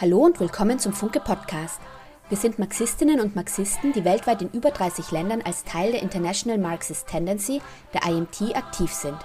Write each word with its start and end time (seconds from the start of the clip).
Hallo 0.00 0.24
und 0.24 0.40
willkommen 0.40 0.80
zum 0.80 0.92
Funke 0.92 1.20
Podcast. 1.20 1.80
Wir 2.28 2.36
sind 2.36 2.58
Marxistinnen 2.58 3.20
und 3.20 3.36
Marxisten, 3.36 3.92
die 3.92 4.04
weltweit 4.04 4.42
in 4.42 4.50
über 4.50 4.72
30 4.72 5.12
Ländern 5.12 5.40
als 5.42 5.62
Teil 5.62 5.92
der 5.92 6.02
International 6.02 6.58
Marxist 6.58 7.06
Tendency, 7.06 7.62
der 7.94 8.02
IMT, 8.10 8.56
aktiv 8.56 8.92
sind. 8.92 9.16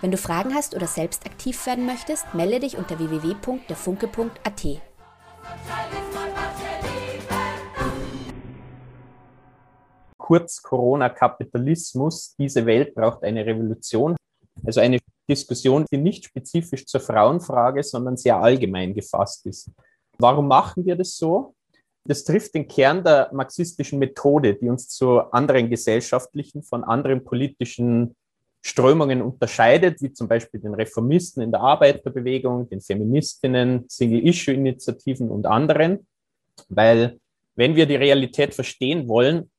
Wenn 0.00 0.10
du 0.10 0.16
Fragen 0.16 0.54
hast 0.54 0.74
oder 0.74 0.86
selbst 0.86 1.26
aktiv 1.26 1.66
werden 1.66 1.84
möchtest, 1.84 2.32
melde 2.32 2.60
dich 2.60 2.78
unter 2.78 2.98
www.derfunke.at. 2.98 4.66
Kurz 10.16 10.62
Corona-Kapitalismus, 10.62 12.34
diese 12.38 12.64
Welt 12.64 12.94
braucht 12.94 13.24
eine 13.24 13.44
Revolution. 13.44 14.16
Also 14.64 14.80
eine 14.80 15.00
Diskussion, 15.28 15.84
die 15.92 15.98
nicht 15.98 16.24
spezifisch 16.24 16.86
zur 16.86 17.00
Frauenfrage, 17.00 17.82
sondern 17.82 18.16
sehr 18.16 18.38
allgemein 18.38 18.94
gefasst 18.94 19.44
ist. 19.44 19.70
Warum 20.18 20.48
machen 20.48 20.84
wir 20.86 20.96
das 20.96 21.16
so? 21.16 21.54
Das 22.06 22.24
trifft 22.24 22.54
den 22.54 22.68
Kern 22.68 23.02
der 23.02 23.30
marxistischen 23.32 23.98
Methode, 23.98 24.54
die 24.54 24.68
uns 24.68 24.88
zu 24.88 25.20
anderen 25.32 25.70
gesellschaftlichen, 25.70 26.62
von 26.62 26.84
anderen 26.84 27.24
politischen 27.24 28.14
Strömungen 28.60 29.22
unterscheidet, 29.22 30.00
wie 30.02 30.12
zum 30.12 30.28
Beispiel 30.28 30.60
den 30.60 30.74
Reformisten 30.74 31.42
in 31.42 31.50
der 31.50 31.60
Arbeiterbewegung, 31.60 32.68
den 32.68 32.80
Feministinnen, 32.80 33.84
Single-Issue-Initiativen 33.88 35.30
und 35.30 35.46
anderen. 35.46 36.06
Weil 36.68 37.18
wenn 37.56 37.76
wir 37.76 37.86
die 37.86 37.96
Realität 37.96 38.54
verstehen 38.54 39.08
wollen, 39.08 39.50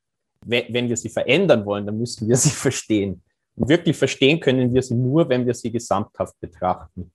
wenn 0.45 0.89
wir 0.89 0.97
sie 0.97 1.09
verändern 1.09 1.65
wollen, 1.65 1.85
dann 1.85 1.97
müssen 1.97 2.27
wir 2.27 2.35
sie 2.35 2.49
verstehen. 2.67 3.21
Und 3.55 3.69
wirklich 3.69 3.95
verstehen 3.95 4.39
können 4.39 4.73
wir 4.73 4.81
sie 4.81 4.95
nur, 4.95 5.29
wenn 5.29 5.45
wir 5.45 5.53
sie 5.53 5.71
gesamthaft 5.71 6.39
betrachten. 6.39 7.11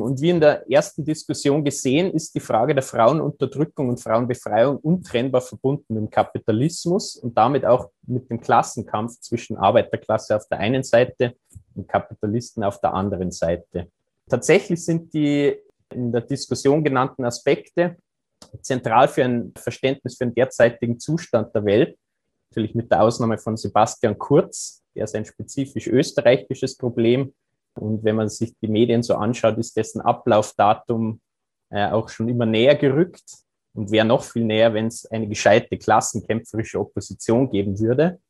Und 0.00 0.20
wie 0.20 0.30
in 0.30 0.40
der 0.40 0.68
ersten 0.70 1.04
Diskussion 1.04 1.64
gesehen, 1.64 2.12
ist 2.12 2.34
die 2.34 2.40
Frage 2.40 2.74
der 2.74 2.82
Frauenunterdrückung 2.82 3.88
und 3.88 4.00
Frauenbefreiung 4.00 4.78
untrennbar 4.78 5.40
verbunden 5.40 5.94
mit 5.94 6.02
dem 6.02 6.10
Kapitalismus 6.10 7.16
und 7.16 7.36
damit 7.38 7.64
auch 7.64 7.90
mit 8.06 8.28
dem 8.28 8.40
Klassenkampf 8.40 9.20
zwischen 9.20 9.56
Arbeiterklasse 9.56 10.36
auf 10.36 10.48
der 10.48 10.58
einen 10.58 10.82
Seite 10.82 11.36
und 11.74 11.88
Kapitalisten 11.88 12.64
auf 12.64 12.80
der 12.80 12.92
anderen 12.92 13.30
Seite. 13.30 13.88
Tatsächlich 14.28 14.84
sind 14.84 15.14
die 15.14 15.56
in 15.92 16.10
der 16.10 16.22
Diskussion 16.22 16.82
genannten 16.82 17.24
Aspekte 17.24 17.96
zentral 18.62 19.06
für 19.06 19.24
ein 19.24 19.52
Verständnis 19.56 20.16
für 20.16 20.26
den 20.26 20.34
derzeitigen 20.34 20.98
Zustand 20.98 21.54
der 21.54 21.64
Welt, 21.64 21.96
natürlich 22.50 22.74
mit 22.74 22.90
der 22.90 23.02
Ausnahme 23.02 23.38
von 23.38 23.56
Sebastian 23.56 24.18
Kurz, 24.18 24.82
der 24.94 25.04
ist 25.04 25.14
ein 25.14 25.24
spezifisch 25.24 25.86
österreichisches 25.86 26.76
Problem 26.76 27.32
und 27.74 28.04
wenn 28.04 28.16
man 28.16 28.28
sich 28.28 28.54
die 28.60 28.68
Medien 28.68 29.02
so 29.02 29.14
anschaut, 29.14 29.58
ist 29.58 29.76
dessen 29.76 30.00
Ablaufdatum 30.00 31.20
äh, 31.70 31.90
auch 31.90 32.08
schon 32.08 32.28
immer 32.28 32.46
näher 32.46 32.76
gerückt 32.76 33.24
und 33.74 33.90
wäre 33.90 34.06
noch 34.06 34.22
viel 34.22 34.44
näher, 34.44 34.74
wenn 34.74 34.86
es 34.86 35.06
eine 35.06 35.28
gescheite 35.28 35.76
klassenkämpferische 35.76 36.78
Opposition 36.78 37.50
geben 37.50 37.78
würde. 37.80 38.20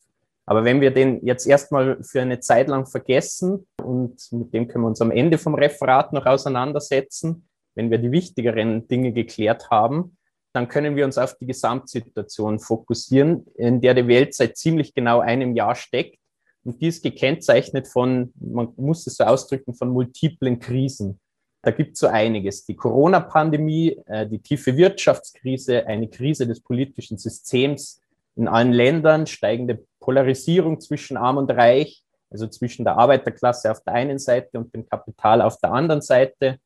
Aber 0.47 0.65
wenn 0.65 0.81
wir 0.81 0.91
den 0.91 1.25
jetzt 1.25 1.47
erstmal 1.47 2.03
für 2.03 2.21
eine 2.21 2.41
Zeit 2.41 2.69
lang 2.69 2.87
vergessen 2.87 3.67
und 3.83 4.21
mit 4.31 4.53
dem 4.53 4.69
können 4.69 4.85
wir 4.85 4.89
uns 4.89 5.01
am 5.01 5.11
Ende 5.11 5.39
vom 5.39 5.55
Referat 5.55 6.13
noch 6.13 6.27
auseinandersetzen, 6.27 7.49
wenn 7.75 7.91
wir 7.91 7.99
die 7.99 8.13
wichtigeren 8.13 8.87
Dinge 8.89 9.13
geklärt 9.13 9.71
haben, 9.71 10.17
dann 10.53 10.69
können 10.69 10.97
wir 10.97 11.05
uns 11.05 11.19
auf 11.19 11.37
die 11.39 11.47
Gesamtsituation 11.47 12.61
fokussieren, 12.61 13.47
in 13.57 13.81
der 13.81 13.95
die 13.95 14.07
Welt 14.07 14.35
seit 14.35 14.57
ziemlich 14.57 14.95
genau 14.95 15.21
einem 15.21 15.57
Jahr 15.57 15.75
steckt 15.75 16.19
und 16.65 16.81
die 16.81 16.89
ist 16.89 17.03
gekennzeichnet 17.03 17.87
von, 17.89 18.33
man 18.41 18.73
muss 18.77 19.07
es 19.07 19.17
so 19.17 19.25
ausdrücken, 19.25 19.75
von 19.75 19.91
multiplen 19.91 20.59
Krisen. 20.59 21.21
Da 21.63 21.71
gibt 21.71 21.95
es 21.95 22.01
so 22.01 22.09
einiges. 22.09 22.65
Die 22.65 22.77
Corona-Pandemie, 22.77 23.99
äh, 24.07 24.27
die 24.27 24.39
tiefe 24.39 24.77
Wirtschaftskrise, 24.77 25.87
eine 25.87 26.09
Krise 26.09 26.47
des 26.47 26.61
politischen 26.61 27.19
Systems 27.19 28.01
in 28.37 28.49
allen 28.49 28.73
Ländern, 28.73 29.27
steigende 29.27 29.85
Polarisierung 30.01 30.81
zwischen 30.81 31.17
Arm 31.17 31.37
und 31.37 31.51
Reich, 31.51 32.03
also 32.31 32.47
zwischen 32.49 32.85
der 32.85 32.99
Arbeiterklasse 32.99 33.71
auf 33.71 33.83
der 33.83 33.95
einen 33.95 34.19
Seite 34.19 34.59
und 34.59 34.75
dem 34.75 34.87
Kapital 34.87 35.41
auf 35.41 35.59
der 35.59 35.73
anderen 35.73 36.03
Seite, 36.03 36.59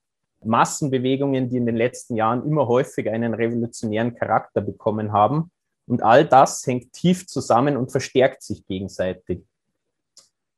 Massenbewegungen, 0.45 1.49
die 1.49 1.57
in 1.57 1.67
den 1.67 1.77
letzten 1.77 2.17
Jahren 2.17 2.47
immer 2.47 2.69
häufiger 2.69 3.13
einen 3.13 3.35
revolutionären 3.35 4.15
Charakter 4.15 4.61
bekommen 4.61 5.13
haben. 5.13 5.51
Und 5.87 6.03
all 6.03 6.25
das 6.25 6.67
hängt 6.67 6.93
tief 6.93 7.27
zusammen 7.27 7.77
und 7.77 7.91
verstärkt 7.91 8.43
sich 8.43 8.65
gegenseitig. 8.67 9.43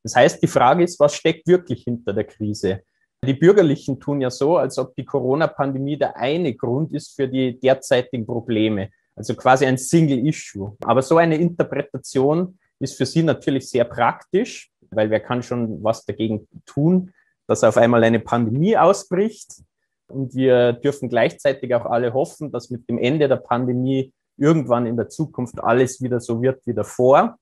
Das 0.02 0.16
heißt, 0.16 0.42
die 0.42 0.48
Frage 0.48 0.84
ist, 0.84 0.98
was 0.98 1.14
steckt 1.14 1.46
wirklich 1.46 1.84
hinter 1.84 2.12
der 2.12 2.24
Krise? 2.24 2.82
Die 3.24 3.34
Bürgerlichen 3.34 4.00
tun 4.00 4.22
ja 4.22 4.30
so, 4.30 4.56
als 4.56 4.78
ob 4.78 4.94
die 4.94 5.04
Corona-Pandemie 5.04 5.98
der 5.98 6.16
eine 6.16 6.54
Grund 6.54 6.94
ist 6.94 7.14
für 7.14 7.28
die 7.28 7.60
derzeitigen 7.60 8.24
Probleme. 8.24 8.90
Also 9.14 9.34
quasi 9.34 9.66
ein 9.66 9.76
Single-Issue. 9.76 10.76
Aber 10.82 11.02
so 11.02 11.18
eine 11.18 11.36
Interpretation 11.36 12.58
ist 12.78 12.96
für 12.96 13.04
sie 13.04 13.22
natürlich 13.22 13.68
sehr 13.68 13.84
praktisch, 13.84 14.70
weil 14.90 15.10
wer 15.10 15.20
kann 15.20 15.42
schon 15.42 15.84
was 15.84 16.06
dagegen 16.06 16.48
tun, 16.64 17.12
dass 17.46 17.62
auf 17.62 17.76
einmal 17.76 18.02
eine 18.04 18.20
Pandemie 18.20 18.76
ausbricht. 18.76 19.62
Und 20.08 20.34
wir 20.34 20.72
dürfen 20.72 21.10
gleichzeitig 21.10 21.74
auch 21.74 21.84
alle 21.84 22.14
hoffen, 22.14 22.50
dass 22.50 22.70
mit 22.70 22.88
dem 22.88 22.98
Ende 22.98 23.28
der 23.28 23.36
Pandemie 23.36 24.12
irgendwann 24.38 24.86
in 24.86 24.96
der 24.96 25.08
Zukunft 25.08 25.62
alles 25.62 26.00
wieder 26.00 26.20
so 26.20 26.40
wird 26.40 26.66
wie 26.66 26.74
davor. 26.74 27.36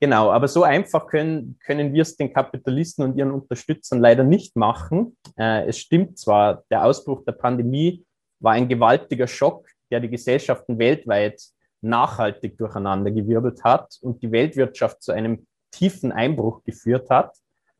Genau, 0.00 0.30
aber 0.30 0.46
so 0.46 0.62
einfach 0.62 1.08
können, 1.08 1.58
können 1.64 1.92
wir 1.92 2.02
es 2.02 2.16
den 2.16 2.32
Kapitalisten 2.32 3.04
und 3.04 3.16
ihren 3.16 3.32
Unterstützern 3.32 3.98
leider 3.98 4.22
nicht 4.22 4.54
machen. 4.54 5.16
Äh, 5.36 5.66
es 5.66 5.78
stimmt 5.78 6.18
zwar, 6.18 6.62
der 6.70 6.84
Ausbruch 6.84 7.24
der 7.24 7.32
Pandemie 7.32 8.04
war 8.38 8.52
ein 8.52 8.68
gewaltiger 8.68 9.26
Schock, 9.26 9.66
der 9.90 9.98
die 9.98 10.08
Gesellschaften 10.08 10.78
weltweit 10.78 11.42
nachhaltig 11.80 12.56
durcheinandergewirbelt 12.58 13.64
hat 13.64 13.98
und 14.00 14.22
die 14.22 14.30
Weltwirtschaft 14.30 15.02
zu 15.02 15.12
einem 15.12 15.46
tiefen 15.72 16.12
Einbruch 16.12 16.62
geführt 16.62 17.10
hat. 17.10 17.36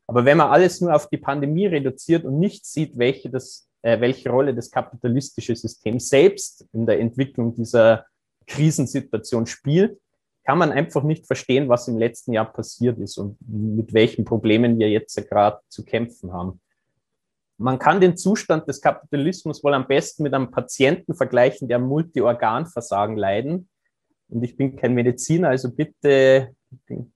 Aber 0.08 0.24
wenn 0.24 0.38
man 0.38 0.50
alles 0.50 0.80
nur 0.80 0.94
auf 0.94 1.08
die 1.08 1.18
Pandemie 1.18 1.66
reduziert 1.66 2.24
und 2.24 2.40
nicht 2.40 2.66
sieht, 2.66 2.98
welche, 2.98 3.30
das, 3.30 3.68
äh, 3.82 4.00
welche 4.00 4.30
Rolle 4.30 4.54
das 4.54 4.70
kapitalistische 4.70 5.54
System 5.54 6.00
selbst 6.00 6.66
in 6.72 6.86
der 6.86 6.98
Entwicklung 6.98 7.54
dieser 7.54 8.06
Krisensituation 8.46 9.46
spielt, 9.46 10.00
kann 10.48 10.56
man 10.56 10.72
einfach 10.72 11.02
nicht 11.02 11.26
verstehen, 11.26 11.68
was 11.68 11.88
im 11.88 11.98
letzten 11.98 12.32
Jahr 12.32 12.50
passiert 12.50 12.98
ist 13.00 13.18
und 13.18 13.36
mit 13.46 13.92
welchen 13.92 14.24
Problemen 14.24 14.78
wir 14.78 14.88
jetzt 14.88 15.14
gerade 15.28 15.60
zu 15.68 15.84
kämpfen 15.84 16.32
haben. 16.32 16.58
Man 17.58 17.78
kann 17.78 18.00
den 18.00 18.16
Zustand 18.16 18.66
des 18.66 18.80
Kapitalismus 18.80 19.62
wohl 19.62 19.74
am 19.74 19.86
besten 19.86 20.22
mit 20.22 20.32
einem 20.32 20.50
Patienten 20.50 21.14
vergleichen, 21.14 21.68
der 21.68 21.78
Multiorganversagen 21.78 23.18
leiden. 23.18 23.68
Und 24.30 24.42
ich 24.42 24.56
bin 24.56 24.74
kein 24.74 24.94
Mediziner, 24.94 25.50
also 25.50 25.70
bitte 25.70 26.54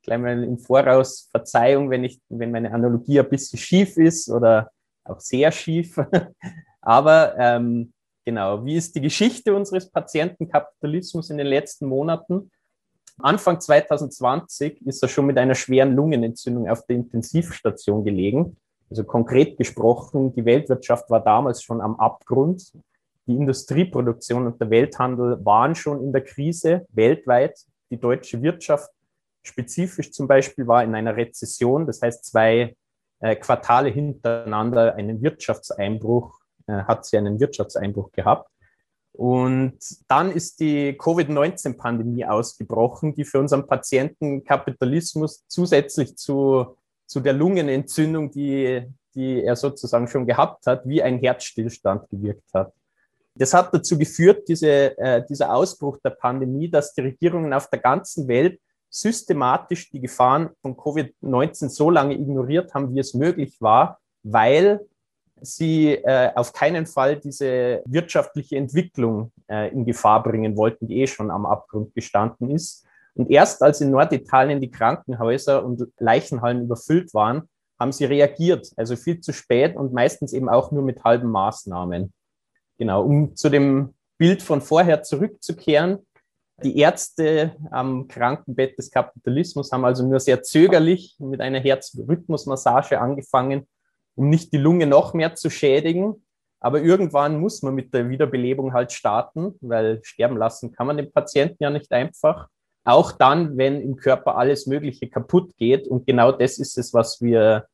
gleich 0.02 0.18
mal 0.18 0.44
im 0.44 0.58
Voraus 0.58 1.30
Verzeihung, 1.30 1.88
wenn 1.88 2.04
ich, 2.04 2.20
wenn 2.28 2.50
meine 2.50 2.70
Analogie 2.70 3.18
ein 3.18 3.30
bisschen 3.30 3.58
schief 3.58 3.96
ist 3.96 4.28
oder 4.28 4.70
auch 5.04 5.20
sehr 5.20 5.50
schief. 5.52 5.98
Aber 6.82 7.34
ähm, 7.38 7.94
genau, 8.26 8.62
wie 8.66 8.76
ist 8.76 8.94
die 8.94 9.00
Geschichte 9.00 9.54
unseres 9.54 9.90
Patientenkapitalismus 9.90 11.30
in 11.30 11.38
den 11.38 11.46
letzten 11.46 11.86
Monaten? 11.86 12.50
Anfang 13.22 13.60
2020 13.60 14.84
ist 14.86 15.02
er 15.02 15.08
schon 15.08 15.26
mit 15.26 15.38
einer 15.38 15.54
schweren 15.54 15.94
Lungenentzündung 15.94 16.68
auf 16.68 16.84
der 16.86 16.96
Intensivstation 16.96 18.04
gelegen. 18.04 18.56
Also 18.90 19.04
konkret 19.04 19.56
gesprochen, 19.56 20.34
die 20.34 20.44
Weltwirtschaft 20.44 21.08
war 21.08 21.20
damals 21.20 21.62
schon 21.62 21.80
am 21.80 21.98
Abgrund. 21.98 22.72
Die 23.26 23.36
Industrieproduktion 23.36 24.46
und 24.46 24.60
der 24.60 24.70
Welthandel 24.70 25.38
waren 25.44 25.74
schon 25.74 26.02
in 26.02 26.12
der 26.12 26.24
Krise 26.24 26.84
weltweit. 26.90 27.58
Die 27.90 27.98
deutsche 27.98 28.42
Wirtschaft 28.42 28.90
spezifisch 29.42 30.12
zum 30.12 30.26
Beispiel 30.26 30.66
war 30.66 30.82
in 30.82 30.94
einer 30.94 31.16
Rezession, 31.16 31.86
das 31.86 32.02
heißt 32.02 32.24
zwei 32.24 32.76
äh, 33.20 33.36
Quartale 33.36 33.88
hintereinander 33.88 34.94
einen 34.94 35.22
Wirtschaftseinbruch, 35.22 36.40
äh, 36.66 36.82
hat 36.82 37.06
sie 37.06 37.18
einen 37.18 37.38
Wirtschaftseinbruch 37.38 38.10
gehabt. 38.12 38.48
Und 39.12 39.78
dann 40.08 40.32
ist 40.32 40.60
die 40.60 40.96
Covid-19-Pandemie 40.96 42.24
ausgebrochen, 42.24 43.14
die 43.14 43.24
für 43.24 43.40
unseren 43.40 43.66
Patienten 43.66 44.42
Kapitalismus 44.42 45.44
zusätzlich 45.48 46.16
zu, 46.16 46.76
zu 47.06 47.20
der 47.20 47.34
Lungenentzündung, 47.34 48.30
die, 48.30 48.86
die 49.14 49.42
er 49.42 49.56
sozusagen 49.56 50.08
schon 50.08 50.26
gehabt 50.26 50.66
hat, 50.66 50.88
wie 50.88 51.02
ein 51.02 51.18
Herzstillstand 51.18 52.08
gewirkt 52.08 52.54
hat. 52.54 52.72
Das 53.34 53.54
hat 53.54 53.72
dazu 53.72 53.98
geführt, 53.98 54.48
diese, 54.48 54.96
äh, 54.98 55.24
dieser 55.26 55.54
Ausbruch 55.54 55.98
der 56.04 56.10
Pandemie, 56.10 56.70
dass 56.70 56.94
die 56.94 57.02
Regierungen 57.02 57.52
auf 57.52 57.68
der 57.68 57.80
ganzen 57.80 58.28
Welt 58.28 58.60
systematisch 58.90 59.90
die 59.90 60.00
Gefahren 60.00 60.50
von 60.60 60.76
Covid-19 60.76 61.70
so 61.70 61.90
lange 61.90 62.14
ignoriert 62.14 62.74
haben, 62.74 62.94
wie 62.94 62.98
es 62.98 63.14
möglich 63.14 63.56
war, 63.60 64.00
weil 64.22 64.80
sie 65.42 65.94
äh, 65.94 66.30
auf 66.34 66.52
keinen 66.52 66.86
Fall 66.86 67.16
diese 67.16 67.82
wirtschaftliche 67.84 68.56
Entwicklung 68.56 69.32
äh, 69.48 69.70
in 69.72 69.84
Gefahr 69.84 70.22
bringen 70.22 70.56
wollten, 70.56 70.88
die 70.88 71.00
eh 71.00 71.06
schon 71.06 71.30
am 71.30 71.46
Abgrund 71.46 71.94
gestanden 71.94 72.50
ist. 72.50 72.86
Und 73.14 73.30
erst 73.30 73.62
als 73.62 73.80
in 73.80 73.90
Norditalien 73.90 74.60
die 74.60 74.70
Krankenhäuser 74.70 75.64
und 75.64 75.86
Leichenhallen 75.98 76.62
überfüllt 76.62 77.12
waren, 77.14 77.48
haben 77.78 77.92
sie 77.92 78.04
reagiert. 78.04 78.72
Also 78.76 78.96
viel 78.96 79.20
zu 79.20 79.32
spät 79.32 79.76
und 79.76 79.92
meistens 79.92 80.32
eben 80.32 80.48
auch 80.48 80.70
nur 80.72 80.82
mit 80.82 81.04
halben 81.04 81.30
Maßnahmen. 81.30 82.12
Genau, 82.78 83.04
um 83.04 83.36
zu 83.36 83.48
dem 83.48 83.94
Bild 84.18 84.42
von 84.42 84.60
vorher 84.60 85.02
zurückzukehren. 85.02 85.98
Die 86.62 86.78
Ärzte 86.78 87.56
am 87.70 88.06
Krankenbett 88.06 88.78
des 88.78 88.90
Kapitalismus 88.90 89.72
haben 89.72 89.84
also 89.84 90.06
nur 90.06 90.20
sehr 90.20 90.42
zögerlich 90.42 91.16
mit 91.18 91.40
einer 91.40 91.58
Herzrhythmusmassage 91.58 93.00
angefangen, 93.00 93.66
um 94.14 94.28
nicht 94.28 94.52
die 94.52 94.58
Lunge 94.58 94.86
noch 94.86 95.14
mehr 95.14 95.34
zu 95.34 95.50
schädigen. 95.50 96.24
Aber 96.60 96.80
irgendwann 96.80 97.40
muss 97.40 97.62
man 97.62 97.74
mit 97.74 97.92
der 97.92 98.08
Wiederbelebung 98.08 98.72
halt 98.72 98.92
starten, 98.92 99.54
weil 99.60 100.00
sterben 100.04 100.36
lassen 100.36 100.72
kann 100.72 100.86
man 100.86 100.96
den 100.96 101.12
Patienten 101.12 101.62
ja 101.62 101.70
nicht 101.70 101.90
einfach. 101.92 102.48
Auch 102.84 103.12
dann, 103.12 103.56
wenn 103.56 103.80
im 103.80 103.96
Körper 103.96 104.36
alles 104.36 104.66
Mögliche 104.66 105.08
kaputt 105.08 105.56
geht. 105.56 105.88
Und 105.88 106.06
genau 106.06 106.32
das 106.32 106.58
ist 106.58 106.78
es, 106.78 106.94
was 106.94 107.20
wir 107.20 107.66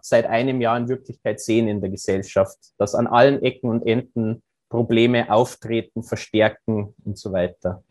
seit 0.00 0.26
einem 0.26 0.60
Jahr 0.60 0.76
in 0.76 0.88
Wirklichkeit 0.88 1.40
sehen 1.40 1.66
in 1.66 1.80
der 1.80 1.90
Gesellschaft, 1.90 2.58
dass 2.78 2.94
an 2.94 3.08
allen 3.08 3.42
Ecken 3.42 3.68
und 3.68 3.86
Enden 3.86 4.42
Probleme 4.68 5.30
auftreten, 5.32 6.02
verstärken 6.02 6.94
und 7.04 7.18
so 7.18 7.32
weiter. 7.32 7.82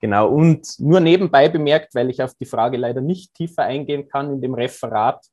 Genau. 0.00 0.28
Und 0.28 0.78
nur 0.80 1.00
nebenbei 1.00 1.48
bemerkt, 1.48 1.94
weil 1.94 2.10
ich 2.10 2.22
auf 2.22 2.34
die 2.34 2.44
Frage 2.44 2.76
leider 2.76 3.00
nicht 3.00 3.32
tiefer 3.34 3.62
eingehen 3.62 4.08
kann 4.08 4.34
in 4.34 4.42
dem 4.42 4.52
Referat, 4.52 5.24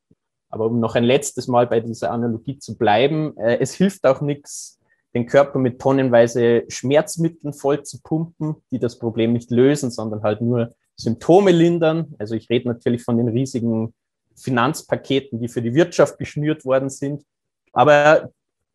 aber 0.52 0.66
um 0.66 0.80
noch 0.80 0.94
ein 0.94 1.04
letztes 1.04 1.48
Mal 1.48 1.66
bei 1.66 1.80
dieser 1.80 2.12
Analogie 2.12 2.58
zu 2.58 2.76
bleiben, 2.76 3.36
äh, 3.38 3.56
es 3.58 3.74
hilft 3.74 4.04
auch 4.04 4.20
nichts, 4.20 4.78
den 5.14 5.26
Körper 5.26 5.58
mit 5.58 5.80
tonnenweise 5.80 6.64
Schmerzmitteln 6.68 7.54
voll 7.54 7.82
zu 7.82 8.00
pumpen, 8.02 8.56
die 8.70 8.78
das 8.78 8.98
Problem 8.98 9.32
nicht 9.32 9.50
lösen, 9.50 9.90
sondern 9.90 10.22
halt 10.22 10.40
nur 10.42 10.74
Symptome 10.96 11.50
lindern. 11.50 12.14
Also 12.18 12.34
ich 12.34 12.48
rede 12.50 12.68
natürlich 12.68 13.02
von 13.02 13.16
den 13.16 13.28
riesigen 13.28 13.94
Finanzpaketen, 14.36 15.40
die 15.40 15.48
für 15.48 15.62
die 15.62 15.74
Wirtschaft 15.74 16.18
geschnürt 16.18 16.64
worden 16.64 16.90
sind. 16.90 17.24
Aber 17.72 18.30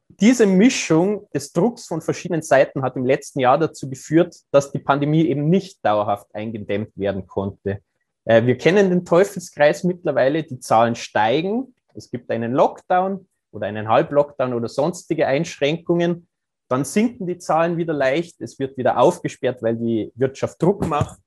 diese 0.09 0.47
Mischung 0.47 1.27
des 1.33 1.51
Drucks 1.51 1.85
von 1.85 2.01
verschiedenen 2.01 2.41
Seiten 2.41 2.81
hat 2.81 2.95
im 2.95 3.05
letzten 3.05 3.39
Jahr 3.39 3.57
dazu 3.59 3.89
geführt, 3.89 4.35
dass 4.51 4.71
die 4.71 4.79
Pandemie 4.79 5.27
eben 5.27 5.49
nicht 5.49 5.83
dauerhaft 5.85 6.33
eingedämmt 6.33 6.91
werden 6.95 7.27
konnte. 7.27 7.81
Äh, 8.27 8.45
wir 8.45 8.57
kennen 8.57 8.89
den 8.89 9.05
Teufelskreis 9.05 9.83
mittlerweile, 9.83 10.43
die 10.43 10.59
Zahlen 10.59 10.95
steigen. 10.95 11.73
Es 11.95 12.11
gibt 12.11 12.29
einen 12.29 12.53
Lockdown 12.53 13.25
oder 13.51 13.67
einen 13.67 13.87
Halblockdown 13.87 14.53
oder 14.53 14.67
sonstige 14.67 15.25
Einschränkungen. 15.25 16.27
Dann 16.67 16.83
sinken 16.83 17.25
die 17.25 17.37
Zahlen 17.37 17.77
wieder 17.77 17.93
leicht. 17.93 18.41
Es 18.41 18.59
wird 18.59 18.77
wieder 18.77 18.99
aufgesperrt, 18.99 19.63
weil 19.63 19.77
die 19.77 20.11
Wirtschaft 20.15 20.61
Druck 20.61 20.85
macht. 20.85 21.17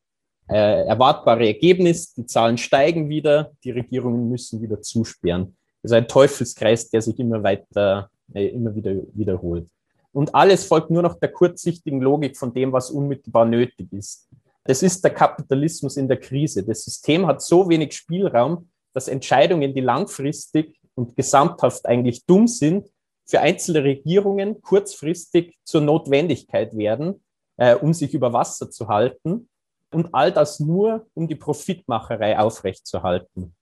Äh, 0.48 0.84
erwartbare 0.86 1.46
Ergebnis, 1.46 2.12
die 2.12 2.26
Zahlen 2.26 2.58
steigen 2.58 3.08
wieder, 3.08 3.52
die 3.64 3.70
Regierungen 3.70 4.28
müssen 4.28 4.60
wieder 4.60 4.82
zusperren. 4.82 5.56
Das 5.82 5.92
ist 5.92 5.96
ein 5.96 6.08
Teufelskreis, 6.08 6.90
der 6.90 7.00
sich 7.00 7.18
immer 7.18 7.42
weiter, 7.42 8.10
äh, 8.34 8.48
immer 8.48 8.74
wieder 8.74 8.94
wiederholt. 9.14 9.68
Und 10.12 10.34
alles 10.34 10.66
folgt 10.66 10.90
nur 10.90 11.02
noch 11.02 11.18
der 11.20 11.30
kurzsichtigen 11.30 12.00
Logik 12.00 12.36
von 12.36 12.52
dem, 12.52 12.72
was 12.72 12.90
unmittelbar 12.90 13.46
nötig 13.46 13.92
ist. 13.92 14.28
Das 14.64 14.82
ist 14.82 15.02
der 15.02 15.12
Kapitalismus 15.12 15.96
in 15.96 16.08
der 16.08 16.18
Krise. 16.18 16.62
Das 16.62 16.84
System 16.84 17.26
hat 17.26 17.42
so 17.42 17.68
wenig 17.68 17.94
Spielraum, 17.94 18.68
dass 18.92 19.08
Entscheidungen, 19.08 19.74
die 19.74 19.80
langfristig 19.80 20.78
und 20.94 21.16
gesamthaft 21.16 21.86
eigentlich 21.86 22.26
dumm 22.26 22.46
sind, 22.46 22.88
für 23.26 23.40
einzelne 23.40 23.84
Regierungen 23.84 24.60
kurzfristig 24.60 25.56
zur 25.64 25.80
Notwendigkeit 25.80 26.76
werden, 26.76 27.22
äh, 27.56 27.76
um 27.76 27.94
sich 27.94 28.12
über 28.12 28.32
Wasser 28.32 28.70
zu 28.70 28.88
halten. 28.88 29.48
Und 29.92 30.14
all 30.14 30.32
das 30.32 30.60
nur, 30.60 31.06
um 31.14 31.26
die 31.26 31.36
Profitmacherei 31.36 32.38
aufrechtzuerhalten. 32.38 33.54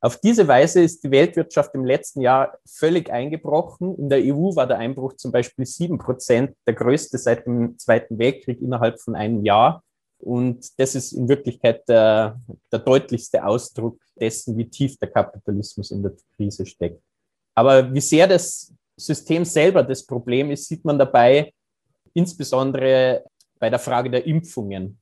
Auf 0.00 0.20
diese 0.20 0.46
Weise 0.46 0.80
ist 0.80 1.02
die 1.02 1.10
Weltwirtschaft 1.10 1.74
im 1.74 1.84
letzten 1.84 2.20
Jahr 2.20 2.56
völlig 2.64 3.10
eingebrochen. 3.10 3.96
In 3.96 4.08
der 4.08 4.20
EU 4.20 4.54
war 4.54 4.66
der 4.66 4.78
Einbruch 4.78 5.14
zum 5.14 5.32
Beispiel 5.32 5.66
sieben 5.66 5.98
Prozent, 5.98 6.56
der 6.66 6.74
größte 6.74 7.18
seit 7.18 7.46
dem 7.46 7.78
Zweiten 7.78 8.18
Weltkrieg 8.18 8.60
innerhalb 8.62 9.00
von 9.00 9.16
einem 9.16 9.44
Jahr. 9.44 9.82
Und 10.20 10.78
das 10.78 10.94
ist 10.94 11.12
in 11.12 11.28
Wirklichkeit 11.28 11.88
der, 11.88 12.40
der 12.72 12.78
deutlichste 12.80 13.44
Ausdruck 13.44 14.00
dessen, 14.18 14.56
wie 14.56 14.68
tief 14.68 14.96
der 14.98 15.10
Kapitalismus 15.10 15.90
in 15.90 16.02
der 16.02 16.12
Krise 16.36 16.66
steckt. 16.66 17.00
Aber 17.54 17.92
wie 17.92 18.00
sehr 18.00 18.26
das 18.26 18.72
System 18.96 19.44
selber 19.44 19.82
das 19.82 20.04
Problem 20.04 20.50
ist, 20.50 20.66
sieht 20.68 20.84
man 20.84 20.98
dabei 20.98 21.52
insbesondere 22.14 23.24
bei 23.58 23.70
der 23.70 23.78
Frage 23.78 24.10
der 24.10 24.26
Impfungen. 24.26 25.00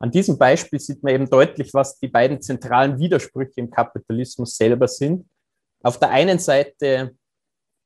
An 0.00 0.10
diesem 0.10 0.38
Beispiel 0.38 0.78
sieht 0.78 1.02
man 1.02 1.14
eben 1.14 1.28
deutlich, 1.28 1.74
was 1.74 1.98
die 1.98 2.08
beiden 2.08 2.40
zentralen 2.40 2.98
Widersprüche 2.98 3.54
im 3.56 3.70
Kapitalismus 3.70 4.56
selber 4.56 4.86
sind. 4.86 5.28
Auf 5.82 5.98
der 5.98 6.10
einen 6.10 6.38
Seite 6.38 7.16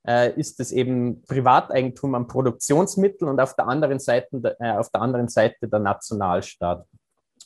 äh, 0.07 0.37
ist 0.37 0.59
es 0.59 0.71
eben 0.71 1.21
Privateigentum 1.23 2.15
an 2.15 2.27
Produktionsmitteln 2.27 3.29
und 3.29 3.39
auf 3.39 3.55
der 3.55 3.67
anderen 3.67 3.99
Seite, 3.99 4.57
äh, 4.59 4.71
auf 4.71 4.89
der 4.89 5.01
anderen 5.01 5.29
Seite 5.29 5.67
der 5.67 5.79
Nationalstaat. 5.79 6.85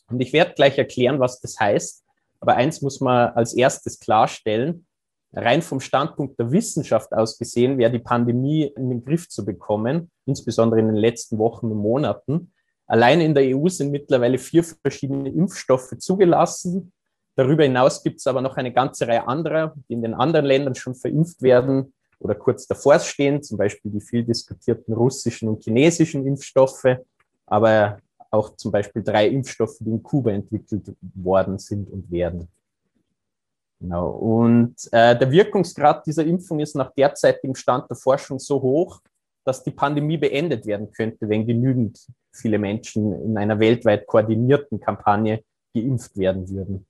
Und 0.10 0.20
ich 0.22 0.34
werde 0.34 0.54
gleich 0.54 0.78
erklären, 0.78 1.20
was 1.20 1.40
das 1.40 1.60
heißt. 1.60 2.04
Aber 2.40 2.56
eins 2.56 2.82
muss 2.82 3.02
man 3.02 3.34
als 3.34 3.54
erstes 3.54 4.00
klarstellen. 4.00 4.86
Rein 5.34 5.62
vom 5.62 5.80
Standpunkt 5.80 6.40
der 6.40 6.52
Wissenschaft 6.52 7.12
aus 7.14 7.38
gesehen 7.38 7.78
wäre 7.78 7.92
die 7.92 8.00
Pandemie 8.00 8.64
in 8.64 8.90
den 8.90 9.04
Griff 9.04 9.28
zu 9.28 9.46
bekommen, 9.46 10.10
insbesondere 10.26 10.80
in 10.80 10.88
den 10.88 10.96
letzten 10.96 11.38
Wochen 11.38 11.68
und 11.68 11.78
Monaten. 11.78 12.54
Allein 12.88 13.20
in 13.20 13.36
der 13.36 13.44
EU 13.56 13.68
sind 13.68 13.92
mittlerweile 13.92 14.38
vier 14.38 14.64
verschiedene 14.64 15.30
Impfstoffe 15.30 15.98
zugelassen. 16.00 16.94
Darüber 17.36 17.64
hinaus 17.64 18.02
gibt 18.02 18.20
es 18.20 18.28
aber 18.28 18.42
noch 18.42 18.56
eine 18.56 18.72
ganze 18.72 19.08
Reihe 19.08 19.28
anderer, 19.28 19.76
die 19.90 19.94
in 19.94 20.02
den 20.02 20.14
anderen 20.14 20.46
Ländern 20.46 20.74
schon 20.74 20.96
verimpft 20.96 21.42
werden 21.42 21.94
oder 22.20 22.36
kurz 22.36 22.68
davor 22.68 23.00
stehen, 23.00 23.44
zum 23.44 23.58
Beispiel 23.58 23.92
die 23.92 24.02
viel 24.02 24.24
diskutierten 24.24 24.94
russischen 24.94 25.50
und 25.50 25.64
chinesischen 25.64 26.26
Impfstoffe, 26.26 26.98
aber 27.46 28.00
auch 28.32 28.56
zum 28.56 28.72
Beispiel 28.72 29.04
drei 29.04 29.28
Impfstoffe, 29.28 29.78
die 29.80 29.90
in 29.90 30.04
Kuba 30.04 30.32
entwickelt 30.32 30.96
worden 31.16 31.58
sind 31.60 31.90
und 31.90 32.10
werden. 32.12 32.48
Genau. 33.80 34.10
Und 34.10 34.76
äh, 34.92 35.18
der 35.18 35.32
Wirkungsgrad 35.32 36.06
dieser 36.06 36.26
Impfung 36.26 36.60
ist 36.60 36.76
nach 36.76 36.92
derzeitigem 36.94 37.56
Stand 37.56 37.90
der 37.90 37.98
Forschung 37.98 38.40
so 38.40 38.62
hoch, 38.62 39.02
dass 39.44 39.64
die 39.64 39.72
Pandemie 39.72 40.18
beendet 40.18 40.66
werden 40.66 40.92
könnte, 40.92 41.30
wenn 41.30 41.46
genügend 41.46 42.06
viele 42.32 42.58
Menschen 42.58 43.14
in 43.24 43.38
einer 43.38 43.60
weltweit 43.60 44.06
koordinierten 44.08 44.80
Kampagne 44.80 45.44
geimpft 45.74 46.18
werden 46.18 46.50
würden. 46.50 46.86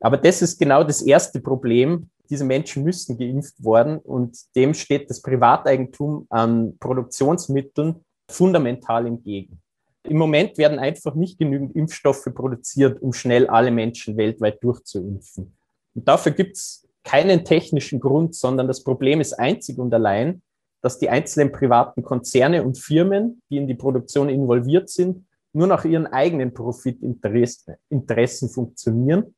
Aber 0.00 0.18
das 0.18 0.42
ist 0.42 0.58
genau 0.58 0.84
das 0.84 1.00
erste 1.00 1.40
Problem, 1.40 2.10
diese 2.30 2.44
Menschen 2.44 2.84
müssen 2.84 3.18
geimpft 3.18 3.62
worden 3.62 3.98
und 3.98 4.36
dem 4.56 4.74
steht 4.74 5.10
das 5.10 5.20
Privateigentum 5.20 6.26
an 6.30 6.76
Produktionsmitteln 6.78 8.04
fundamental 8.30 9.06
entgegen. 9.06 9.60
Im 10.04 10.18
Moment 10.18 10.58
werden 10.58 10.78
einfach 10.78 11.14
nicht 11.14 11.38
genügend 11.38 11.74
Impfstoffe 11.76 12.28
produziert, 12.34 13.00
um 13.00 13.12
schnell 13.12 13.46
alle 13.46 13.70
Menschen 13.70 14.16
weltweit 14.16 14.62
durchzuimpfen. 14.62 15.56
Und 15.94 16.08
dafür 16.08 16.32
gibt 16.32 16.56
es 16.56 16.86
keinen 17.04 17.44
technischen 17.44 18.00
Grund, 18.00 18.34
sondern 18.34 18.66
das 18.66 18.82
Problem 18.82 19.20
ist 19.20 19.34
einzig 19.34 19.78
und 19.78 19.92
allein, 19.94 20.42
dass 20.82 20.98
die 20.98 21.08
einzelnen 21.08 21.52
privaten 21.52 22.02
Konzerne 22.02 22.62
und 22.62 22.78
Firmen, 22.78 23.40
die 23.50 23.56
in 23.56 23.66
die 23.66 23.74
Produktion 23.74 24.28
involviert 24.28 24.90
sind, 24.90 25.26
nur 25.54 25.66
nach 25.66 25.84
ihren 25.84 26.06
eigenen 26.06 26.52
Profitinteressen 26.52 28.48
funktionieren 28.50 29.34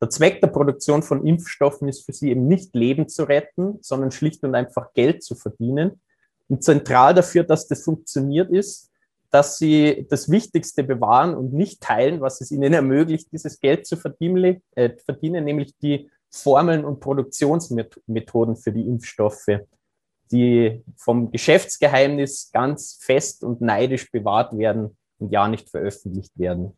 der 0.00 0.10
Zweck 0.10 0.40
der 0.40 0.48
Produktion 0.48 1.02
von 1.02 1.26
Impfstoffen 1.26 1.88
ist 1.88 2.04
für 2.06 2.12
sie 2.12 2.30
eben 2.30 2.48
nicht 2.48 2.74
Leben 2.74 3.08
zu 3.08 3.24
retten, 3.24 3.78
sondern 3.82 4.10
schlicht 4.10 4.42
und 4.44 4.54
einfach 4.54 4.92
Geld 4.94 5.22
zu 5.22 5.34
verdienen. 5.34 6.00
Und 6.48 6.64
zentral 6.64 7.14
dafür, 7.14 7.44
dass 7.44 7.68
das 7.68 7.84
funktioniert 7.84 8.50
ist, 8.50 8.90
dass 9.30 9.58
sie 9.58 10.06
das 10.10 10.30
Wichtigste 10.30 10.82
bewahren 10.82 11.34
und 11.34 11.52
nicht 11.52 11.80
teilen, 11.80 12.20
was 12.20 12.40
es 12.40 12.50
ihnen 12.50 12.72
ermöglicht, 12.72 13.30
dieses 13.32 13.60
Geld 13.60 13.86
zu 13.86 13.96
verdienen, 13.96 14.62
äh, 14.74 14.90
verdienen 15.04 15.44
nämlich 15.44 15.76
die 15.78 16.10
Formeln 16.30 16.84
und 16.84 17.00
Produktionsmethoden 17.00 18.56
für 18.56 18.72
die 18.72 18.86
Impfstoffe, 18.86 19.48
die 20.32 20.82
vom 20.96 21.30
Geschäftsgeheimnis 21.30 22.50
ganz 22.52 22.98
fest 23.00 23.42
und 23.44 23.60
neidisch 23.60 24.10
bewahrt 24.10 24.56
werden 24.56 24.96
und 25.18 25.32
ja 25.32 25.48
nicht 25.48 25.68
veröffentlicht 25.68 26.38
werden. 26.38 26.76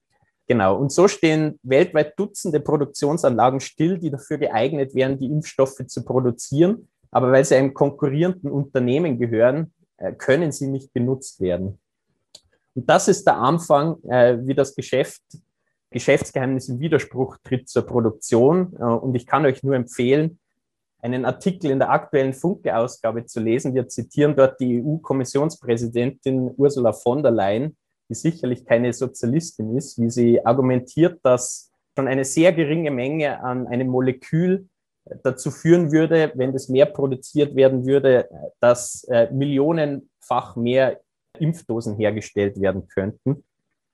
Genau. 0.52 0.76
Und 0.76 0.92
so 0.92 1.08
stehen 1.08 1.58
weltweit 1.62 2.12
Dutzende 2.18 2.60
Produktionsanlagen 2.60 3.58
still, 3.60 3.98
die 3.98 4.10
dafür 4.10 4.36
geeignet 4.36 4.94
wären, 4.94 5.18
die 5.18 5.24
Impfstoffe 5.24 5.86
zu 5.86 6.04
produzieren. 6.04 6.90
Aber 7.10 7.32
weil 7.32 7.42
sie 7.42 7.54
einem 7.54 7.72
konkurrierenden 7.72 8.50
Unternehmen 8.50 9.18
gehören, 9.18 9.72
äh, 9.96 10.12
können 10.12 10.52
sie 10.52 10.66
nicht 10.66 10.92
benutzt 10.92 11.40
werden. 11.40 11.80
Und 12.74 12.86
das 12.86 13.08
ist 13.08 13.26
der 13.26 13.38
Anfang, 13.38 13.96
äh, 14.04 14.46
wie 14.46 14.54
das 14.54 14.74
Geschäft, 14.74 15.22
Geschäftsgeheimnis 15.90 16.68
im 16.68 16.80
Widerspruch 16.80 17.38
tritt 17.42 17.70
zur 17.70 17.86
Produktion. 17.86 18.76
Äh, 18.78 18.82
und 18.82 19.14
ich 19.14 19.26
kann 19.26 19.46
euch 19.46 19.62
nur 19.62 19.74
empfehlen, 19.74 20.38
einen 21.00 21.24
Artikel 21.24 21.70
in 21.70 21.78
der 21.78 21.88
aktuellen 21.88 22.34
Funke-Ausgabe 22.34 23.24
zu 23.24 23.40
lesen. 23.40 23.74
Wir 23.74 23.88
zitieren 23.88 24.36
dort 24.36 24.60
die 24.60 24.82
EU-Kommissionspräsidentin 24.84 26.50
Ursula 26.58 26.92
von 26.92 27.22
der 27.22 27.32
Leyen, 27.32 27.74
die 28.12 28.16
sicherlich 28.16 28.66
keine 28.66 28.92
Sozialistin 28.92 29.74
ist, 29.74 29.98
wie 29.98 30.10
sie 30.10 30.44
argumentiert, 30.44 31.20
dass 31.22 31.70
schon 31.96 32.08
eine 32.08 32.26
sehr 32.26 32.52
geringe 32.52 32.90
Menge 32.90 33.42
an 33.42 33.66
einem 33.66 33.88
Molekül 33.88 34.68
dazu 35.24 35.50
führen 35.50 35.92
würde, 35.92 36.30
wenn 36.34 36.52
das 36.52 36.68
mehr 36.68 36.84
produziert 36.84 37.56
werden 37.56 37.86
würde, 37.86 38.28
dass 38.60 39.04
äh, 39.04 39.30
millionenfach 39.32 40.56
mehr 40.56 41.00
Impfdosen 41.38 41.96
hergestellt 41.96 42.60
werden 42.60 42.86
könnten. 42.86 43.44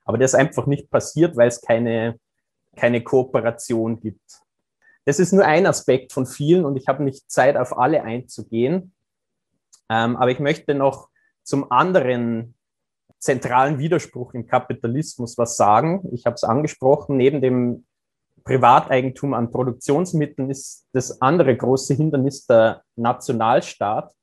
Aber 0.03 0.17
das 0.17 0.33
ist 0.33 0.39
einfach 0.39 0.65
nicht 0.65 0.89
passiert, 0.89 1.37
weil 1.37 1.47
es 1.47 1.61
keine, 1.61 2.19
keine 2.75 3.01
Kooperation 3.01 4.01
gibt. 4.01 4.41
Das 5.05 5.17
ist 5.17 5.31
nur 5.31 5.45
ein 5.45 5.65
Aspekt 5.65 6.11
von 6.11 6.25
vielen 6.25 6.65
und 6.65 6.75
ich 6.75 6.89
habe 6.89 7.03
nicht 7.03 7.31
Zeit, 7.31 7.55
auf 7.55 7.77
alle 7.77 8.03
einzugehen. 8.03 8.91
Ähm, 9.89 10.17
aber 10.17 10.31
ich 10.31 10.39
möchte 10.39 10.75
noch 10.75 11.07
zum 11.43 11.71
anderen 11.71 12.53
zentralen 13.19 13.79
Widerspruch 13.79 14.33
im 14.33 14.47
Kapitalismus 14.47 15.37
was 15.37 15.57
sagen. 15.57 16.09
Ich 16.13 16.25
habe 16.25 16.35
es 16.35 16.43
angesprochen, 16.43 17.17
neben 17.17 17.41
dem 17.41 17.85
Privateigentum 18.43 19.33
an 19.33 19.51
Produktionsmitteln 19.51 20.49
ist 20.49 20.87
das 20.93 21.21
andere 21.21 21.55
große 21.55 21.93
Hindernis 21.93 22.47
der 22.47 22.83
Nationalstaat. 22.95 24.13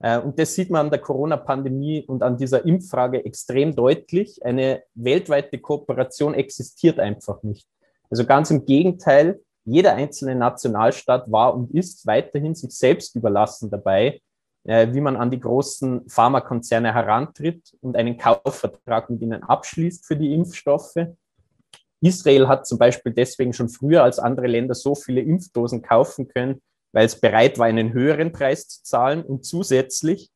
Äh, 0.00 0.18
und 0.18 0.38
das 0.38 0.54
sieht 0.54 0.70
man 0.70 0.86
an 0.86 0.90
der 0.90 1.00
Corona-Pandemie 1.00 2.04
und 2.06 2.22
an 2.22 2.36
dieser 2.36 2.64
Impffrage 2.64 3.24
extrem 3.24 3.76
deutlich. 3.76 4.44
Eine 4.44 4.82
weltweite 4.94 5.58
Kooperation 5.58 6.34
existiert 6.34 6.98
einfach 6.98 7.42
nicht. 7.42 7.68
Also 8.10 8.24
ganz 8.24 8.50
im 8.50 8.64
Gegenteil, 8.64 9.40
jeder 9.64 9.94
einzelne 9.94 10.36
Nationalstaat 10.36 11.30
war 11.30 11.54
und 11.54 11.74
ist 11.74 12.06
weiterhin 12.06 12.54
sich 12.54 12.70
selbst 12.70 13.16
überlassen 13.16 13.70
dabei, 13.70 14.20
wie 14.66 15.00
man 15.00 15.16
an 15.16 15.30
die 15.30 15.40
großen 15.40 16.08
Pharmakonzerne 16.08 16.92
herantritt 16.92 17.76
und 17.80 17.96
einen 17.96 18.18
Kaufvertrag 18.18 19.10
mit 19.10 19.22
ihnen 19.22 19.42
abschließt 19.42 20.04
für 20.04 20.16
die 20.16 20.34
Impfstoffe. 20.34 20.96
Israel 22.00 22.48
hat 22.48 22.66
zum 22.66 22.78
Beispiel 22.78 23.12
deswegen 23.12 23.52
schon 23.52 23.68
früher 23.68 24.02
als 24.02 24.18
andere 24.18 24.46
Länder 24.46 24.74
so 24.74 24.94
viele 24.94 25.20
Impfdosen 25.20 25.82
kaufen 25.82 26.28
können, 26.28 26.60
weil 26.92 27.06
es 27.06 27.20
bereit 27.20 27.58
war, 27.58 27.66
einen 27.66 27.92
höheren 27.92 28.32
Preis 28.32 28.68
zu 28.68 28.82
zahlen 28.82 29.22
und 29.22 29.44
zusätzlich 29.44 30.30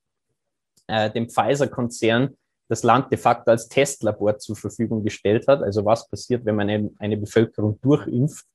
äh, 0.87 1.11
dem 1.11 1.29
Pfizer-Konzern 1.29 2.37
das 2.69 2.85
Land 2.85 3.11
de 3.11 3.19
facto 3.19 3.51
als 3.51 3.69
Testlabor 3.69 4.39
zur 4.39 4.57
Verfügung 4.57 5.03
gestellt 5.03 5.49
hat. 5.49 5.63
Also 5.63 5.85
was 5.85 6.09
passiert, 6.09 6.45
wenn 6.45 6.55
man 6.55 6.71
eine, 6.71 6.91
eine 6.99 7.17
Bevölkerung 7.17 7.81
durchimpft, 7.81 8.47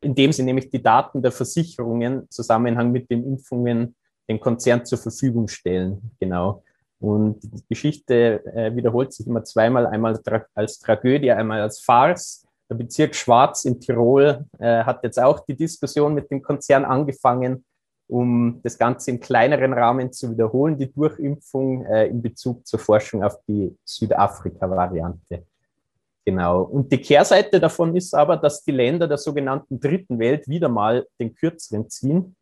indem 0.00 0.32
sie 0.32 0.44
nämlich 0.44 0.70
die 0.70 0.82
Daten 0.82 1.22
der 1.22 1.32
Versicherungen 1.32 2.20
im 2.20 2.30
Zusammenhang 2.30 2.92
mit 2.92 3.10
den 3.10 3.24
Impfungen 3.24 3.96
dem 4.28 4.40
Konzern 4.40 4.84
zur 4.84 4.98
Verfügung 4.98 5.48
stellen. 5.48 6.10
Genau. 6.20 6.62
Und 7.00 7.42
die 7.42 7.64
Geschichte 7.68 8.44
äh, 8.46 8.74
wiederholt 8.74 9.12
sich 9.12 9.26
immer 9.26 9.44
zweimal, 9.44 9.86
einmal 9.86 10.16
tra 10.18 10.44
als 10.54 10.78
Tragödie, 10.78 11.32
einmal 11.32 11.60
als 11.60 11.80
Farce. 11.80 12.46
Der 12.70 12.76
Bezirk 12.76 13.14
Schwarz 13.14 13.66
in 13.66 13.78
Tirol 13.78 14.46
äh, 14.58 14.84
hat 14.84 15.04
jetzt 15.04 15.20
auch 15.20 15.40
die 15.40 15.54
Diskussion 15.54 16.14
mit 16.14 16.30
dem 16.30 16.40
Konzern 16.40 16.84
angefangen, 16.84 17.64
um 18.08 18.60
das 18.62 18.78
Ganze 18.78 19.10
im 19.10 19.20
kleineren 19.20 19.74
Rahmen 19.74 20.12
zu 20.12 20.30
wiederholen, 20.30 20.78
die 20.78 20.90
Durchimpfung 20.90 21.84
äh, 21.84 22.06
in 22.06 22.22
Bezug 22.22 22.66
zur 22.66 22.78
Forschung 22.78 23.22
auf 23.22 23.38
die 23.46 23.76
Südafrika-Variante. 23.84 25.44
Genau. 26.24 26.62
Und 26.62 26.90
die 26.90 27.02
Kehrseite 27.02 27.60
davon 27.60 27.94
ist 27.94 28.14
aber, 28.14 28.38
dass 28.38 28.64
die 28.64 28.72
Länder 28.72 29.06
der 29.06 29.18
sogenannten 29.18 29.78
Dritten 29.78 30.18
Welt 30.18 30.48
wieder 30.48 30.70
mal 30.70 31.06
den 31.20 31.34
Kürzeren 31.34 31.90
ziehen 31.90 32.34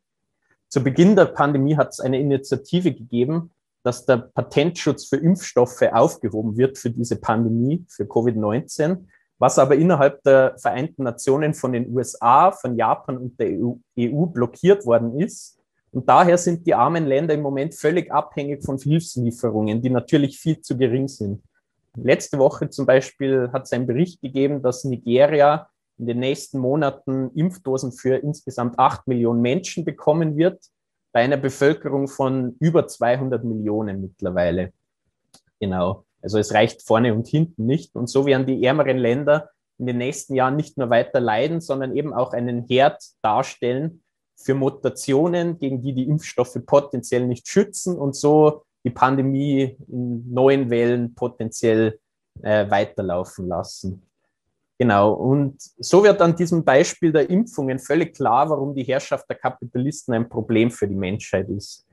zu 0.73 0.83
Beginn 0.83 1.17
der 1.17 1.27
Pandemie 1.27 1.77
hat 1.77 1.91
es 1.91 2.01
eine 2.01 2.19
Initiative 2.19 2.95
gegeben, 2.95 3.51
dass 3.83 4.07
der 4.07 4.17
Patentschutz 4.17 5.05
für 5.05 5.17
Impfstoffe 5.17 5.83
aufgehoben 5.83 6.57
wird 6.57 6.79
für 6.79 6.89
diese 6.89 7.17
Pandemie, 7.17 7.85
für 7.91 8.05
Covid-19, 8.05 9.05
was 9.39 9.59
aber 9.59 9.75
innerhalb 9.75 10.23
der 10.23 10.57
Vereinten 10.57 11.03
Nationen 11.03 11.53
von 11.53 11.75
den 11.75 11.95
USA, 11.95 12.53
von 12.53 12.75
Japan 12.75 13.19
und 13.19 13.39
der 13.39 13.49
EU, 13.49 13.75
EU 13.99 14.25
blockiert 14.25 14.87
worden 14.87 15.21
ist. 15.21 15.59
Und 15.91 16.09
daher 16.09 16.39
sind 16.39 16.67
die 16.67 16.75
armen 16.75 17.05
Länder 17.05 17.35
im 17.35 17.43
Moment 17.43 17.75
völlig 17.75 18.11
abhängig 18.11 18.65
von 18.65 18.79
Hilfslieferungen, 18.79 19.83
die 19.83 19.91
natürlich 19.91 20.39
viel 20.39 20.63
zu 20.63 20.79
gering 20.79 21.07
sind. 21.07 21.43
Letzte 21.99 22.39
Woche 22.39 22.71
zum 22.71 22.87
Beispiel 22.87 23.51
hat 23.53 23.65
es 23.65 23.75
einen 23.75 23.87
Bericht 23.87 24.23
gegeben, 24.23 24.63
dass 24.63 24.85
Nigeria 24.85 25.69
in 25.99 26.07
den 26.07 26.19
nächsten 26.19 26.59
Monaten 26.59 27.31
Impfdosen 27.35 27.93
für 27.93 28.17
insgesamt 28.17 28.79
acht 28.79 29.07
Millionen 29.07 29.41
Menschen 29.41 29.85
bekommen 29.85 30.37
wird, 30.37 30.63
bei 31.13 31.21
einer 31.21 31.37
Bevölkerung 31.37 32.09
von 32.09 32.57
über 32.59 32.87
200 32.87 33.45
Millionen 33.45 34.01
mittlerweile. 34.01 34.73
Genau. 35.61 36.05
Also 36.23 36.39
es 36.39 36.55
reicht 36.55 36.83
vorne 36.83 37.15
und 37.15 37.29
hinten 37.29 37.67
nicht. 37.67 37.95
Und 37.95 38.09
so 38.09 38.27
werden 38.27 38.47
die 38.47 38.65
ärmeren 38.65 38.97
Länder 38.97 39.51
in 39.79 39.87
den 39.87 39.99
nächsten 39.99 40.35
Jahren 40.35 40.57
nicht 40.57 40.79
nur 40.79 40.91
weiter 40.91 41.21
leiden, 41.21 41.61
sondern 41.61 41.97
eben 41.97 42.15
auch 42.15 42.33
einen 42.33 42.67
Herd 42.67 43.03
darstellen 43.21 44.03
für 44.37 44.55
Mutationen, 44.55 45.59
gegen 45.59 45.83
die 45.83 45.93
die 45.93 46.09
Impfstoffe 46.09 46.59
potenziell 46.65 47.27
nicht 47.27 47.49
schützen 47.49 47.97
und 47.97 48.17
so 48.17 48.63
die 48.85 48.91
Pandemie 48.91 49.77
in 49.89 50.33
neuen 50.33 50.71
Wellen 50.71 51.15
potenziell 51.15 51.99
äh, 52.43 52.69
weiterlaufen 52.71 53.47
lassen. 53.47 54.03
Genau, 54.83 55.13
und 55.13 55.63
so 55.79 56.03
wird 56.03 56.21
an 56.21 56.35
diesem 56.35 56.65
Beispiel 56.65 57.13
der 57.13 57.31
Impfungen 57.31 57.79
völlig 57.79 58.17
klar, 58.17 58.51
warum 58.51 58.75
die 58.75 58.83
Herrschaft 58.83 59.31
der 59.31 59.37
Kapitalisten 59.37 60.13
ein 60.13 60.29
Problem 60.29 60.73
für 60.73 60.89
die 60.89 60.97
Menschheit 60.97 61.49
ist. 61.51 61.87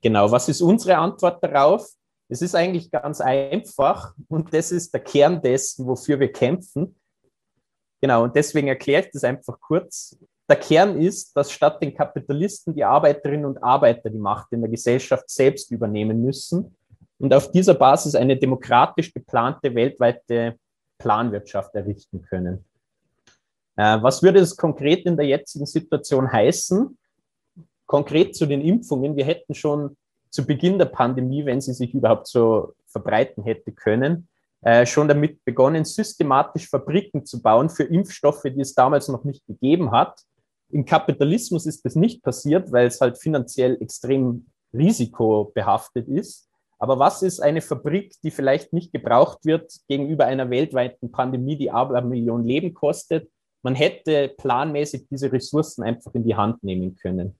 Genau, 0.00 0.30
was 0.30 0.48
ist 0.48 0.62
unsere 0.62 0.96
Antwort 0.96 1.44
darauf? 1.44 1.86
Es 2.30 2.40
ist 2.40 2.54
eigentlich 2.54 2.90
ganz 2.90 3.20
einfach 3.20 4.14
und 4.28 4.54
das 4.54 4.72
ist 4.72 4.94
der 4.94 5.02
Kern 5.02 5.42
dessen, 5.42 5.86
wofür 5.86 6.18
wir 6.18 6.32
kämpfen. 6.32 6.98
Genau, 8.00 8.24
und 8.24 8.34
deswegen 8.34 8.68
erkläre 8.68 9.02
ich 9.02 9.10
das 9.12 9.24
einfach 9.24 9.60
kurz. 9.60 10.16
Der 10.48 10.56
Kern 10.56 10.98
ist, 10.98 11.36
dass 11.36 11.52
statt 11.52 11.82
den 11.82 11.94
Kapitalisten 11.94 12.74
die 12.74 12.82
Arbeiterinnen 12.84 13.44
und 13.44 13.62
Arbeiter 13.62 14.08
die 14.08 14.16
Macht 14.16 14.50
in 14.52 14.62
der 14.62 14.70
Gesellschaft 14.70 15.28
selbst 15.28 15.70
übernehmen 15.70 16.22
müssen 16.22 16.74
und 17.18 17.34
auf 17.34 17.50
dieser 17.50 17.74
Basis 17.74 18.14
eine 18.14 18.38
demokratisch 18.38 19.12
geplante 19.12 19.74
weltweite 19.74 20.56
Planwirtschaft 21.02 21.74
errichten 21.74 22.22
können. 22.22 22.64
Äh, 23.76 24.02
was 24.02 24.22
würde 24.22 24.40
es 24.40 24.56
konkret 24.56 25.04
in 25.06 25.16
der 25.16 25.26
jetzigen 25.26 25.66
Situation 25.66 26.30
heißen? 26.30 26.96
Konkret 27.86 28.36
zu 28.36 28.46
den 28.46 28.62
Impfungen. 28.62 29.16
Wir 29.16 29.24
hätten 29.24 29.54
schon 29.54 29.96
zu 30.30 30.46
Beginn 30.46 30.78
der 30.78 30.86
Pandemie, 30.86 31.44
wenn 31.44 31.60
sie 31.60 31.74
sich 31.74 31.92
überhaupt 31.92 32.26
so 32.26 32.74
verbreiten 32.86 33.42
hätte 33.42 33.72
können, 33.72 34.28
äh, 34.62 34.86
schon 34.86 35.08
damit 35.08 35.44
begonnen, 35.44 35.84
systematisch 35.84 36.68
Fabriken 36.68 37.26
zu 37.26 37.42
bauen 37.42 37.68
für 37.68 37.84
Impfstoffe, 37.84 38.44
die 38.44 38.60
es 38.60 38.74
damals 38.74 39.08
noch 39.08 39.24
nicht 39.24 39.44
gegeben 39.46 39.90
hat. 39.90 40.22
Im 40.70 40.84
Kapitalismus 40.84 41.66
ist 41.66 41.84
das 41.84 41.96
nicht 41.96 42.22
passiert, 42.22 42.72
weil 42.72 42.86
es 42.86 43.00
halt 43.00 43.18
finanziell 43.18 43.76
extrem 43.80 44.46
risikobehaftet 44.72 46.08
ist. 46.08 46.48
Aber 46.82 46.98
was 46.98 47.22
ist 47.22 47.38
eine 47.38 47.60
Fabrik, 47.60 48.12
die 48.24 48.32
vielleicht 48.32 48.72
nicht 48.72 48.92
gebraucht 48.92 49.44
wird 49.44 49.72
gegenüber 49.86 50.26
einer 50.26 50.50
weltweiten 50.50 51.12
Pandemie, 51.12 51.56
die 51.56 51.70
aber 51.70 51.98
eine 51.98 52.08
Million 52.08 52.44
Leben 52.44 52.74
kostet? 52.74 53.30
Man 53.62 53.76
hätte 53.76 54.34
planmäßig 54.36 55.06
diese 55.08 55.32
Ressourcen 55.32 55.84
einfach 55.84 56.12
in 56.16 56.24
die 56.24 56.34
Hand 56.34 56.64
nehmen 56.64 56.96
können. 56.96 57.38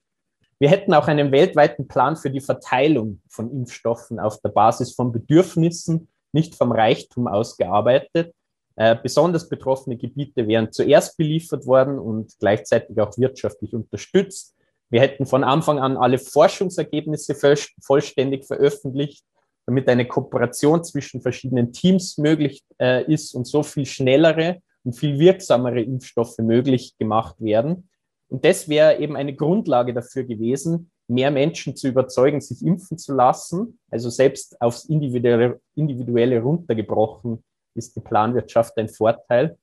Wir 0.60 0.68
hätten 0.68 0.94
auch 0.94 1.08
einen 1.08 1.32
weltweiten 1.32 1.88
Plan 1.88 2.14
für 2.14 2.30
die 2.30 2.40
Verteilung 2.40 3.20
von 3.28 3.50
Impfstoffen 3.50 4.20
auf 4.20 4.40
der 4.42 4.50
Basis 4.50 4.94
von 4.94 5.10
Bedürfnissen, 5.10 6.06
nicht 6.30 6.54
vom 6.54 6.70
Reichtum 6.70 7.26
ausgearbeitet. 7.26 8.32
Äh, 8.76 8.94
besonders 9.02 9.48
betroffene 9.48 9.96
Gebiete 9.96 10.46
wären 10.46 10.70
zuerst 10.70 11.16
beliefert 11.16 11.66
worden 11.66 11.98
und 11.98 12.32
gleichzeitig 12.38 13.00
auch 13.00 13.18
wirtschaftlich 13.18 13.74
unterstützt. 13.74 14.54
Wir 14.88 15.00
hätten 15.00 15.26
von 15.26 15.42
Anfang 15.42 15.80
an 15.80 15.96
alle 15.96 16.18
Forschungsergebnisse 16.18 17.34
vollständig 17.80 18.44
veröffentlicht 18.44 19.24
damit 19.66 19.88
eine 19.88 20.06
Kooperation 20.06 20.84
zwischen 20.84 21.22
verschiedenen 21.22 21.72
Teams 21.72 22.18
möglich 22.18 22.62
äh, 22.80 23.04
ist 23.12 23.34
und 23.34 23.46
so 23.46 23.62
viel 23.62 23.86
schnellere 23.86 24.60
und 24.84 24.94
viel 24.94 25.18
wirksamere 25.18 25.80
Impfstoffe 25.80 26.38
möglich 26.38 26.96
gemacht 26.98 27.36
werden. 27.38 27.88
Und 28.28 28.44
das 28.44 28.68
wäre 28.68 28.98
eben 28.98 29.16
eine 29.16 29.34
Grundlage 29.34 29.94
dafür 29.94 30.24
gewesen, 30.24 30.90
mehr 31.06 31.30
Menschen 31.30 31.76
zu 31.76 31.88
überzeugen, 31.88 32.40
sich 32.40 32.64
impfen 32.64 32.98
zu 32.98 33.14
lassen. 33.14 33.78
Also 33.90 34.10
selbst 34.10 34.60
aufs 34.60 34.86
Individuelle, 34.86 35.60
Individuelle 35.74 36.40
runtergebrochen 36.40 37.42
ist 37.74 37.94
die 37.96 38.00
Planwirtschaft 38.00 38.76
ein 38.78 38.88
Vorteil. 38.88 39.58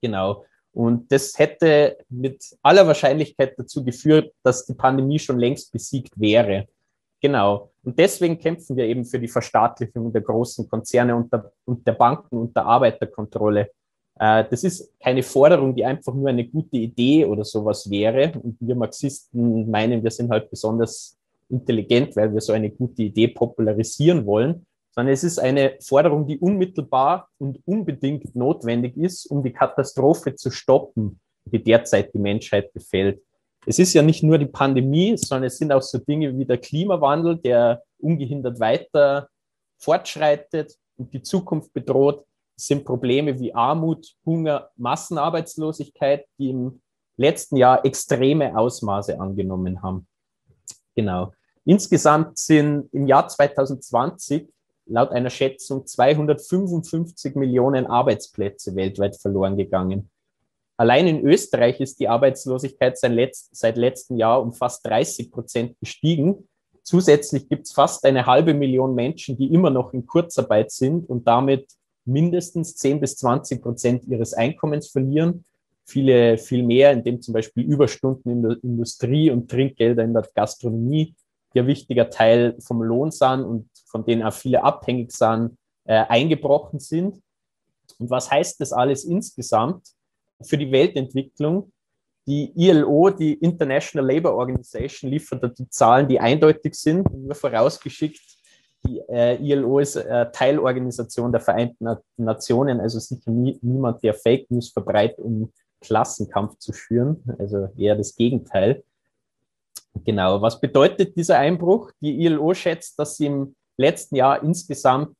Genau. 0.00 0.44
Und 0.72 1.10
das 1.10 1.36
hätte 1.38 1.98
mit 2.08 2.56
aller 2.62 2.86
Wahrscheinlichkeit 2.86 3.58
dazu 3.58 3.84
geführt, 3.84 4.32
dass 4.42 4.66
die 4.66 4.74
Pandemie 4.74 5.18
schon 5.18 5.38
längst 5.38 5.72
besiegt 5.72 6.12
wäre. 6.14 6.68
Genau. 7.20 7.70
Und 7.82 7.98
deswegen 7.98 8.38
kämpfen 8.38 8.76
wir 8.76 8.84
eben 8.86 9.04
für 9.04 9.18
die 9.18 9.28
Verstaatlichung 9.28 10.12
der 10.12 10.22
großen 10.22 10.68
Konzerne 10.68 11.14
und 11.14 11.32
der, 11.32 11.52
und 11.64 11.86
der 11.86 11.92
Banken 11.92 12.38
und 12.38 12.56
der 12.56 12.64
Arbeiterkontrolle. 12.64 13.70
Äh, 14.18 14.44
das 14.50 14.64
ist 14.64 14.92
keine 15.00 15.22
Forderung, 15.22 15.74
die 15.74 15.84
einfach 15.84 16.14
nur 16.14 16.28
eine 16.28 16.46
gute 16.46 16.76
Idee 16.76 17.24
oder 17.24 17.44
sowas 17.44 17.90
wäre. 17.90 18.32
Und 18.42 18.56
wir 18.60 18.74
Marxisten 18.74 19.70
meinen, 19.70 20.02
wir 20.02 20.10
sind 20.10 20.30
halt 20.30 20.50
besonders 20.50 21.18
intelligent, 21.48 22.16
weil 22.16 22.32
wir 22.32 22.40
so 22.40 22.52
eine 22.52 22.70
gute 22.70 23.02
Idee 23.02 23.28
popularisieren 23.28 24.24
wollen, 24.24 24.66
sondern 24.94 25.12
es 25.12 25.24
ist 25.24 25.38
eine 25.38 25.76
Forderung, 25.80 26.26
die 26.26 26.38
unmittelbar 26.38 27.28
und 27.38 27.60
unbedingt 27.66 28.34
notwendig 28.34 28.96
ist, 28.96 29.26
um 29.26 29.42
die 29.42 29.52
Katastrophe 29.52 30.34
zu 30.34 30.50
stoppen, 30.50 31.20
die 31.44 31.62
derzeit 31.62 32.14
die 32.14 32.18
Menschheit 32.18 32.72
befällt 32.72 33.20
es 33.66 33.78
ist 33.78 33.94
ja 33.94 34.02
nicht 34.02 34.22
nur 34.22 34.38
die 34.38 34.46
Pandemie, 34.46 35.16
sondern 35.16 35.46
es 35.46 35.58
sind 35.58 35.72
auch 35.72 35.82
so 35.82 35.98
Dinge 35.98 36.36
wie 36.36 36.44
der 36.44 36.58
Klimawandel, 36.58 37.36
der 37.36 37.82
ungehindert 37.98 38.58
weiter 38.60 39.28
fortschreitet 39.78 40.74
und 40.96 41.12
die 41.12 41.22
Zukunft 41.22 41.72
bedroht, 41.72 42.24
sind 42.56 42.84
Probleme 42.84 43.38
wie 43.38 43.54
Armut, 43.54 44.14
Hunger, 44.24 44.70
Massenarbeitslosigkeit, 44.76 46.26
die 46.38 46.50
im 46.50 46.82
letzten 47.16 47.56
Jahr 47.56 47.84
extreme 47.84 48.56
Ausmaße 48.56 49.18
angenommen 49.18 49.82
haben. 49.82 50.06
Genau. 50.94 51.32
Insgesamt 51.64 52.38
sind 52.38 52.88
im 52.92 53.06
Jahr 53.06 53.28
2020 53.28 54.48
laut 54.86 55.10
einer 55.10 55.30
Schätzung 55.30 55.86
255 55.86 57.36
Millionen 57.36 57.86
Arbeitsplätze 57.86 58.74
weltweit 58.74 59.16
verloren 59.16 59.56
gegangen. 59.56 60.10
Allein 60.80 61.06
in 61.06 61.26
Österreich 61.26 61.78
ist 61.80 62.00
die 62.00 62.08
Arbeitslosigkeit 62.08 62.96
seit 62.96 63.76
letztem 63.76 64.16
Jahr 64.16 64.40
um 64.40 64.54
fast 64.54 64.86
30 64.86 65.30
Prozent 65.30 65.78
gestiegen. 65.78 66.48
Zusätzlich 66.84 67.50
gibt 67.50 67.66
es 67.66 67.72
fast 67.72 68.02
eine 68.06 68.24
halbe 68.24 68.54
Million 68.54 68.94
Menschen, 68.94 69.36
die 69.36 69.52
immer 69.52 69.68
noch 69.68 69.92
in 69.92 70.06
Kurzarbeit 70.06 70.70
sind 70.70 71.06
und 71.06 71.26
damit 71.26 71.66
mindestens 72.06 72.76
10 72.76 72.98
bis 72.98 73.16
20 73.16 73.60
Prozent 73.60 74.04
ihres 74.06 74.32
Einkommens 74.32 74.88
verlieren. 74.88 75.44
Viele 75.84 76.38
viel 76.38 76.62
mehr, 76.62 76.92
indem 76.92 77.20
zum 77.20 77.34
Beispiel 77.34 77.62
Überstunden 77.62 78.32
in 78.32 78.42
der 78.42 78.56
Industrie 78.62 79.30
und 79.30 79.50
Trinkgelder 79.50 80.02
in 80.02 80.14
der 80.14 80.26
Gastronomie 80.34 81.14
die 81.52 81.60
ein 81.60 81.66
wichtiger 81.66 82.08
Teil 82.08 82.56
vom 82.60 82.80
Lohn 82.80 83.10
sind 83.10 83.42
und 83.42 83.68
von 83.84 84.06
denen 84.06 84.22
auch 84.22 84.32
viele 84.32 84.62
abhängig 84.62 85.12
sind, 85.12 85.58
äh, 85.84 86.04
eingebrochen 86.08 86.78
sind. 86.78 87.20
Und 87.98 88.08
was 88.08 88.30
heißt 88.30 88.60
das 88.60 88.72
alles 88.72 89.04
insgesamt 89.04 89.82
für 90.42 90.58
die 90.58 90.70
Weltentwicklung? 90.70 91.72
Die 92.26 92.52
ILO, 92.54 93.10
die 93.10 93.34
International 93.34 94.14
Labour 94.14 94.34
Organization, 94.34 95.10
liefert 95.10 95.58
die 95.58 95.68
Zahlen, 95.68 96.06
die 96.06 96.20
eindeutig 96.20 96.74
sind. 96.74 97.12
Nur 97.12 97.34
vorausgeschickt, 97.34 98.20
die 98.84 99.00
äh, 99.08 99.36
ILO 99.36 99.78
ist 99.78 99.96
äh, 99.96 100.30
Teilorganisation 100.30 101.32
der 101.32 101.40
Vereinten 101.40 101.88
Nationen, 102.16 102.80
also 102.80 102.98
sicher 102.98 103.30
nie, 103.30 103.58
niemand, 103.62 104.02
der 104.02 104.14
Fake 104.14 104.50
News 104.50 104.70
verbreitet, 104.70 105.18
um 105.18 105.52
Klassenkampf 105.80 106.58
zu 106.58 106.72
führen, 106.72 107.22
also 107.38 107.68
eher 107.76 107.96
das 107.96 108.14
Gegenteil. 108.14 108.84
Genau, 110.04 110.40
was 110.40 110.60
bedeutet 110.60 111.16
dieser 111.16 111.38
Einbruch? 111.38 111.90
Die 112.00 112.24
ILO 112.24 112.54
schätzt, 112.54 112.98
dass 112.98 113.16
sie 113.16 113.26
im 113.26 113.56
letzten 113.76 114.16
Jahr 114.16 114.42
insgesamt 114.42 115.16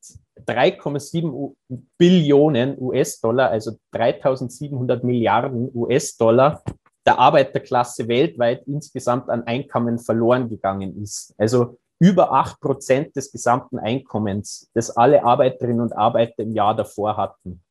3,7 0.46 1.54
Billionen 1.98 2.76
US-Dollar, 2.78 3.50
also 3.50 3.72
3700 3.92 5.04
Milliarden 5.04 5.70
US-Dollar 5.74 6.62
der 7.06 7.18
Arbeiterklasse 7.18 8.08
weltweit 8.08 8.62
insgesamt 8.66 9.30
an 9.30 9.44
Einkommen 9.44 9.98
verloren 9.98 10.48
gegangen 10.48 11.02
ist. 11.02 11.34
Also 11.38 11.78
über 11.98 12.32
acht 12.32 12.60
Prozent 12.60 13.14
des 13.16 13.30
gesamten 13.30 13.78
Einkommens, 13.78 14.70
das 14.74 14.96
alle 14.96 15.22
Arbeiterinnen 15.22 15.80
und 15.80 15.92
Arbeiter 15.92 16.42
im 16.42 16.54
Jahr 16.54 16.74
davor 16.74 17.16
hatten. 17.16 17.62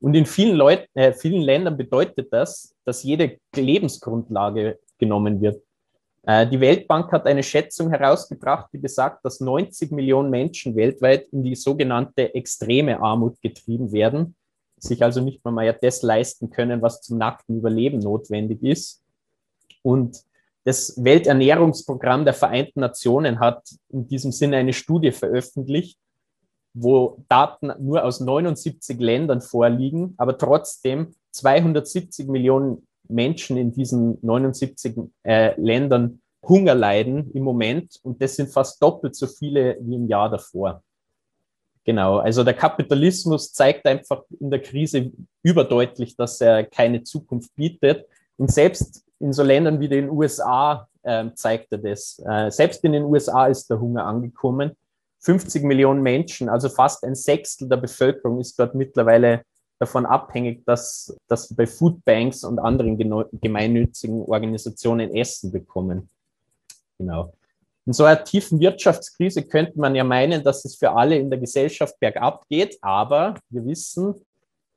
Und 0.00 0.14
in 0.14 0.26
vielen, 0.26 0.56
Leut 0.56 0.86
äh, 0.94 1.12
vielen 1.12 1.42
Ländern 1.42 1.76
bedeutet 1.76 2.32
das, 2.32 2.74
dass 2.84 3.04
jede 3.04 3.38
Lebensgrundlage 3.54 4.78
genommen 4.98 5.40
wird. 5.40 5.62
Äh, 6.24 6.46
die 6.46 6.60
Weltbank 6.60 7.10
hat 7.12 7.26
eine 7.26 7.42
Schätzung 7.42 7.90
herausgebracht, 7.90 8.68
die 8.72 8.78
besagt, 8.78 9.24
dass 9.24 9.40
90 9.40 9.90
Millionen 9.90 10.30
Menschen 10.30 10.76
weltweit 10.76 11.28
in 11.32 11.42
die 11.42 11.54
sogenannte 11.54 12.34
extreme 12.34 13.00
Armut 13.00 13.40
getrieben 13.40 13.92
werden, 13.92 14.36
sich 14.78 15.02
also 15.02 15.20
nicht 15.20 15.44
mehr 15.44 15.52
mal 15.52 15.78
das 15.80 16.02
leisten 16.02 16.50
können, 16.50 16.82
was 16.82 17.02
zum 17.02 17.18
nackten 17.18 17.58
Überleben 17.58 17.98
notwendig 17.98 18.62
ist. 18.62 19.02
Und 19.82 20.22
das 20.64 21.02
Welternährungsprogramm 21.02 22.24
der 22.24 22.34
Vereinten 22.34 22.80
Nationen 22.80 23.40
hat 23.40 23.68
in 23.88 24.06
diesem 24.06 24.30
Sinne 24.30 24.58
eine 24.58 24.72
Studie 24.72 25.10
veröffentlicht, 25.10 25.98
wo 26.72 27.24
Daten 27.28 27.72
nur 27.80 28.04
aus 28.04 28.20
79 28.20 28.98
Ländern 29.00 29.40
vorliegen, 29.40 30.14
aber 30.18 30.38
trotzdem 30.38 31.14
270 31.32 32.28
Millionen 32.28 32.86
Menschen 33.12 33.56
in 33.56 33.72
diesen 33.72 34.18
79 34.22 34.96
äh, 35.22 35.60
Ländern 35.60 36.20
Hunger 36.46 36.74
leiden 36.74 37.30
im 37.32 37.44
Moment 37.44 38.00
und 38.02 38.20
das 38.20 38.36
sind 38.36 38.52
fast 38.52 38.82
doppelt 38.82 39.14
so 39.14 39.26
viele 39.26 39.76
wie 39.80 39.94
im 39.94 40.08
Jahr 40.08 40.28
davor. 40.28 40.82
Genau, 41.84 42.18
also 42.18 42.44
der 42.44 42.54
Kapitalismus 42.54 43.52
zeigt 43.52 43.86
einfach 43.86 44.22
in 44.38 44.50
der 44.50 44.60
Krise 44.60 45.12
überdeutlich, 45.42 46.16
dass 46.16 46.40
er 46.40 46.64
keine 46.64 47.02
Zukunft 47.02 47.54
bietet. 47.56 48.06
Und 48.36 48.52
selbst 48.52 49.04
in 49.18 49.32
so 49.32 49.42
Ländern 49.42 49.80
wie 49.80 49.88
den 49.88 50.08
USA 50.08 50.88
äh, 51.02 51.26
zeigt 51.34 51.72
er 51.72 51.78
das. 51.78 52.22
Äh, 52.24 52.50
selbst 52.50 52.84
in 52.84 52.92
den 52.92 53.04
USA 53.04 53.46
ist 53.46 53.68
der 53.68 53.80
Hunger 53.80 54.04
angekommen. 54.04 54.72
50 55.20 55.62
Millionen 55.64 56.02
Menschen, 56.02 56.48
also 56.48 56.68
fast 56.68 57.04
ein 57.04 57.14
Sechstel 57.14 57.68
der 57.68 57.76
Bevölkerung 57.76 58.40
ist 58.40 58.58
dort 58.58 58.74
mittlerweile 58.74 59.42
davon 59.82 60.06
abhängig, 60.06 60.64
dass, 60.64 61.16
dass 61.26 61.48
sie 61.48 61.54
bei 61.54 61.66
Foodbanks 61.66 62.44
und 62.44 62.60
anderen 62.60 62.96
gemeinnützigen 63.40 64.22
Organisationen 64.22 65.14
Essen 65.14 65.50
bekommen. 65.50 66.08
Genau. 66.98 67.32
In 67.84 67.92
so 67.92 68.04
einer 68.04 68.22
tiefen 68.22 68.60
Wirtschaftskrise 68.60 69.42
könnte 69.42 69.80
man 69.80 69.96
ja 69.96 70.04
meinen, 70.04 70.44
dass 70.44 70.64
es 70.64 70.76
für 70.76 70.92
alle 70.92 71.18
in 71.18 71.30
der 71.30 71.40
Gesellschaft 71.40 71.98
bergab 71.98 72.48
geht, 72.48 72.78
aber 72.80 73.34
wir 73.50 73.66
wissen, 73.66 74.14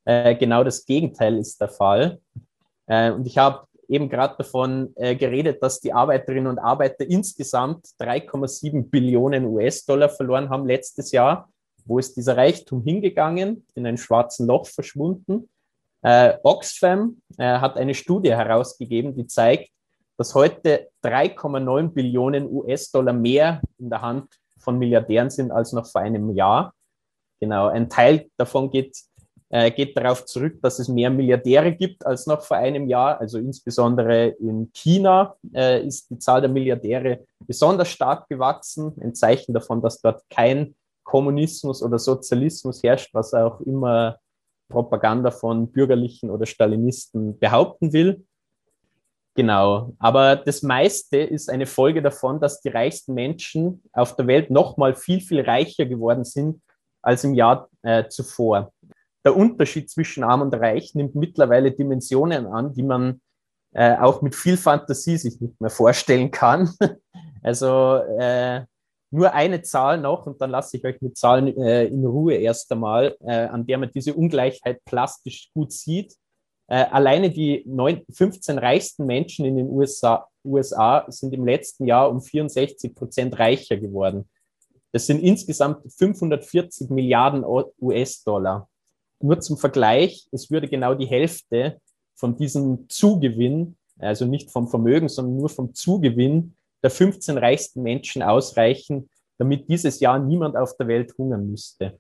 äh, 0.06 0.36
genau 0.36 0.64
das 0.64 0.84
Gegenteil 0.88 1.38
ist 1.38 1.62
der 1.62 1.70
Fall. 1.70 2.20
Äh, 2.88 3.12
und 3.12 3.28
ich 3.28 3.38
habe 3.38 3.68
eben 3.88 4.10
gerade 4.10 4.36
davon 4.38 4.92
äh, 4.96 5.16
geredet, 5.16 5.62
dass 5.62 5.80
die 5.82 5.94
Arbeiterinnen 5.94 6.48
und 6.48 6.58
Arbeiter 6.58 7.06
insgesamt 7.08 7.86
3,7 8.00 8.90
Billionen 8.90 9.46
US-Dollar 9.46 10.10
verloren 10.10 10.50
haben 10.50 10.66
letztes 10.66 11.12
Jahr. 11.12 11.48
Wo 11.86 12.00
ist 12.00 12.18
dieser 12.18 12.36
Reichtum 12.36 12.82
hingegangen? 12.82 13.66
In 13.76 13.86
einem 13.86 13.98
schwarzen 13.98 14.48
Loch 14.48 14.68
verschwunden. 14.68 15.50
Äh, 16.02 16.38
Oxfam 16.44 17.22
äh, 17.38 17.60
hat 17.60 17.78
eine 17.78 17.94
Studie 17.94 18.32
herausgegeben, 18.32 19.16
die 19.16 19.28
zeigt, 19.28 19.70
dass 20.18 20.34
heute 20.34 20.90
3,9 21.04 21.90
Billionen 21.90 22.48
US-Dollar 22.50 23.14
mehr 23.14 23.62
in 23.78 23.90
der 23.90 24.02
Hand 24.02 24.28
von 24.58 24.78
Milliardären 24.78 25.30
sind 25.30 25.52
als 25.52 25.74
noch 25.74 25.86
vor 25.88 26.02
einem 26.02 26.30
Jahr. 26.36 26.74
Genau, 27.40 27.68
ein 27.68 27.90
Teil 27.90 28.30
davon 28.38 28.70
geht, 28.72 28.98
äh, 29.50 29.72
geht 29.72 29.98
darauf 29.98 30.26
zurück, 30.26 30.60
dass 30.62 30.80
es 30.80 30.88
mehr 30.88 31.10
Milliardäre 31.10 31.74
gibt 31.74 32.06
als 32.06 32.28
noch 32.28 32.44
vor 32.44 32.58
einem 32.58 32.88
Jahr. 32.88 33.20
Also 33.20 33.38
insbesondere 33.38 34.28
in 34.28 34.72
China 34.74 35.36
äh, 35.54 35.86
ist 35.86 36.10
die 36.10 36.20
Zahl 36.20 36.42
der 36.42 36.50
Milliardäre 36.50 37.26
besonders 37.40 37.90
stark 37.90 38.28
gewachsen. 38.30 38.94
Ein 39.02 39.14
Zeichen 39.14 39.54
davon, 39.54 39.82
dass 39.82 40.02
dort 40.02 40.24
kein 40.30 40.76
Kommunismus 41.06 41.82
oder 41.82 41.98
Sozialismus 41.98 42.84
herrscht, 42.84 43.14
was 43.14 43.34
auch 43.34 43.62
immer 43.62 44.18
Propaganda 44.68 45.32
von 45.32 45.72
Bürgerlichen 45.72 46.30
oder 46.30 46.46
Stalinisten 46.46 47.40
behaupten 47.40 47.94
will. 47.94 48.26
Genau, 49.36 49.94
aber 50.00 50.38
das 50.38 50.62
meiste 50.64 51.18
ist 51.18 51.50
eine 51.50 51.66
Folge 51.66 52.02
davon, 52.02 52.40
dass 52.40 52.62
die 52.62 52.70
reichsten 52.70 53.14
Menschen 53.14 53.84
auf 53.94 54.16
der 54.16 54.28
Welt 54.28 54.50
noch 54.50 54.78
mal 54.78 54.96
viel, 54.96 55.22
viel 55.22 55.42
reicher 55.42 55.86
geworden 55.86 56.24
sind 56.24 56.62
als 57.02 57.24
im 57.24 57.34
Jahr 57.34 57.70
äh, 57.84 58.08
zuvor. 58.08 58.72
Der 59.26 59.36
Unterschied 59.36 59.90
zwischen 59.90 60.24
arm 60.24 60.42
und 60.42 60.54
reich 60.54 60.96
nimmt 60.96 61.16
mittlerweile 61.16 61.72
Dimensionen 61.72 62.48
an, 62.48 62.74
die 62.74 62.84
man 62.84 63.22
äh, 63.74 63.98
auch 63.98 64.22
mit 64.22 64.36
viel 64.36 64.56
Fantasie 64.56 65.18
sich 65.18 65.42
nicht 65.42 65.60
mehr 65.60 65.70
vorstellen 65.70 66.32
kann. 66.32 66.72
also 67.44 67.98
äh, 68.18 68.62
nur 69.12 69.34
eine 69.34 69.62
Zahl 69.62 70.00
noch 70.00 70.26
und 70.26 70.42
dann 70.42 70.50
lasse 70.50 70.78
ich 70.78 70.86
euch 70.86 71.02
mit 71.02 71.18
Zahlen 71.18 71.56
äh, 71.58 71.86
in 71.86 72.06
Ruhe 72.06 72.36
erst 72.36 72.72
einmal, 72.72 73.16
äh, 73.22 73.46
an 73.46 73.66
der 73.66 73.78
man 73.78 73.92
diese 73.94 74.14
Ungleichheit 74.14 74.84
plastisch 74.86 75.52
gut 75.54 75.72
sieht. 75.72 76.16
Äh, 76.68 76.86
alleine 76.86 77.30
die 77.30 77.64
9, 77.68 78.04
15 78.12 78.58
reichsten 78.58 79.06
Menschen 79.06 79.46
in 79.46 79.58
den 79.58 79.70
USA, 79.70 80.28
USA 80.44 81.06
sind 81.10 81.34
im 81.34 81.46
letzten 81.46 81.86
Jahr 81.86 82.10
um 82.10 82.22
64 82.22 82.96
Prozent 82.96 83.38
reicher 83.38 83.78
geworden. 83.78 84.28
Das 84.92 85.06
sind 85.08 85.22
insgesamt 85.22 85.92
540 85.98 86.90
Milliarden 86.90 87.44
US-Dollar. 87.82 88.70
Nur 89.22 89.40
zum 89.40 89.58
Vergleich, 89.58 90.28
es 90.32 90.50
würde 90.50 90.68
genau 90.68 90.94
die 90.94 91.08
Hälfte 91.08 91.80
von 92.16 92.38
diesem 92.38 92.88
Zugewinn, 92.90 93.78
also 94.00 94.26
nicht 94.26 94.52
vom 94.52 94.68
Vermögen, 94.68 95.10
sondern 95.10 95.38
nur 95.38 95.50
vom 95.50 95.74
Zugewinn 95.74 96.56
der 96.86 96.92
15 96.92 97.40
reichsten 97.40 97.82
Menschen 97.82 98.22
ausreichen, 98.22 99.10
damit 99.40 99.68
dieses 99.68 100.00
Jahr 100.00 100.20
niemand 100.20 100.56
auf 100.56 100.78
der 100.78 100.88
Welt 100.88 101.18
hungern 101.18 101.50
müsste. 101.50 101.98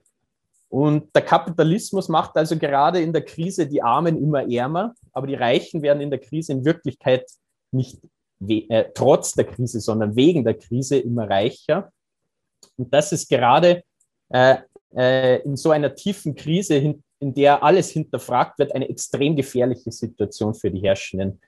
Und 0.69 1.15
der 1.15 1.24
Kapitalismus 1.24 2.08
macht 2.08 2.38
also 2.38 2.56
gerade 2.56 3.02
in 3.02 3.12
der 3.12 3.24
Krise 3.26 3.65
die 3.65 3.82
Armen 3.82 4.15
immer 4.15 4.48
ärmer, 4.48 4.93
aber 5.12 5.26
die 5.26 5.34
Reichen 5.34 5.82
werden 5.82 6.02
in 6.02 6.12
der 6.12 6.19
Krise 6.19 6.52
in 6.52 6.63
Wirklichkeit 6.63 7.26
nicht 7.71 8.00
äh, 8.48 8.86
trotz 8.93 9.34
der 9.34 9.45
Krise, 9.45 9.80
sondern 9.80 10.15
wegen 10.15 10.43
der 10.43 10.54
Krise 10.54 11.00
immer 11.00 11.28
reicher. 11.28 11.91
Und 12.78 12.93
das 12.93 13.12
ist 13.12 13.28
gerade 13.28 13.82
äh, 14.30 14.58
äh, 14.95 15.41
in 15.41 15.58
so 15.58 15.71
einer 15.71 15.95
tiefen 15.95 16.36
Krise, 16.36 16.76
in, 16.76 17.04
in 17.19 17.34
der 17.34 17.63
alles 17.63 17.89
hinterfragt 17.89 18.60
wird, 18.60 18.76
eine 18.76 18.88
extrem 18.88 19.36
gefährliche 19.36 19.91
Situation 19.91 20.54
für 20.54 20.69
die 20.69 20.82
Herrschenden 20.82 21.41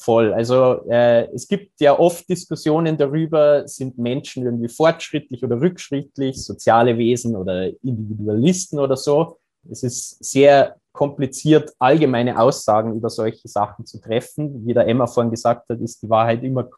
Voll. 0.00 0.32
Also 0.32 0.82
äh, 0.88 1.28
es 1.34 1.46
gibt 1.46 1.78
ja 1.78 1.98
oft 1.98 2.26
Diskussionen 2.26 2.96
darüber, 2.96 3.68
sind 3.68 3.98
Menschen 3.98 4.46
irgendwie 4.46 4.70
fortschrittlich 4.70 5.44
oder 5.44 5.60
rückschrittlich, 5.60 6.42
soziale 6.42 6.96
Wesen 6.96 7.36
oder 7.36 7.66
Individualisten 7.82 8.78
oder 8.78 8.96
so. 8.96 9.36
Es 9.70 9.82
ist 9.82 10.24
sehr 10.24 10.76
kompliziert, 10.92 11.74
allgemeine 11.78 12.40
Aussagen 12.40 12.94
über 12.94 13.10
solche 13.10 13.46
Sachen 13.46 13.84
zu 13.84 14.00
treffen. 14.00 14.66
Wie 14.66 14.72
der 14.72 14.88
Emma 14.88 15.06
vorhin 15.06 15.30
gesagt 15.30 15.68
hat, 15.68 15.78
ist 15.80 16.02
die 16.02 16.08
Wahrheit 16.08 16.42
immer 16.44 16.70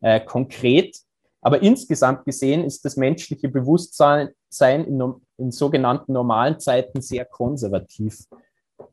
äh, 0.00 0.20
konkret. 0.20 0.98
Aber 1.40 1.60
insgesamt 1.60 2.26
gesehen 2.26 2.62
ist 2.62 2.84
das 2.84 2.96
menschliche 2.96 3.48
Bewusstsein 3.48 4.28
in, 4.60 5.14
in 5.36 5.50
sogenannten 5.50 6.12
normalen 6.12 6.60
Zeiten 6.60 7.00
sehr 7.00 7.24
konservativ. 7.24 8.20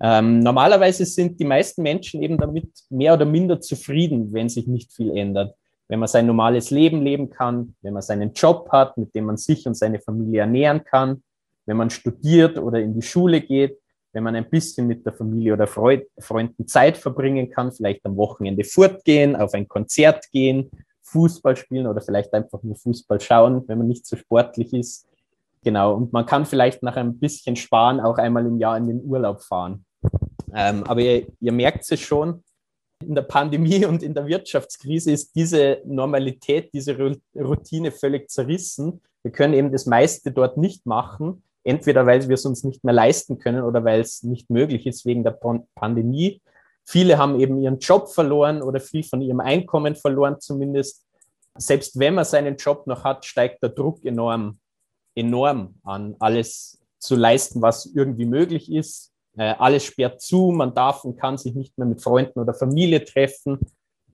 Ähm, 0.02 0.40
normalerweise 0.40 1.06
sind 1.06 1.40
die 1.40 1.46
meisten 1.46 1.84
Menschen 1.84 2.22
eben 2.22 2.38
damit 2.38 2.70
mehr 2.90 3.14
oder 3.14 3.26
minder 3.26 3.62
zufrieden, 3.62 4.34
wenn 4.34 4.50
sich 4.50 4.68
nicht 4.68 4.92
viel 4.94 5.16
ändert. 5.16 5.56
Wenn 5.88 6.00
man 6.00 6.08
sein 6.08 6.26
normales 6.26 6.72
Leben 6.72 7.02
leben 7.02 7.30
kann, 7.30 7.76
wenn 7.82 7.94
man 7.94 8.02
seinen 8.02 8.34
Job 8.34 8.70
hat, 8.72 8.98
mit 8.98 9.14
dem 9.14 9.26
man 9.26 9.38
sich 9.38 9.68
und 9.68 9.76
seine 9.76 10.00
Familie 10.00 10.42
ernähren 10.42 10.84
kann, 10.84 11.24
wenn 11.66 11.78
man 11.78 11.90
studiert 11.90 12.58
oder 12.58 12.80
in 12.80 12.94
die 12.94 13.02
Schule 13.02 13.42
geht, 13.42 13.78
wenn 14.14 14.24
man 14.24 14.36
ein 14.36 14.50
bisschen 14.50 14.88
mit 14.88 15.06
der 15.06 15.14
Familie 15.14 15.54
oder 15.54 15.68
Freud, 15.68 16.06
Freunden 16.18 16.68
Zeit 16.68 16.98
verbringen 16.98 17.52
kann, 17.52 17.72
vielleicht 17.72 18.06
am 18.06 18.16
Wochenende 18.16 18.64
fortgehen, 18.64 19.36
auf 19.36 19.54
ein 19.54 19.68
Konzert 19.68 20.32
gehen, 20.32 20.72
Fußball 21.02 21.56
spielen 21.56 21.86
oder 21.86 22.02
vielleicht 22.02 22.34
einfach 22.34 22.64
nur 22.64 22.76
Fußball 22.78 23.20
schauen, 23.20 23.64
wenn 23.68 23.78
man 23.78 23.88
nicht 23.88 24.06
so 24.06 24.16
sportlich 24.16 24.74
ist. 24.74 25.08
Genau, 25.66 25.96
und 25.96 26.14
man 26.14 26.28
kann 26.28 26.46
vielleicht 26.46 26.84
nach 26.84 26.96
ein 26.96 27.18
bisschen 27.18 27.56
Sparen 27.56 28.00
auch 28.00 28.20
einmal 28.20 28.46
im 28.46 28.60
Jahr 28.60 28.78
in 28.78 28.86
den 28.86 29.04
Urlaub 29.04 29.42
fahren. 29.42 29.84
Ähm, 30.54 30.84
aber 30.84 31.02
ihr, 31.02 31.26
ihr 31.40 31.52
merkt 31.52 31.92
es 31.92 32.00
schon, 32.00 32.44
in 33.04 33.16
der 33.16 33.24
Pandemie 33.24 33.84
und 33.84 34.04
in 34.04 34.14
der 34.14 34.28
Wirtschaftskrise 34.28 35.12
ist 35.12 35.36
diese 35.36 35.82
Normalität, 35.84 36.72
diese 36.72 36.96
Routine 37.36 37.92
völlig 37.92 38.30
zerrissen. 38.30 39.02
Wir 39.24 39.32
können 39.32 39.56
eben 39.56 39.72
das 39.72 39.88
meiste 39.88 40.32
dort 40.32 40.56
nicht 40.56 40.86
machen, 40.86 41.42
entweder 41.64 42.06
weil 42.06 42.28
wir 42.28 42.36
es 42.36 42.46
uns 42.46 42.64
nicht 42.64 42.84
mehr 42.84 42.94
leisten 42.94 43.40
können 43.40 43.64
oder 43.64 43.84
weil 43.84 44.02
es 44.02 44.22
nicht 44.22 44.52
möglich 44.52 44.86
ist 44.86 45.04
wegen 45.04 45.24
der 45.24 45.36
Pandemie. 45.74 46.44
Viele 46.86 47.18
haben 47.18 47.40
eben 47.40 47.60
ihren 47.60 47.80
Job 47.80 48.10
verloren 48.10 48.62
oder 48.62 48.80
viel 48.80 49.04
von 49.04 49.20
ihrem 49.20 49.40
Einkommen 49.40 49.96
verloren 49.96 50.40
zumindest. 50.40 51.04
Selbst 51.58 51.98
wenn 51.98 52.14
man 52.14 52.26
seinen 52.26 52.56
Job 52.56 52.86
noch 52.86 53.04
hat, 53.04 53.26
steigt 53.26 53.64
der 53.64 53.70
Druck 53.70 54.06
enorm 54.06 54.60
enorm 55.16 55.76
an, 55.84 56.16
alles 56.20 56.82
zu 57.00 57.16
leisten, 57.16 57.62
was 57.62 57.86
irgendwie 57.86 58.26
möglich 58.26 58.72
ist. 58.72 59.12
Äh, 59.38 59.56
alles 59.58 59.84
sperrt 59.84 60.22
zu, 60.22 60.52
man 60.52 60.74
darf 60.74 61.04
und 61.04 61.18
kann 61.18 61.38
sich 61.38 61.56
nicht 61.56 61.78
mehr 61.78 61.88
mit 61.88 62.02
Freunden 62.02 62.40
oder 62.40 62.54
Familie 62.54 63.04
treffen. 63.04 63.60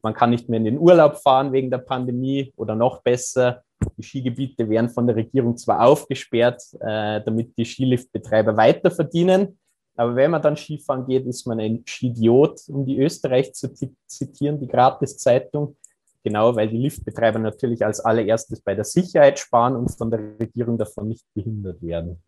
Man 0.01 0.13
kann 0.13 0.31
nicht 0.31 0.49
mehr 0.49 0.57
in 0.57 0.65
den 0.65 0.79
Urlaub 0.79 1.17
fahren 1.17 1.51
wegen 1.51 1.69
der 1.69 1.77
Pandemie 1.77 2.51
oder 2.55 2.75
noch 2.75 3.01
besser. 3.03 3.63
Die 3.97 4.03
Skigebiete 4.03 4.67
werden 4.69 4.89
von 4.89 5.05
der 5.07 5.15
Regierung 5.15 5.57
zwar 5.57 5.85
aufgesperrt, 5.85 6.61
äh, 6.79 7.21
damit 7.23 7.57
die 7.57 7.65
Skiliftbetreiber 7.65 8.57
weiter 8.57 8.91
verdienen, 8.91 9.59
aber 9.95 10.15
wenn 10.15 10.31
man 10.31 10.41
dann 10.41 10.55
Skifahren 10.55 11.05
geht, 11.05 11.25
ist 11.25 11.45
man 11.45 11.59
ein 11.59 11.83
Skidiot, 11.85 12.61
um 12.69 12.85
die 12.85 12.99
Österreich 12.99 13.53
zu 13.53 13.73
zitieren, 14.07 14.59
die 14.59 14.67
Gratiszeitung. 14.67 15.75
Genau, 16.23 16.55
weil 16.55 16.69
die 16.69 16.77
Liftbetreiber 16.77 17.39
natürlich 17.39 17.83
als 17.83 17.99
allererstes 17.99 18.61
bei 18.61 18.75
der 18.75 18.83
Sicherheit 18.83 19.39
sparen 19.39 19.75
und 19.75 19.89
von 19.89 20.11
der 20.11 20.19
Regierung 20.39 20.77
davon 20.77 21.07
nicht 21.07 21.25
behindert 21.33 21.81
werden. 21.81 22.21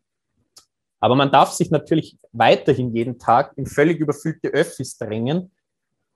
Aber 0.99 1.15
man 1.15 1.31
darf 1.31 1.51
sich 1.51 1.69
natürlich 1.69 2.17
weiterhin 2.31 2.95
jeden 2.95 3.19
Tag 3.19 3.53
in 3.57 3.65
völlig 3.65 3.99
überfüllte 3.99 4.47
Öffis 4.47 4.97
drängen, 4.97 5.51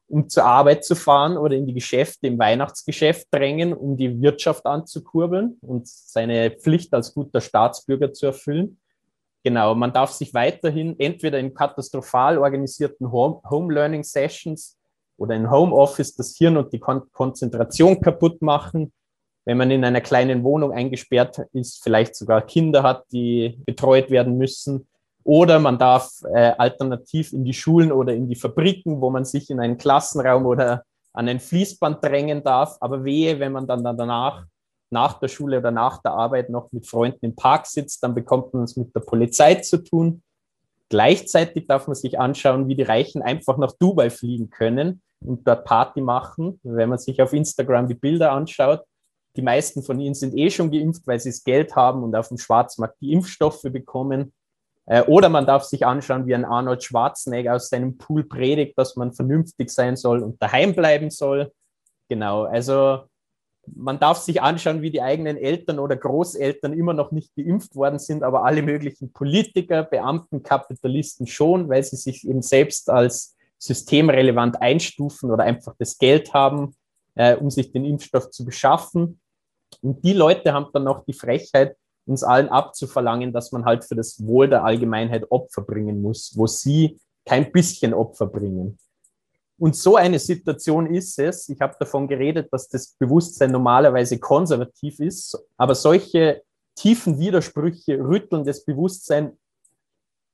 um 0.08 0.30
zur 0.30 0.46
Arbeit 0.46 0.86
zu 0.86 0.96
fahren 0.96 1.38
oder 1.38 1.56
in 1.56 1.68
die 1.68 1.74
Geschäfte, 1.74 2.28
im 2.28 2.40
Weihnachtsgeschäft 2.40 3.28
drängen, 3.30 3.74
um 3.74 3.98
die 3.98 4.22
Wirtschaft 4.22 4.66
anzukurbeln 4.66 5.58
und 5.62 5.88
seine 5.88 6.52
Pflicht 6.52 6.94
als 6.94 7.14
guter 7.14 7.42
Staatsbürger 7.42 8.14
zu 8.14 8.28
erfüllen. 8.28 8.80
Genau, 9.44 9.76
man 9.76 9.94
darf 9.94 10.12
sich 10.14 10.34
weiterhin 10.34 10.98
entweder 11.00 11.38
in 11.38 11.54
katastrophal 11.54 12.38
organisierten 12.38 13.12
Home 13.12 13.74
Learning 13.74 14.04
Sessions 14.04 14.78
oder 15.18 15.36
in 15.36 15.50
Homeoffice 15.50 16.16
das 16.16 16.36
Hirn 16.38 16.58
und 16.58 16.72
die 16.72 16.80
Kon 16.80 17.02
Konzentration 17.12 18.00
kaputt 18.00 18.42
machen. 18.42 18.94
Wenn 19.46 19.58
man 19.58 19.72
in 19.72 19.84
einer 19.84 20.02
kleinen 20.02 20.44
Wohnung 20.44 20.72
eingesperrt 20.72 21.40
ist, 21.54 21.82
vielleicht 21.84 22.16
sogar 22.16 22.42
Kinder 22.42 22.84
hat, 22.84 23.06
die 23.12 23.60
betreut 23.66 24.10
werden 24.10 24.38
müssen. 24.38 24.88
Oder 25.24 25.60
man 25.60 25.78
darf 25.78 26.22
äh, 26.34 26.54
alternativ 26.58 27.34
in 27.34 27.44
die 27.44 27.54
Schulen 27.54 27.92
oder 27.92 28.14
in 28.14 28.30
die 28.30 28.36
Fabriken, 28.36 29.02
wo 29.02 29.10
man 29.10 29.26
sich 29.26 29.50
in 29.50 29.60
einen 29.60 29.78
Klassenraum 29.78 30.46
oder 30.46 30.84
an 31.14 31.28
ein 31.28 31.40
Fließband 31.40 32.04
drängen 32.04 32.44
darf. 32.44 32.78
Aber 32.82 33.04
wehe, 33.04 33.40
wenn 33.40 33.52
man 33.52 33.68
dann 33.68 33.84
danach, 33.84 34.46
nach 34.90 35.20
der 35.20 35.28
Schule 35.28 35.58
oder 35.58 35.72
nach 35.72 36.02
der 36.02 36.12
Arbeit 36.14 36.50
noch 36.50 36.72
mit 36.72 36.88
Freunden 36.88 37.26
im 37.26 37.36
Park 37.36 37.68
sitzt, 37.68 38.04
dann 38.04 38.16
bekommt 38.16 38.54
man 38.54 38.64
es 38.64 38.78
mit 38.78 38.96
der 38.96 39.02
Polizei 39.02 39.56
zu 39.56 39.78
tun. 39.84 40.24
Gleichzeitig 40.90 41.68
darf 41.68 41.88
man 41.88 41.96
sich 41.96 42.18
anschauen, 42.20 42.70
wie 42.70 42.76
die 42.76 42.84
Reichen 42.84 43.22
einfach 43.22 43.58
nach 43.58 43.74
Dubai 43.74 44.10
fliegen 44.10 44.50
können 44.50 45.02
und 45.20 45.48
dort 45.48 45.66
Party 45.66 46.02
machen. 46.02 46.60
Wenn 46.64 46.90
man 46.90 46.98
sich 46.98 47.22
auf 47.22 47.34
Instagram 47.34 47.88
die 47.88 47.96
Bilder 47.96 48.32
anschaut, 48.32 48.84
die 49.36 49.42
meisten 49.42 49.84
von 49.84 50.00
ihnen 50.00 50.16
sind 50.16 50.36
eh 50.36 50.50
schon 50.50 50.72
geimpft, 50.72 51.06
weil 51.06 51.20
sie 51.20 51.30
das 51.30 51.44
Geld 51.44 51.76
haben 51.76 52.04
und 52.04 52.16
auf 52.16 52.30
dem 52.30 52.38
Schwarzmarkt 52.38 53.00
die 53.02 53.14
Impfstoffe 53.14 53.62
bekommen. 53.62 54.34
Äh, 54.88 55.04
oder 55.04 55.30
man 55.30 55.46
darf 55.46 55.64
sich 55.64 55.86
anschauen, 55.86 56.26
wie 56.26 56.36
ein 56.36 56.46
Arnold 56.46 56.84
Schwarzenegger 56.84 57.56
aus 57.56 57.70
seinem 57.70 57.98
Pool 57.98 58.24
predigt, 58.24 58.78
dass 58.78 58.96
man 58.96 59.14
vernünftig 59.14 59.70
sein 59.70 59.96
soll 59.96 60.24
und 60.24 60.42
daheim 60.42 60.74
bleiben 60.76 61.12
soll. 61.12 61.52
Genau, 62.10 62.44
also 62.44 63.02
man 63.76 64.00
darf 64.00 64.18
sich 64.18 64.42
anschauen, 64.42 64.82
wie 64.82 64.92
die 64.92 65.02
eigenen 65.02 65.38
Eltern 65.38 65.80
oder 65.80 65.98
Großeltern 65.98 66.74
immer 66.74 66.94
noch 66.94 67.12
nicht 67.12 67.36
geimpft 67.36 67.76
worden 67.76 68.00
sind, 68.00 68.24
aber 68.24 68.46
alle 68.46 68.62
möglichen 68.62 69.12
Politiker, 69.12 69.84
Beamten, 69.84 70.42
Kapitalisten 70.42 71.28
schon, 71.28 71.70
weil 71.70 71.84
sie 71.84 71.98
sich 71.98 72.28
eben 72.28 72.42
selbst 72.42 72.90
als 72.90 73.37
systemrelevant 73.60 74.62
einstufen 74.62 75.32
oder 75.32 75.44
einfach 75.44 75.76
das 75.80 75.98
Geld 75.98 76.34
haben, 76.34 76.76
äh, 77.16 77.36
um 77.36 77.50
sich 77.50 77.72
den 77.72 77.86
Impfstoff 77.86 78.30
zu 78.32 78.46
beschaffen. 78.46 79.20
Und 79.82 80.04
die 80.04 80.14
Leute 80.14 80.54
haben 80.54 80.68
dann 80.74 80.84
noch 80.84 81.04
die 81.06 81.14
Frechheit, 81.14 81.76
uns 82.06 82.24
allen 82.24 82.50
abzuverlangen, 82.50 83.34
dass 83.34 83.52
man 83.52 83.66
halt 83.66 83.84
für 83.84 83.96
das 83.96 84.26
Wohl 84.26 84.48
der 84.48 84.64
Allgemeinheit 84.64 85.30
Opfer 85.30 85.62
bringen 85.62 86.02
muss, 86.02 86.34
wo 86.36 86.48
sie 86.48 87.00
kein 87.26 87.52
bisschen 87.52 87.94
Opfer 87.94 88.28
bringen. 88.28 88.78
Und 89.60 89.76
so 89.76 89.96
eine 89.96 90.20
Situation 90.20 90.94
ist 90.94 91.18
es. 91.20 91.50
Ich 91.50 91.60
habe 91.60 91.76
davon 91.80 92.08
geredet, 92.08 92.48
dass 92.52 92.70
das 92.70 92.96
Bewusstsein 93.00 93.52
normalerweise 93.52 94.20
konservativ 94.20 95.00
ist, 95.00 95.38
aber 95.58 95.76
solche 95.76 96.44
tiefen 96.76 97.20
Widersprüche 97.20 98.00
rütteln 98.00 98.46
das 98.46 98.64
Bewusstsein 98.64 99.38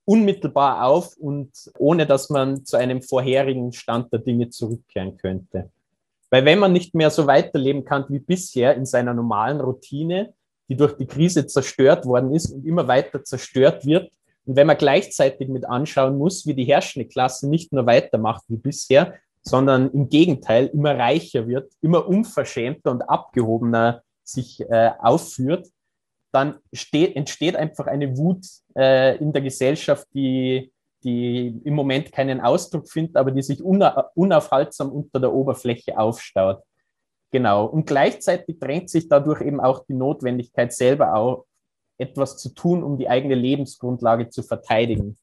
unmittelbar 0.06 0.86
auf 0.86 1.16
und 1.18 1.52
ohne 1.78 2.06
dass 2.06 2.30
man 2.30 2.66
zu 2.66 2.78
einem 2.78 3.02
vorherigen 3.02 3.72
Stand 3.74 4.12
der 4.12 4.20
Dinge 4.20 4.50
zurückkehren 4.50 5.18
könnte. 5.18 5.70
Weil 6.30 6.46
wenn 6.46 6.60
man 6.60 6.74
nicht 6.74 6.96
mehr 6.96 7.10
so 7.10 7.28
weiterleben 7.28 7.86
kann 7.86 8.06
wie 8.10 8.20
bisher 8.20 8.76
in 8.76 8.86
seiner 8.86 9.14
normalen 9.14 9.62
Routine, 9.62 10.34
die 10.68 10.76
durch 10.76 10.98
die 10.98 11.06
Krise 11.06 11.46
zerstört 11.46 12.06
worden 12.06 12.34
ist 12.34 12.52
und 12.52 12.66
immer 12.66 12.88
weiter 12.88 13.24
zerstört 13.24 13.86
wird, 13.86 14.12
und 14.46 14.56
wenn 14.58 14.68
man 14.68 14.78
gleichzeitig 14.78 15.48
mit 15.48 15.66
anschauen 15.66 16.18
muss, 16.18 16.46
wie 16.46 16.54
die 16.54 16.66
herrschende 16.66 17.08
Klasse 17.08 17.48
nicht 17.48 17.72
nur 17.72 17.86
weitermacht 17.86 18.44
wie 18.50 18.58
bisher, 18.58 19.14
sondern 19.42 19.90
im 19.92 20.10
Gegenteil 20.10 20.68
immer 20.68 20.98
reicher 20.98 21.48
wird, 21.48 21.72
immer 21.82 22.08
unverschämter 22.08 22.92
und 22.92 23.04
abgehobener 23.04 24.02
sich 24.24 24.62
äh, 24.62 24.92
aufführt, 25.00 25.68
dann 26.34 26.60
steht, 26.74 27.16
entsteht 27.16 27.56
einfach 27.56 27.88
eine 27.88 28.18
Wut 28.18 28.46
äh, 28.76 29.18
in 29.18 29.32
der 29.32 29.42
Gesellschaft, 29.42 30.08
die, 30.14 30.72
die 31.04 31.62
im 31.64 31.76
Moment 31.76 32.12
keinen 32.12 32.42
Ausdruck 32.42 32.90
findet, 32.90 33.16
aber 33.18 33.32
die 33.32 33.44
sich 33.44 33.64
una 33.64 34.10
unaufhaltsam 34.16 34.92
unter 34.92 35.20
der 35.20 35.34
Oberfläche 35.34 35.98
aufstaut. 35.98 36.64
Genau. 37.32 37.66
Und 37.66 37.86
gleichzeitig 37.86 38.60
drängt 38.60 38.90
sich 38.90 39.08
dadurch 39.08 39.42
eben 39.42 39.60
auch 39.60 39.86
die 39.86 39.94
Notwendigkeit 39.94 40.74
selber 40.74 41.16
auch 41.16 41.46
etwas 41.98 42.38
zu 42.38 42.50
tun, 42.50 42.84
um 42.84 42.98
die 42.98 43.10
eigene 43.10 43.36
Lebensgrundlage 43.36 44.30
zu 44.30 44.42
verteidigen. 44.44 45.18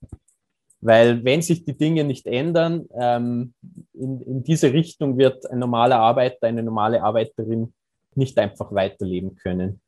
Weil 0.80 1.24
wenn 1.24 1.42
sich 1.42 1.64
die 1.64 1.76
Dinge 1.76 2.04
nicht 2.04 2.26
ändern, 2.26 2.86
ähm, 2.94 3.54
in, 3.92 4.20
in 4.22 4.42
diese 4.42 4.72
Richtung 4.72 5.18
wird 5.18 5.44
ein 5.50 5.58
normaler 5.58 5.98
Arbeiter, 5.98 6.46
eine 6.46 6.62
normale 6.62 7.02
Arbeiterin 7.02 7.74
nicht 8.14 8.38
einfach 8.38 8.72
weiterleben 8.72 9.36
können. 9.36 9.80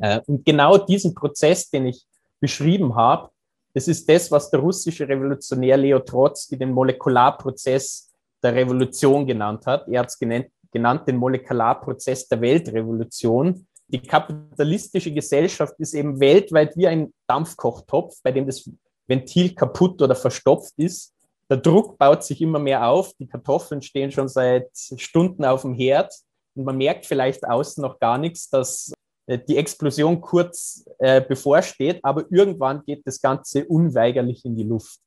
Äh, 0.00 0.20
und 0.26 0.44
genau 0.44 0.78
diesen 0.78 1.14
Prozess, 1.14 1.70
den 1.70 1.86
ich 1.86 2.04
beschrieben 2.40 2.94
habe, 2.94 3.30
das 3.74 3.88
ist 3.88 4.08
das, 4.08 4.30
was 4.30 4.50
der 4.50 4.60
russische 4.60 5.08
Revolutionär 5.08 5.76
Leo 5.76 5.98
Trotzki 5.98 6.56
den 6.56 6.72
Molekularprozess 6.72 8.12
der 8.42 8.54
Revolution 8.54 9.26
genannt 9.26 9.66
hat. 9.66 9.88
Er 9.88 10.00
hat 10.00 10.08
es 10.08 10.18
genannt, 10.18 10.46
genannt 10.70 11.08
den 11.08 11.16
Molekularprozess 11.16 12.28
der 12.28 12.40
Weltrevolution. 12.40 13.66
Die 13.88 14.00
kapitalistische 14.00 15.12
Gesellschaft 15.12 15.74
ist 15.78 15.94
eben 15.94 16.20
weltweit 16.20 16.76
wie 16.76 16.86
ein 16.86 17.12
Dampfkochtopf, 17.26 18.16
bei 18.22 18.30
dem 18.30 18.46
das 18.46 18.70
Ventil 19.06 19.54
kaputt 19.54 20.00
oder 20.00 20.14
verstopft 20.14 20.74
ist. 20.76 21.12
der 21.50 21.58
Druck 21.58 21.98
baut 21.98 22.24
sich 22.24 22.40
immer 22.40 22.58
mehr 22.58 22.88
auf. 22.88 23.12
Die 23.14 23.26
Kartoffeln 23.26 23.82
stehen 23.82 24.10
schon 24.10 24.28
seit 24.28 24.70
Stunden 24.74 25.44
auf 25.44 25.62
dem 25.62 25.74
Herd 25.74 26.14
und 26.54 26.64
man 26.64 26.76
merkt 26.76 27.06
vielleicht 27.06 27.44
außen 27.46 27.82
noch 27.82 27.98
gar 27.98 28.18
nichts, 28.18 28.48
dass 28.48 28.92
die 29.26 29.56
Explosion 29.56 30.20
kurz 30.20 30.84
äh, 30.98 31.20
bevorsteht, 31.20 32.00
aber 32.02 32.24
irgendwann 32.30 32.82
geht 32.84 33.06
das 33.06 33.20
Ganze 33.20 33.64
unweigerlich 33.64 34.44
in 34.44 34.56
die 34.56 34.64
Luft. 34.64 34.98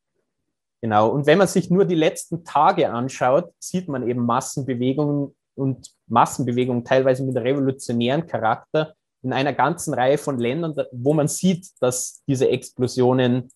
Genau. 0.81 1.09
Und 1.09 1.25
wenn 1.25 1.37
man 1.37 1.47
sich 1.47 1.69
nur 1.69 1.85
die 1.85 1.95
letzten 1.95 2.43
Tage 2.43 2.89
anschaut, 2.89 3.51
sieht 3.59 3.87
man 3.87 4.07
eben 4.07 4.25
Massenbewegungen 4.25 5.35
und 5.55 5.91
Massenbewegungen 6.07 6.83
teilweise 6.83 7.23
mit 7.23 7.35
revolutionären 7.35 8.27
Charakter 8.27 8.93
in 9.23 9.33
einer 9.33 9.53
ganzen 9.53 9.93
Reihe 9.93 10.17
von 10.17 10.37
Ländern, 10.37 10.75
wo 10.91 11.13
man 11.13 11.27
sieht, 11.27 11.69
dass 11.79 12.21
diese 12.27 12.49
Explosionen 12.49 13.49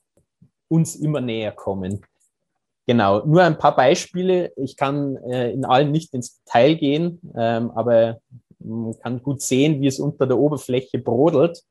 uns 0.67 0.95
immer 0.95 1.21
näher 1.21 1.51
kommen. 1.51 2.01
Genau, 2.87 3.23
nur 3.25 3.43
ein 3.43 3.57
paar 3.57 3.75
Beispiele. 3.75 4.51
Ich 4.55 4.75
kann 4.75 5.15
äh, 5.17 5.51
in 5.51 5.65
allen 5.65 5.91
nicht 5.91 6.13
ins 6.13 6.41
Detail 6.41 6.75
gehen, 6.75 7.21
ähm, 7.35 7.69
aber 7.71 8.19
man 8.63 8.97
kann 8.99 9.21
gut 9.21 9.41
sehen, 9.41 9.81
wie 9.81 9.87
es 9.87 9.99
unter 9.99 10.27
der 10.27 10.37
Oberfläche 10.37 10.99
brodelt. 10.99 11.63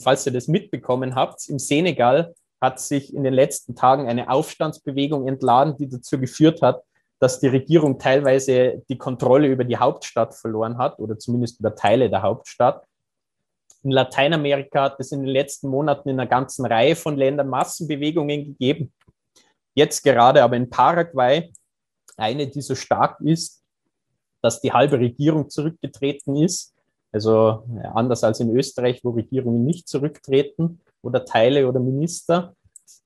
Falls 0.00 0.26
ihr 0.26 0.32
das 0.32 0.48
mitbekommen 0.48 1.14
habt, 1.14 1.48
im 1.48 1.58
Senegal 1.58 2.34
hat 2.60 2.80
sich 2.80 3.14
in 3.14 3.24
den 3.24 3.34
letzten 3.34 3.74
Tagen 3.74 4.08
eine 4.08 4.30
Aufstandsbewegung 4.30 5.28
entladen, 5.28 5.76
die 5.76 5.88
dazu 5.88 6.18
geführt 6.18 6.62
hat, 6.62 6.82
dass 7.18 7.40
die 7.40 7.48
Regierung 7.48 7.98
teilweise 7.98 8.82
die 8.88 8.98
Kontrolle 8.98 9.48
über 9.48 9.64
die 9.64 9.76
Hauptstadt 9.76 10.34
verloren 10.34 10.78
hat 10.78 10.98
oder 10.98 11.18
zumindest 11.18 11.60
über 11.60 11.74
Teile 11.74 12.10
der 12.10 12.22
Hauptstadt. 12.22 12.84
In 13.82 13.90
Lateinamerika 13.90 14.84
hat 14.84 14.96
es 14.98 15.12
in 15.12 15.20
den 15.20 15.28
letzten 15.28 15.68
Monaten 15.68 16.08
in 16.08 16.20
einer 16.20 16.28
ganzen 16.28 16.66
Reihe 16.66 16.96
von 16.96 17.16
Ländern 17.16 17.48
Massenbewegungen 17.48 18.44
gegeben. 18.44 18.92
Jetzt 19.74 20.02
gerade 20.02 20.42
aber 20.42 20.56
in 20.56 20.68
Paraguay 20.68 21.52
eine, 22.16 22.46
die 22.48 22.62
so 22.62 22.74
stark 22.74 23.20
ist, 23.20 23.62
dass 24.46 24.60
die 24.60 24.72
halbe 24.72 24.98
Regierung 25.00 25.50
zurückgetreten 25.50 26.36
ist. 26.36 26.72
Also 27.10 27.64
anders 27.94 28.22
als 28.22 28.38
in 28.40 28.54
Österreich, 28.56 29.00
wo 29.02 29.10
Regierungen 29.10 29.64
nicht 29.64 29.88
zurücktreten 29.88 30.80
oder 31.02 31.24
Teile 31.24 31.68
oder 31.68 31.80
Minister. 31.80 32.54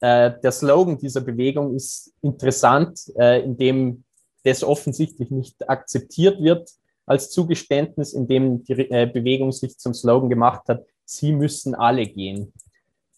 Äh, 0.00 0.32
der 0.42 0.52
Slogan 0.52 0.98
dieser 0.98 1.22
Bewegung 1.22 1.74
ist 1.74 2.12
interessant, 2.20 3.00
äh, 3.16 3.42
indem 3.42 4.04
das 4.44 4.62
offensichtlich 4.62 5.30
nicht 5.30 5.68
akzeptiert 5.68 6.42
wird 6.42 6.70
als 7.06 7.30
Zugeständnis, 7.30 8.12
indem 8.12 8.62
die 8.64 8.72
äh, 8.90 9.10
Bewegung 9.12 9.50
sich 9.52 9.78
zum 9.78 9.94
Slogan 9.94 10.28
gemacht 10.28 10.68
hat, 10.68 10.84
sie 11.04 11.32
müssen 11.32 11.74
alle 11.74 12.06
gehen. 12.06 12.52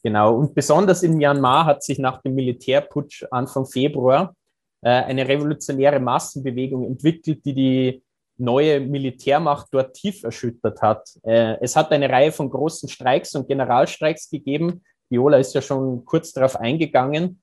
Genau. 0.05 0.37
Und 0.37 0.55
besonders 0.55 1.03
in 1.03 1.17
Myanmar 1.17 1.65
hat 1.65 1.83
sich 1.83 1.99
nach 1.99 2.23
dem 2.23 2.35
Militärputsch 2.35 3.25
Anfang 3.31 3.67
Februar 3.67 4.35
äh, 4.83 4.91
eine 4.91 5.27
revolutionäre 5.29 6.01
Massenbewegung 6.01 6.85
entwickelt, 6.85 7.45
die 7.45 7.55
die 7.55 8.03
neue 8.43 8.81
Militärmacht 8.81 9.69
dort 9.71 9.95
tief 9.95 10.25
erschüttert 10.25 10.83
hat. 10.83 11.09
Äh, 11.23 11.57
es 11.61 11.77
hat 11.77 11.93
eine 11.93 12.11
Reihe 12.11 12.33
von 12.33 12.51
großen 12.51 12.89
Streiks 12.89 13.35
und 13.35 13.49
Generalstreiks 13.49 14.29
gegeben. 14.29 14.83
Viola 15.09 15.39
ist 15.39 15.55
ja 15.55 15.63
schon 15.63 16.05
kurz 16.05 16.33
darauf 16.33 16.57
eingegangen. 16.57 17.41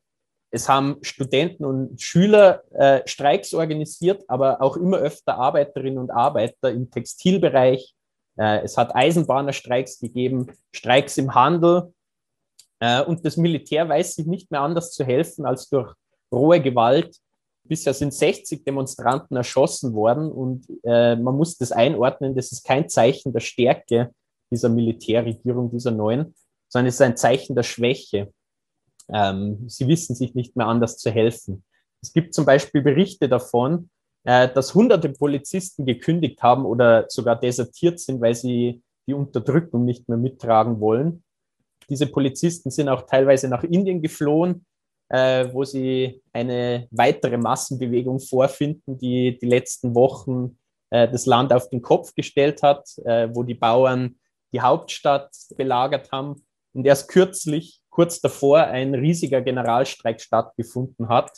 Es 0.52 0.68
haben 0.68 0.98
Studenten 1.02 1.64
und 1.64 2.02
Schüler 2.02 2.64
äh, 2.72 3.02
Streiks 3.06 3.54
organisiert, 3.54 4.24
aber 4.28 4.62
auch 4.62 4.78
immer 4.78 4.98
öfter 4.98 5.38
Arbeiterinnen 5.38 6.00
und 6.00 6.12
Arbeiter 6.12 6.72
im 6.72 6.90
Textilbereich. 6.90 7.94
Äh, 8.38 8.64
es 8.64 8.78
hat 8.78 8.96
Eisenbahnerstreiks 8.96 10.00
gegeben, 10.00 10.48
Streiks 10.74 11.18
im 11.18 11.36
Handel. 11.36 11.94
Äh, 12.80 13.04
und 13.04 13.26
das 13.26 13.38
Militär 13.38 13.88
weiß 13.88 14.16
sich 14.16 14.26
nicht 14.26 14.52
mehr 14.52 14.62
anders 14.62 14.92
zu 14.92 15.06
helfen 15.06 15.46
als 15.46 15.70
durch 15.70 15.94
rohe 16.32 16.60
Gewalt 16.60 17.16
Bisher 17.70 17.94
sind 17.94 18.14
60 18.14 18.64
Demonstranten 18.66 19.38
erschossen 19.38 19.94
worden 19.94 20.32
und 20.32 20.66
äh, 20.84 21.16
man 21.16 21.38
muss 21.38 21.56
das 21.56 21.72
einordnen. 21.72 22.36
Das 22.36 22.52
ist 22.52 22.66
kein 22.66 22.90
Zeichen 22.90 23.32
der 23.32 23.42
Stärke 23.42 24.12
dieser 24.52 24.70
Militärregierung, 24.70 25.70
dieser 25.70 25.92
neuen, 25.92 26.34
sondern 26.68 26.88
es 26.88 26.96
ist 26.96 27.02
ein 27.02 27.16
Zeichen 27.16 27.56
der 27.56 27.62
Schwäche. 27.62 28.34
Ähm, 29.14 29.70
sie 29.70 29.88
wissen 29.88 30.16
sich 30.16 30.34
nicht 30.34 30.56
mehr 30.56 30.66
anders 30.66 30.98
zu 30.98 31.12
helfen. 31.12 31.64
Es 32.02 32.12
gibt 32.12 32.34
zum 32.34 32.44
Beispiel 32.44 32.82
Berichte 32.82 33.30
davon, 33.30 33.92
äh, 34.24 34.50
dass 34.52 34.74
hunderte 34.74 35.10
Polizisten 35.10 35.86
gekündigt 35.86 36.42
haben 36.42 36.66
oder 36.66 37.06
sogar 37.10 37.40
desertiert 37.40 38.00
sind, 38.00 38.20
weil 38.20 38.34
sie 38.34 38.82
die 39.08 39.14
Unterdrückung 39.14 39.86
nicht 39.86 40.10
mehr 40.10 40.18
mittragen 40.18 40.80
wollen. 40.80 41.24
Diese 41.88 42.08
Polizisten 42.08 42.72
sind 42.72 42.90
auch 42.90 43.04
teilweise 43.04 43.48
nach 43.48 43.64
Indien 43.64 44.02
geflohen, 44.02 44.66
äh, 45.10 45.48
wo 45.52 45.64
sie 45.64 46.22
eine 46.34 46.88
weitere 46.92 47.38
Massenbewegung 47.38 48.20
vorfinden, 48.20 48.98
die 48.98 49.38
die 49.40 49.48
letzten 49.48 49.96
Wochen 49.96 50.58
äh, 50.92 51.08
das 51.10 51.26
Land 51.26 51.52
auf 51.52 51.70
den 51.70 51.82
Kopf 51.82 52.14
gestellt 52.16 52.62
hat, 52.64 52.88
äh, 53.06 53.30
wo 53.34 53.44
die 53.44 53.56
Bauern 53.56 54.16
die 54.54 54.62
Hauptstadt 54.62 55.32
belagert 55.58 56.12
haben 56.12 56.44
und 56.74 56.86
erst 56.86 57.08
kürzlich, 57.10 57.82
kurz 57.90 58.22
davor, 58.22 58.60
ein 58.60 58.96
riesiger 58.96 59.42
Generalstreik 59.42 60.22
stattgefunden 60.22 61.10
hat, 61.10 61.32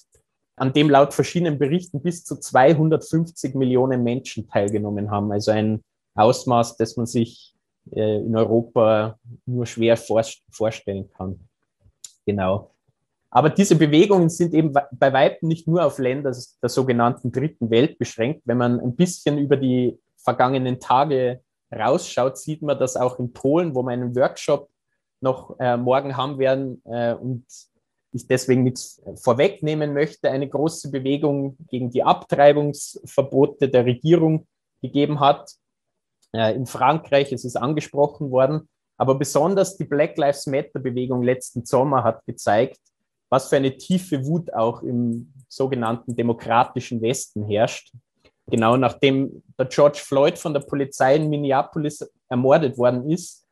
an 0.55 0.73
dem 0.73 0.89
laut 0.89 1.13
verschiedenen 1.13 1.57
Berichten 1.57 2.01
bis 2.01 2.23
zu 2.23 2.39
250 2.39 3.55
Millionen 3.55 4.03
Menschen 4.03 4.47
teilgenommen 4.47 5.09
haben. 5.09 5.31
Also 5.31 5.51
ein 5.51 5.81
Ausmaß, 6.15 6.77
das 6.77 6.97
man 6.97 7.05
sich 7.05 7.55
äh, 7.91 8.17
in 8.17 8.35
Europa 8.35 9.17
nur 9.45 9.65
schwer 9.65 9.97
vorstellen 9.97 11.09
kann. 11.17 11.47
Genau. 12.25 12.71
Aber 13.31 13.49
diese 13.49 13.75
Bewegungen 13.77 14.29
sind 14.29 14.53
eben 14.53 14.73
bei 14.73 15.13
weitem 15.13 15.47
nicht 15.47 15.65
nur 15.65 15.85
auf 15.85 15.97
Länder 15.99 16.35
der 16.61 16.69
sogenannten 16.69 17.31
dritten 17.31 17.69
Welt 17.69 17.97
beschränkt. 17.97 18.41
Wenn 18.45 18.57
man 18.57 18.79
ein 18.81 18.95
bisschen 18.95 19.37
über 19.37 19.55
die 19.55 19.97
vergangenen 20.17 20.81
Tage 20.81 21.41
rausschaut, 21.73 22.37
sieht 22.37 22.61
man, 22.61 22.77
dass 22.77 22.97
auch 22.97 23.19
in 23.19 23.31
Polen, 23.31 23.73
wo 23.73 23.83
wir 23.83 23.91
einen 23.91 24.13
Workshop 24.17 24.69
noch 25.21 25.57
äh, 25.59 25.77
morgen 25.77 26.17
haben 26.17 26.39
werden 26.39 26.81
äh, 26.85 27.13
und 27.13 27.45
ich 28.11 28.27
deswegen 28.27 28.63
nichts 28.63 29.01
vorwegnehmen 29.15 29.93
möchte, 29.93 30.29
eine 30.29 30.49
große 30.49 30.91
Bewegung 30.91 31.55
gegen 31.69 31.89
die 31.89 32.03
Abtreibungsverbote 32.03 33.69
der 33.69 33.85
Regierung 33.85 34.47
gegeben 34.81 35.21
hat. 35.21 35.53
Äh, 36.33 36.53
in 36.55 36.65
Frankreich, 36.65 37.31
es 37.31 37.45
ist 37.45 37.55
angesprochen 37.55 38.29
worden, 38.29 38.67
aber 38.97 39.15
besonders 39.15 39.77
die 39.77 39.85
Black 39.85 40.17
Lives 40.17 40.47
Matter 40.47 40.79
Bewegung 40.79 41.23
letzten 41.23 41.65
Sommer 41.65 42.03
hat 42.03 42.25
gezeigt, 42.25 42.79
was 43.31 43.47
für 43.47 43.55
eine 43.55 43.77
tiefe 43.77 44.25
Wut 44.25 44.53
auch 44.53 44.83
im 44.83 45.33
sogenannten 45.47 46.15
demokratischen 46.15 47.01
Westen 47.01 47.45
herrscht. 47.45 47.93
Genau 48.47 48.75
nachdem 48.75 49.41
der 49.57 49.67
George 49.67 49.99
Floyd 50.03 50.37
von 50.37 50.53
der 50.53 50.59
Polizei 50.61 51.15
in 51.15 51.29
Minneapolis 51.29 52.11
ermordet 52.27 52.77
worden 52.77 53.09
ist 53.09 53.47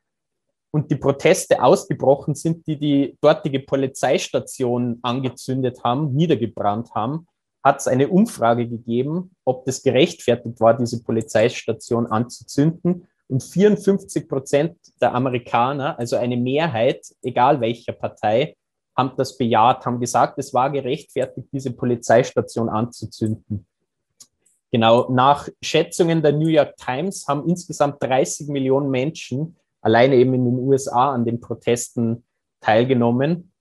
und 0.72 0.92
die 0.92 0.98
Proteste 0.98 1.64
ausgebrochen 1.64 2.36
sind, 2.36 2.68
die 2.68 2.78
die 2.78 3.18
dortige 3.22 3.62
Polizeistation 3.62 5.00
angezündet 5.02 5.82
haben, 5.84 6.14
niedergebrannt 6.14 6.94
haben, 6.94 7.28
hat 7.64 7.80
es 7.80 7.88
eine 7.88 8.10
Umfrage 8.10 8.68
gegeben, 8.68 9.32
ob 9.46 9.64
das 9.66 9.82
gerechtfertigt 9.82 10.60
war, 10.60 10.76
diese 10.78 11.02
Polizeistation 11.04 12.08
anzuzünden. 12.08 13.08
Und 13.28 13.44
54 13.44 14.28
Prozent 14.28 14.78
der 15.02 15.14
Amerikaner, 15.14 15.98
also 16.00 16.16
eine 16.16 16.36
Mehrheit, 16.36 17.06
egal 17.22 17.62
welcher 17.62 17.94
Partei, 17.94 18.56
haben 19.00 19.14
das 19.16 19.38
bejaht, 19.38 19.86
haben 19.86 20.00
gesagt, 20.00 20.38
es 20.38 20.54
war 20.54 20.70
gerechtfertigt, 20.70 21.48
diese 21.54 21.72
Polizeistation 21.72 22.68
anzuzünden. 22.68 23.66
Genau, 24.72 25.10
nach 25.10 25.48
Schätzungen 25.64 26.22
der 26.22 26.34
New 26.34 26.48
York 26.48 26.76
Times 26.76 27.26
haben 27.28 27.48
insgesamt 27.48 28.04
30 28.04 28.50
Millionen 28.50 28.92
Menschen 28.92 29.56
alleine 29.82 30.16
eben 30.16 30.34
in 30.34 30.46
den 30.46 30.60
USA 30.60 31.14
an 31.14 31.26
den 31.26 31.40
Protesten 31.40 32.26
teilgenommen. 32.60 33.52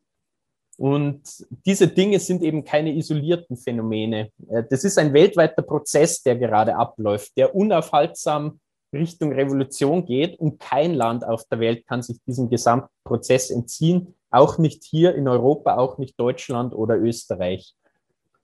Und 0.76 1.22
diese 1.64 1.88
Dinge 1.88 2.18
sind 2.18 2.42
eben 2.42 2.64
keine 2.64 2.92
isolierten 2.94 3.56
Phänomene. 3.56 4.30
Äh, 4.48 4.64
das 4.68 4.84
ist 4.84 4.98
ein 4.98 5.12
weltweiter 5.12 5.62
Prozess, 5.62 6.22
der 6.22 6.36
gerade 6.36 6.76
abläuft, 6.76 7.36
der 7.36 7.54
unaufhaltsam 7.54 8.60
Richtung 8.92 9.32
Revolution 9.32 10.04
geht 10.04 10.38
und 10.38 10.58
kein 10.58 10.94
Land 10.94 11.24
auf 11.24 11.44
der 11.50 11.60
Welt 11.60 11.86
kann 11.86 12.02
sich 12.02 12.18
diesem 12.26 12.48
Gesamtprozess 12.48 13.50
entziehen, 13.50 14.14
auch 14.30 14.58
nicht 14.58 14.84
hier 14.84 15.14
in 15.14 15.28
Europa, 15.28 15.76
auch 15.76 15.98
nicht 15.98 16.18
Deutschland 16.18 16.74
oder 16.74 16.96
Österreich. 16.96 17.74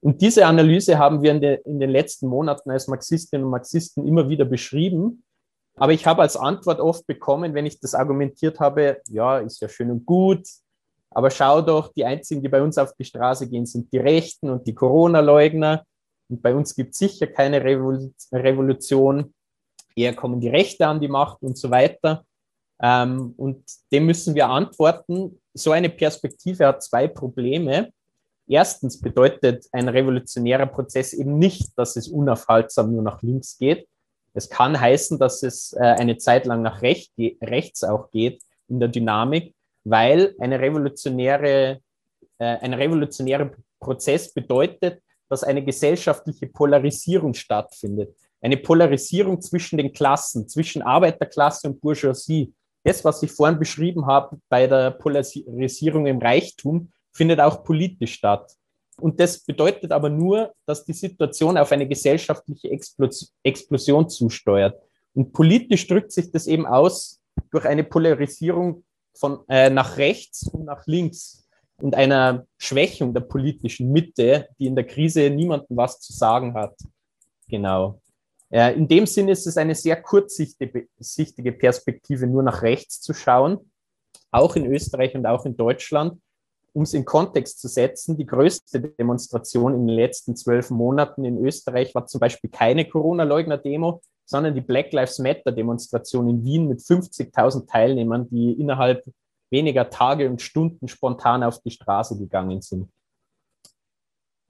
Und 0.00 0.20
diese 0.20 0.46
Analyse 0.46 0.98
haben 0.98 1.22
wir 1.22 1.30
in, 1.32 1.40
de, 1.40 1.60
in 1.64 1.80
den 1.80 1.90
letzten 1.90 2.26
Monaten 2.26 2.70
als 2.70 2.88
Marxistinnen 2.88 3.44
und 3.44 3.50
Marxisten 3.50 4.06
immer 4.06 4.28
wieder 4.28 4.44
beschrieben. 4.44 5.24
Aber 5.76 5.92
ich 5.92 6.06
habe 6.06 6.22
als 6.22 6.36
Antwort 6.36 6.78
oft 6.80 7.06
bekommen, 7.06 7.54
wenn 7.54 7.66
ich 7.66 7.80
das 7.80 7.94
argumentiert 7.94 8.60
habe, 8.60 9.00
ja, 9.08 9.38
ist 9.38 9.60
ja 9.60 9.68
schön 9.68 9.90
und 9.90 10.06
gut, 10.06 10.46
aber 11.14 11.30
schau 11.30 11.62
doch, 11.62 11.92
die 11.92 12.04
einzigen, 12.04 12.42
die 12.42 12.48
bei 12.48 12.60
uns 12.60 12.76
auf 12.76 12.92
die 12.96 13.04
Straße 13.04 13.48
gehen, 13.48 13.66
sind 13.66 13.92
die 13.92 13.98
Rechten 13.98 14.50
und 14.50 14.66
die 14.66 14.74
Corona-Leugner. 14.74 15.84
Und 16.28 16.42
bei 16.42 16.54
uns 16.54 16.74
gibt 16.74 16.92
es 16.92 16.98
sicher 16.98 17.28
keine 17.28 17.62
Revolution. 17.62 19.32
Eher 19.94 20.14
kommen 20.14 20.40
die 20.40 20.48
Rechte 20.48 20.86
an 20.86 21.00
die 21.00 21.08
Macht 21.08 21.40
und 21.42 21.56
so 21.56 21.70
weiter. 21.70 22.24
Ähm, 22.82 23.34
und 23.36 23.64
dem 23.92 24.06
müssen 24.06 24.34
wir 24.34 24.48
antworten. 24.48 25.40
So 25.54 25.70
eine 25.70 25.88
Perspektive 25.88 26.66
hat 26.66 26.82
zwei 26.82 27.06
Probleme. 27.08 27.92
Erstens 28.46 29.00
bedeutet 29.00 29.66
ein 29.72 29.88
revolutionärer 29.88 30.66
Prozess 30.66 31.12
eben 31.12 31.38
nicht, 31.38 31.78
dass 31.78 31.96
es 31.96 32.08
unaufhaltsam 32.08 32.92
nur 32.92 33.02
nach 33.02 33.22
links 33.22 33.56
geht. 33.58 33.88
Es 34.34 34.50
kann 34.50 34.78
heißen, 34.78 35.18
dass 35.18 35.44
es 35.44 35.72
äh, 35.74 35.78
eine 35.78 36.18
Zeit 36.18 36.44
lang 36.44 36.60
nach 36.60 36.82
recht, 36.82 37.12
rechts 37.40 37.84
auch 37.84 38.10
geht 38.10 38.42
in 38.68 38.80
der 38.80 38.88
Dynamik, 38.88 39.54
weil 39.84 40.34
eine 40.40 40.58
revolutionäre, 40.58 41.80
äh, 42.38 42.44
ein 42.44 42.74
revolutionärer 42.74 43.52
Prozess 43.78 44.34
bedeutet, 44.34 45.00
dass 45.28 45.44
eine 45.44 45.64
gesellschaftliche 45.64 46.48
Polarisierung 46.48 47.32
stattfindet. 47.32 48.14
Eine 48.40 48.56
Polarisierung 48.56 49.40
zwischen 49.40 49.78
den 49.78 49.92
Klassen, 49.92 50.48
zwischen 50.48 50.82
Arbeiterklasse 50.82 51.68
und 51.68 51.80
Bourgeoisie. 51.80 52.52
Das, 52.84 53.04
was 53.04 53.22
ich 53.22 53.32
vorhin 53.32 53.58
beschrieben 53.58 54.06
habe 54.06 54.38
bei 54.48 54.66
der 54.66 54.92
Polarisierung 54.92 56.06
im 56.06 56.18
Reichtum, 56.18 56.92
findet 57.12 57.40
auch 57.40 57.64
politisch 57.64 58.14
statt. 58.14 58.54
Und 59.00 59.18
das 59.18 59.38
bedeutet 59.40 59.90
aber 59.90 60.08
nur, 60.08 60.52
dass 60.66 60.84
die 60.84 60.92
Situation 60.92 61.56
auf 61.56 61.72
eine 61.72 61.88
gesellschaftliche 61.88 62.70
Explosion 63.42 64.08
zusteuert. 64.08 64.80
Und 65.14 65.32
politisch 65.32 65.86
drückt 65.86 66.12
sich 66.12 66.30
das 66.30 66.46
eben 66.46 66.66
aus 66.66 67.20
durch 67.50 67.64
eine 67.64 67.84
Polarisierung 67.84 68.84
von 69.14 69.40
äh, 69.48 69.70
nach 69.70 69.96
rechts 69.96 70.46
und 70.48 70.64
nach 70.64 70.86
links 70.86 71.48
und 71.78 71.94
einer 71.94 72.46
Schwächung 72.58 73.14
der 73.14 73.20
politischen 73.20 73.90
Mitte, 73.90 74.48
die 74.58 74.66
in 74.66 74.76
der 74.76 74.86
Krise 74.86 75.30
niemandem 75.30 75.76
was 75.76 76.00
zu 76.00 76.12
sagen 76.12 76.54
hat. 76.54 76.76
Genau. 77.48 78.00
Äh, 78.54 78.74
in 78.74 78.86
dem 78.86 79.06
Sinne 79.06 79.32
ist 79.32 79.46
es 79.46 79.56
eine 79.56 79.74
sehr 79.74 80.00
kurzsichtige 80.00 81.52
Perspektive, 81.52 82.26
nur 82.26 82.42
nach 82.42 82.62
rechts 82.62 83.00
zu 83.00 83.12
schauen, 83.12 83.70
auch 84.30 84.56
in 84.56 84.66
Österreich 84.66 85.14
und 85.14 85.26
auch 85.26 85.44
in 85.44 85.56
Deutschland 85.56 86.20
um 86.74 86.82
es 86.82 86.92
in 86.92 87.04
Kontext 87.04 87.60
zu 87.60 87.68
setzen, 87.68 88.16
die 88.16 88.26
größte 88.26 88.80
Demonstration 88.80 89.74
in 89.74 89.86
den 89.86 89.94
letzten 89.94 90.34
zwölf 90.34 90.70
Monaten 90.70 91.24
in 91.24 91.38
Österreich 91.38 91.94
war 91.94 92.06
zum 92.06 92.18
Beispiel 92.18 92.50
keine 92.50 92.84
Corona-Leugner-Demo, 92.88 94.02
sondern 94.24 94.54
die 94.54 94.60
Black 94.60 94.92
Lives 94.92 95.20
Matter-Demonstration 95.20 96.28
in 96.28 96.44
Wien 96.44 96.66
mit 96.66 96.80
50.000 96.80 97.68
Teilnehmern, 97.68 98.28
die 98.28 98.52
innerhalb 98.52 99.04
weniger 99.50 99.88
Tage 99.88 100.28
und 100.28 100.42
Stunden 100.42 100.88
spontan 100.88 101.44
auf 101.44 101.60
die 101.60 101.70
Straße 101.70 102.18
gegangen 102.18 102.60
sind. 102.60 102.90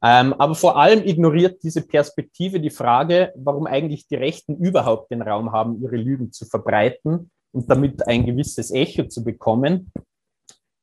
Ähm, 0.05 0.35
aber 0.35 0.55
vor 0.55 0.77
allem 0.77 1.03
ignoriert 1.03 1.63
diese 1.63 1.81
Perspektive 1.81 2.61
die 2.61 2.71
Frage, 2.71 3.33
warum 3.37 3.67
eigentlich 3.67 4.07
die 4.07 4.17
Rechten 4.17 4.57
überhaupt 4.57 5.11
den 5.11 5.23
Raum 5.23 5.53
haben, 5.53 5.83
ihre 5.83 5.97
Lügen 5.97 6.31
zu 6.31 6.45
verbreiten 6.45 7.31
und 7.53 7.71
damit 7.71 8.07
ein 8.07 8.27
gewisses 8.27 8.71
Echo 8.71 9.05
zu 9.05 9.25
bekommen 9.25 9.91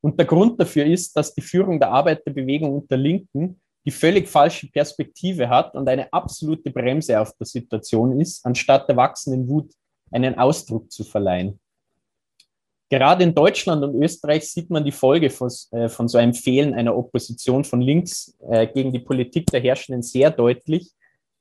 und 0.02 0.18
der 0.18 0.26
Grund 0.26 0.60
dafür 0.60 0.86
ist, 0.86 1.16
dass 1.16 1.34
die 1.34 1.42
Führung 1.42 1.80
der 1.80 1.92
Arbeiterbewegung 1.92 2.74
und 2.74 2.92
der 2.92 2.98
Linken 2.98 3.62
die 3.86 3.92
völlig 3.92 4.28
falsche 4.28 4.68
Perspektive 4.70 5.50
hat 5.50 5.76
und 5.76 5.88
eine 5.88 6.12
absolute 6.12 6.70
Bremse 6.70 7.20
auf 7.20 7.34
der 7.38 7.48
Situation 7.48 8.20
ist, 8.20 8.46
anstatt 8.46 8.88
der 8.90 8.98
wachsenden 8.98 9.48
Wut 9.48 9.72
einen 10.12 10.38
Ausdruck 10.38 10.92
zu 10.92 11.04
verleihen. 11.04 11.60
Gerade 12.92 13.24
in 13.24 13.34
Deutschland 13.34 13.86
und 13.86 14.04
Österreich 14.04 14.52
sieht 14.52 14.70
man 14.70 14.84
die 14.84 14.92
Folge 14.92 15.30
von, 15.30 15.50
äh, 15.72 15.88
von 15.88 16.10
so 16.10 16.18
einem 16.18 16.34
Fehlen 16.34 16.74
einer 16.74 16.94
Opposition 16.98 17.64
von 17.64 17.80
links 17.80 18.38
äh, 18.50 18.68
gegen 18.68 18.92
die 18.92 19.00
Politik 19.00 19.46
der 19.46 19.62
Herrschenden 19.62 20.04
sehr 20.04 20.30
deutlich. 20.30 20.92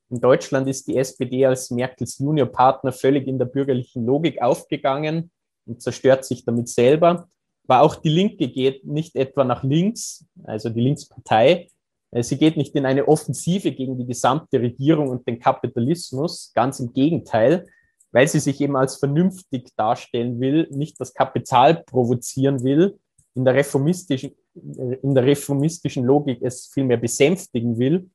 In 0.09 0.21
Deutschland 0.21 0.69
ist 0.69 0.87
die 0.87 0.95
SPD 0.95 1.45
als 1.45 1.69
Merkels 1.69 2.19
Juniorpartner 2.19 2.93
völlig 2.93 3.27
in 3.27 3.37
der 3.37 3.47
bürgerlichen 3.47 4.05
Logik 4.05 4.41
aufgegangen 4.41 5.29
und 5.65 5.81
zerstört 5.81 6.23
sich 6.23 6.45
damit 6.45 6.69
selber. 6.69 7.27
Aber 7.67 7.81
auch 7.81 7.95
die 7.95 8.07
Linke 8.07 8.47
geht 8.47 8.85
nicht 8.85 9.17
etwa 9.17 9.43
nach 9.43 9.61
links, 9.61 10.25
also 10.45 10.69
die 10.69 10.79
Linkspartei. 10.79 11.67
Äh, 12.11 12.23
sie 12.23 12.37
geht 12.37 12.55
nicht 12.55 12.73
in 12.75 12.85
eine 12.85 13.09
Offensive 13.09 13.73
gegen 13.73 13.97
die 13.97 14.07
gesamte 14.07 14.61
Regierung 14.61 15.09
und 15.09 15.27
den 15.27 15.37
Kapitalismus, 15.37 16.53
ganz 16.55 16.79
im 16.79 16.93
Gegenteil, 16.93 17.67
weil 18.11 18.27
sie 18.27 18.39
sich 18.39 18.59
eben 18.61 18.75
als 18.75 18.97
vernünftig 18.97 19.75
darstellen 19.75 20.39
will, 20.39 20.67
nicht 20.71 20.99
das 20.99 21.13
Kapital 21.13 21.83
provozieren 21.83 22.63
will, 22.63 22.99
in 23.33 23.45
der 23.45 23.55
reformistischen, 23.55 24.35
in 24.53 25.15
der 25.15 25.25
reformistischen 25.25 26.03
Logik 26.03 26.41
es 26.41 26.67
vielmehr 26.67 26.97
besänftigen 26.97 27.77
will, 27.79 28.09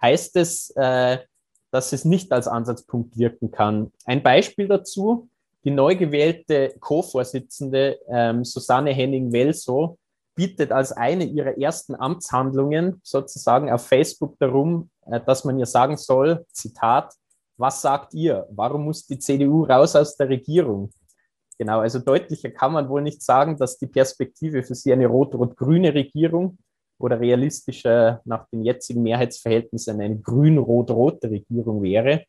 heißt 0.00 0.36
es, 0.36 0.70
äh, 0.76 1.18
dass 1.70 1.92
es 1.92 2.04
nicht 2.04 2.32
als 2.32 2.48
Ansatzpunkt 2.48 3.16
wirken 3.16 3.50
kann. 3.50 3.92
Ein 4.04 4.22
Beispiel 4.22 4.68
dazu, 4.68 5.28
die 5.64 5.70
neu 5.70 5.94
gewählte 5.94 6.74
Co-Vorsitzende 6.80 7.98
ähm, 8.08 8.44
Susanne 8.44 8.92
Henning-Welso 8.92 9.98
bietet 10.34 10.72
als 10.72 10.92
eine 10.92 11.24
ihrer 11.24 11.58
ersten 11.58 11.94
Amtshandlungen 11.94 13.00
sozusagen 13.04 13.70
auf 13.70 13.86
Facebook 13.86 14.38
darum, 14.38 14.90
äh, 15.06 15.20
dass 15.20 15.44
man 15.44 15.58
ihr 15.58 15.66
sagen 15.66 15.96
soll, 15.96 16.44
Zitat, 16.52 17.12
was 17.60 17.82
sagt 17.82 18.14
ihr? 18.14 18.46
Warum 18.50 18.84
muss 18.84 19.06
die 19.06 19.18
CDU 19.18 19.64
raus 19.64 19.94
aus 19.94 20.16
der 20.16 20.30
Regierung? 20.30 20.90
Genau, 21.58 21.80
also 21.80 21.98
deutlicher 21.98 22.50
kann 22.50 22.72
man 22.72 22.88
wohl 22.88 23.02
nicht 23.02 23.22
sagen, 23.22 23.58
dass 23.58 23.78
die 23.78 23.86
Perspektive 23.86 24.62
für 24.62 24.74
sie 24.74 24.94
eine 24.94 25.06
rot-rot-grüne 25.06 25.92
Regierung 25.92 26.56
oder 26.98 27.20
realistischer 27.20 28.22
nach 28.24 28.48
den 28.48 28.64
jetzigen 28.64 29.02
Mehrheitsverhältnissen 29.02 30.00
eine 30.00 30.18
grün-rot-rote 30.18 31.30
Regierung 31.30 31.82
wäre. 31.82 32.24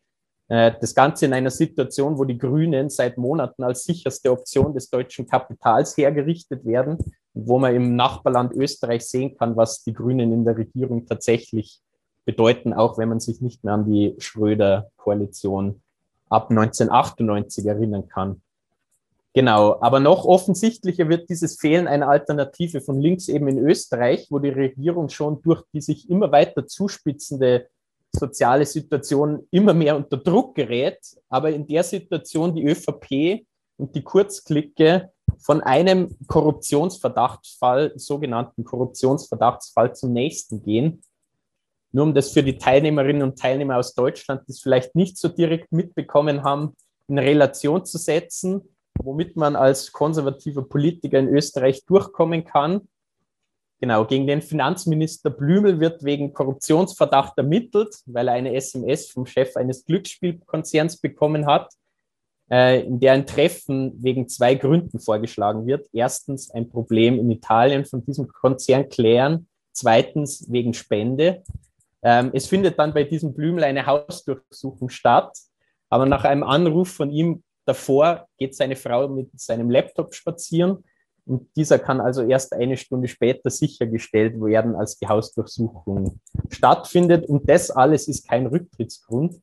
Äh, 0.49 0.73
das 0.81 0.93
Ganze 0.93 1.27
in 1.27 1.33
einer 1.33 1.49
Situation, 1.49 2.17
wo 2.17 2.25
die 2.25 2.37
Grünen 2.37 2.89
seit 2.89 3.17
Monaten 3.17 3.63
als 3.63 3.85
sicherste 3.85 4.33
Option 4.33 4.73
des 4.73 4.89
deutschen 4.89 5.25
Kapitals 5.25 5.95
hergerichtet 5.95 6.65
werden, 6.65 6.97
wo 7.33 7.57
man 7.57 7.73
im 7.73 7.95
Nachbarland 7.95 8.51
Österreich 8.51 9.07
sehen 9.07 9.37
kann, 9.37 9.55
was 9.55 9.81
die 9.85 9.93
Grünen 9.93 10.33
in 10.33 10.43
der 10.43 10.57
Regierung 10.57 11.05
tatsächlich 11.05 11.79
bedeuten, 12.25 12.73
auch 12.73 12.97
wenn 12.97 13.09
man 13.09 13.19
sich 13.19 13.41
nicht 13.41 13.63
mehr 13.63 13.73
an 13.73 13.85
die 13.85 14.15
Schröder-Koalition 14.17 15.81
ab 16.29 16.49
1998 16.49 17.65
erinnern 17.65 18.07
kann. 18.07 18.41
Genau, 19.33 19.77
aber 19.81 20.01
noch 20.01 20.25
offensichtlicher 20.25 21.07
wird 21.07 21.29
dieses 21.29 21.57
Fehlen 21.57 21.87
einer 21.87 22.09
Alternative 22.09 22.81
von 22.81 22.99
links 22.99 23.29
eben 23.29 23.47
in 23.47 23.59
Österreich, 23.59 24.27
wo 24.29 24.39
die 24.39 24.49
Regierung 24.49 25.07
schon 25.07 25.41
durch 25.41 25.63
die 25.73 25.81
sich 25.81 26.09
immer 26.09 26.31
weiter 26.31 26.67
zuspitzende 26.67 27.67
soziale 28.11 28.65
Situation 28.65 29.47
immer 29.51 29.73
mehr 29.73 29.95
unter 29.95 30.17
Druck 30.17 30.55
gerät, 30.55 30.99
aber 31.29 31.51
in 31.51 31.65
der 31.65 31.83
Situation 31.83 32.53
die 32.53 32.65
ÖVP 32.65 33.45
und 33.77 33.95
die 33.95 34.03
Kurzklicke 34.03 35.09
von 35.39 35.61
einem 35.61 36.15
Korruptionsverdachtsfall, 36.27 37.93
sogenannten 37.95 38.65
Korruptionsverdachtsfall 38.65 39.95
zum 39.95 40.11
nächsten 40.11 40.61
gehen. 40.61 41.01
Nur 41.91 42.05
um 42.05 42.13
das 42.13 42.31
für 42.31 42.43
die 42.43 42.57
Teilnehmerinnen 42.57 43.21
und 43.21 43.37
Teilnehmer 43.37 43.77
aus 43.77 43.93
Deutschland, 43.93 44.41
die 44.47 44.51
es 44.51 44.61
vielleicht 44.61 44.95
nicht 44.95 45.17
so 45.17 45.27
direkt 45.27 45.71
mitbekommen 45.71 46.43
haben, 46.43 46.75
in 47.07 47.19
Relation 47.19 47.85
zu 47.85 47.97
setzen, 47.97 48.61
womit 49.01 49.35
man 49.35 49.55
als 49.55 49.91
konservativer 49.91 50.63
Politiker 50.63 51.19
in 51.19 51.27
Österreich 51.27 51.85
durchkommen 51.85 52.45
kann 52.45 52.87
Genau, 53.81 54.05
gegen 54.05 54.27
den 54.27 54.43
Finanzminister 54.43 55.31
Blümel 55.31 55.79
wird 55.79 56.03
wegen 56.03 56.33
Korruptionsverdacht 56.33 57.35
ermittelt, 57.39 57.95
weil 58.05 58.27
er 58.27 58.35
eine 58.35 58.53
SMS 58.53 59.09
vom 59.09 59.25
Chef 59.25 59.57
eines 59.57 59.85
Glücksspielkonzerns 59.85 60.97
bekommen 60.97 61.47
hat, 61.47 61.73
äh, 62.51 62.85
in 62.85 62.99
der 62.99 63.13
ein 63.13 63.25
Treffen 63.25 63.91
wegen 64.03 64.29
zwei 64.29 64.53
Gründen 64.53 64.99
vorgeschlagen 64.99 65.65
wird. 65.65 65.87
Erstens 65.93 66.51
ein 66.51 66.69
Problem 66.69 67.17
in 67.17 67.31
Italien 67.31 67.83
von 67.85 68.05
diesem 68.05 68.27
Konzern 68.27 68.87
klären, 68.87 69.47
zweitens 69.71 70.45
wegen 70.51 70.75
Spende. 70.75 71.41
Ähm, 72.03 72.31
es 72.33 72.47
findet 72.47 72.79
dann 72.79 72.93
bei 72.93 73.03
diesem 73.03 73.33
Blümel 73.33 73.63
eine 73.63 73.85
Hausdurchsuchung 73.85 74.89
statt, 74.89 75.37
aber 75.89 76.05
nach 76.05 76.23
einem 76.23 76.43
Anruf 76.43 76.91
von 76.91 77.11
ihm 77.11 77.43
davor 77.65 78.27
geht 78.37 78.55
seine 78.55 78.75
Frau 78.75 79.07
mit 79.07 79.29
seinem 79.39 79.69
Laptop 79.69 80.13
spazieren 80.13 80.83
und 81.25 81.47
dieser 81.55 81.79
kann 81.79 82.01
also 82.01 82.23
erst 82.23 82.53
eine 82.53 82.77
Stunde 82.77 83.07
später 83.07 83.49
sichergestellt 83.49 84.41
werden, 84.41 84.75
als 84.75 84.97
die 84.97 85.07
Hausdurchsuchung 85.07 86.19
stattfindet. 86.49 87.27
Und 87.27 87.47
das 87.49 87.69
alles 87.71 88.07
ist 88.07 88.27
kein 88.27 88.47
Rücktrittsgrund. 88.47 89.39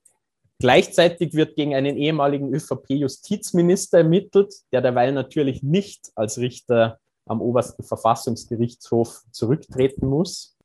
Gleichzeitig 0.58 1.34
wird 1.34 1.54
gegen 1.54 1.74
einen 1.74 1.96
ehemaligen 1.96 2.52
ÖVP-Justizminister 2.52 3.98
ermittelt, 3.98 4.52
der 4.72 4.82
derweil 4.82 5.12
natürlich 5.12 5.62
nicht 5.62 6.10
als 6.16 6.38
Richter 6.38 6.98
am 7.26 7.40
obersten 7.40 7.84
Verfassungsgerichtshof 7.84 9.22
zurücktreten 9.30 10.06
muss. 10.06 10.57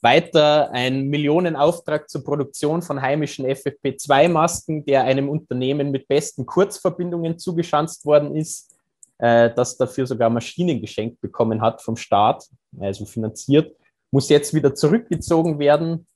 Weiter 0.00 0.70
ein 0.70 1.08
Millionenauftrag 1.08 2.08
zur 2.08 2.22
Produktion 2.24 2.82
von 2.82 3.02
heimischen 3.02 3.46
FFP2-Masken, 3.46 4.84
der 4.84 5.04
einem 5.04 5.28
Unternehmen 5.28 5.90
mit 5.90 6.06
besten 6.06 6.46
Kurzverbindungen 6.46 7.38
zugeschanzt 7.38 8.06
worden 8.06 8.36
ist 8.36 8.78
äh, 9.18 9.50
das 9.54 9.76
dafür 9.76 10.06
sogar 10.06 10.30
Maschinen 10.30 10.80
geschenkt 10.80 11.20
bekommen 11.20 11.60
hat 11.60 11.82
vom 11.82 11.96
Staat, 11.96 12.48
also 12.78 13.04
finanziert, 13.04 13.76
muss 14.10 14.28
jetzt 14.28 14.54
wieder 14.54 14.74
zurückgezogen 14.74 15.58
werden, 15.58 16.06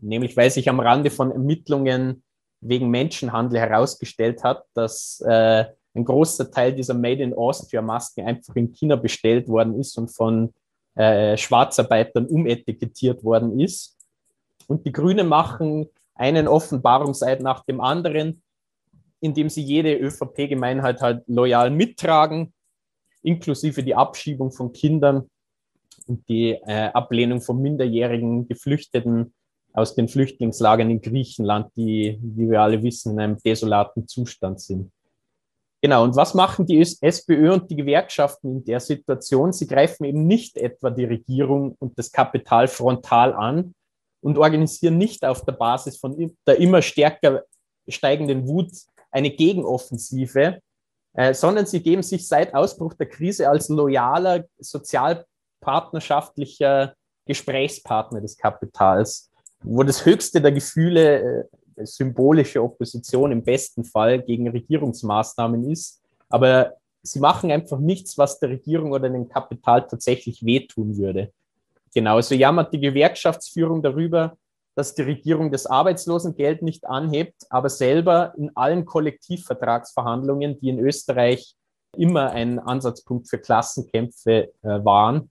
nämlich 0.00 0.36
weil 0.36 0.50
sich 0.50 0.68
am 0.68 0.80
Rande 0.80 1.10
von 1.10 1.30
Ermittlungen 1.30 2.22
wegen 2.60 2.90
Menschenhandel 2.90 3.58
herausgestellt 3.58 4.42
hat, 4.42 4.64
dass 4.74 5.22
äh, 5.26 5.64
ein 5.94 6.04
großer 6.04 6.50
Teil 6.50 6.74
dieser 6.74 6.94
Made 6.94 7.22
in 7.22 7.34
Austria 7.34 7.82
Masken 7.82 8.26
einfach 8.26 8.54
in 8.56 8.72
China 8.72 8.96
bestellt 8.96 9.48
worden 9.48 9.78
ist 9.78 9.96
und 9.96 10.08
von 10.08 10.52
äh, 10.94 11.36
Schwarzarbeitern 11.36 12.26
umetikettiert 12.26 13.24
worden 13.24 13.58
ist. 13.60 13.96
Und 14.66 14.86
die 14.86 14.92
Grünen 14.92 15.28
machen 15.28 15.88
einen 16.14 16.48
Offenbarungseid 16.48 17.40
nach 17.40 17.64
dem 17.64 17.80
anderen, 17.80 18.42
indem 19.20 19.48
sie 19.48 19.62
jede 19.62 19.96
ÖVP-Gemeinheit 19.96 21.00
halt 21.00 21.24
loyal 21.26 21.70
mittragen, 21.70 22.52
inklusive 23.22 23.82
die 23.82 23.94
Abschiebung 23.94 24.50
von 24.52 24.72
Kindern 24.72 25.28
und 26.06 26.28
die 26.28 26.50
äh, 26.50 26.90
Ablehnung 26.92 27.40
von 27.40 27.60
minderjährigen 27.60 28.48
Geflüchteten 28.48 29.34
aus 29.72 29.94
den 29.94 30.08
Flüchtlingslagern 30.08 30.90
in 30.90 31.00
Griechenland, 31.00 31.70
die, 31.76 32.18
wie 32.22 32.50
wir 32.50 32.62
alle 32.62 32.82
wissen, 32.82 33.12
in 33.12 33.20
einem 33.20 33.38
desolaten 33.38 34.08
Zustand 34.08 34.60
sind. 34.60 34.90
Genau, 35.82 36.04
und 36.04 36.14
was 36.14 36.34
machen 36.34 36.66
die 36.66 36.78
SPÖ 36.80 37.54
und 37.54 37.70
die 37.70 37.76
Gewerkschaften 37.76 38.56
in 38.56 38.64
der 38.64 38.80
Situation? 38.80 39.50
Sie 39.52 39.66
greifen 39.66 40.04
eben 40.04 40.26
nicht 40.26 40.58
etwa 40.58 40.90
die 40.90 41.06
Regierung 41.06 41.74
und 41.78 41.98
das 41.98 42.12
Kapital 42.12 42.68
frontal 42.68 43.32
an 43.32 43.74
und 44.20 44.36
organisieren 44.36 44.98
nicht 44.98 45.24
auf 45.24 45.46
der 45.46 45.52
Basis 45.52 45.96
von 45.96 46.36
der 46.46 46.58
immer 46.58 46.82
stärker 46.82 47.44
steigenden 47.88 48.46
Wut 48.46 48.70
eine 49.10 49.30
Gegenoffensive, 49.30 50.60
äh, 51.14 51.34
sondern 51.34 51.66
sie 51.66 51.82
geben 51.82 52.02
sich 52.02 52.28
seit 52.28 52.54
Ausbruch 52.54 52.92
der 52.94 53.08
Krise 53.08 53.48
als 53.48 53.70
loyaler, 53.70 54.44
sozialpartnerschaftlicher 54.58 56.94
Gesprächspartner 57.26 58.20
des 58.20 58.36
Kapitals, 58.36 59.30
wo 59.62 59.82
das 59.82 60.04
höchste 60.04 60.42
der 60.42 60.52
Gefühle 60.52 61.20
äh, 61.20 61.44
symbolische 61.86 62.62
Opposition 62.62 63.32
im 63.32 63.42
besten 63.42 63.84
Fall 63.84 64.22
gegen 64.22 64.48
Regierungsmaßnahmen 64.48 65.70
ist. 65.70 66.02
Aber 66.28 66.74
sie 67.02 67.20
machen 67.20 67.50
einfach 67.50 67.78
nichts, 67.78 68.18
was 68.18 68.38
der 68.38 68.50
Regierung 68.50 68.92
oder 68.92 69.08
dem 69.08 69.28
Kapital 69.28 69.86
tatsächlich 69.86 70.44
wehtun 70.44 70.96
würde. 70.96 71.32
Genauso 71.94 72.34
jammert 72.34 72.72
die 72.72 72.80
Gewerkschaftsführung 72.80 73.82
darüber, 73.82 74.36
dass 74.76 74.94
die 74.94 75.02
Regierung 75.02 75.50
das 75.50 75.66
Arbeitslosengeld 75.66 76.62
nicht 76.62 76.86
anhebt, 76.86 77.46
aber 77.50 77.68
selber 77.68 78.32
in 78.36 78.56
allen 78.56 78.84
Kollektivvertragsverhandlungen, 78.84 80.60
die 80.60 80.68
in 80.68 80.78
Österreich 80.78 81.56
immer 81.96 82.30
ein 82.30 82.60
Ansatzpunkt 82.60 83.28
für 83.28 83.38
Klassenkämpfe 83.38 84.52
äh, 84.62 84.84
waren, 84.84 85.30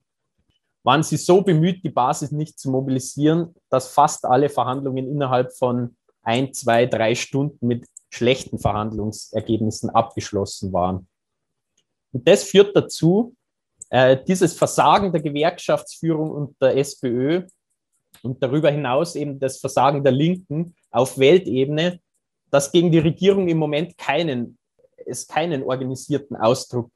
waren 0.82 1.02
sie 1.02 1.16
so 1.16 1.42
bemüht, 1.42 1.82
die 1.84 1.90
Basis 1.90 2.30
nicht 2.30 2.58
zu 2.58 2.70
mobilisieren, 2.70 3.54
dass 3.68 3.92
fast 3.92 4.24
alle 4.24 4.48
Verhandlungen 4.48 5.10
innerhalb 5.10 5.56
von 5.56 5.96
ein, 6.30 6.52
zwei, 6.54 6.86
drei 6.86 7.16
Stunden 7.16 7.66
mit 7.66 7.86
schlechten 8.08 8.58
Verhandlungsergebnissen 8.58 9.90
abgeschlossen 9.90 10.72
waren. 10.72 11.08
Und 12.12 12.26
das 12.26 12.44
führt 12.44 12.76
dazu, 12.76 13.34
äh, 13.90 14.16
dieses 14.26 14.52
Versagen 14.54 15.12
der 15.12 15.22
Gewerkschaftsführung 15.22 16.30
und 16.30 16.62
der 16.62 16.76
SPÖ 16.76 17.46
und 18.22 18.40
darüber 18.42 18.70
hinaus 18.70 19.16
eben 19.16 19.40
das 19.40 19.58
Versagen 19.58 20.04
der 20.04 20.12
Linken 20.12 20.74
auf 20.90 21.18
Weltebene, 21.18 22.00
dass 22.50 22.70
gegen 22.70 22.92
die 22.92 22.98
Regierung 22.98 23.48
im 23.48 23.58
Moment 23.58 23.98
keinen, 23.98 24.56
es 25.06 25.26
keinen 25.26 25.64
organisierten 25.64 26.36
Ausdruck 26.36 26.90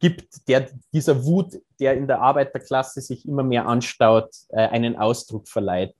gibt, 0.00 0.48
der 0.48 0.68
dieser 0.92 1.24
Wut, 1.24 1.60
der 1.78 1.94
in 1.94 2.08
der 2.08 2.20
Arbeiterklasse 2.20 3.00
sich 3.00 3.26
immer 3.26 3.44
mehr 3.44 3.66
anstaut, 3.66 4.30
äh, 4.48 4.68
einen 4.68 4.96
Ausdruck 4.96 5.48
verleiht. 5.48 5.94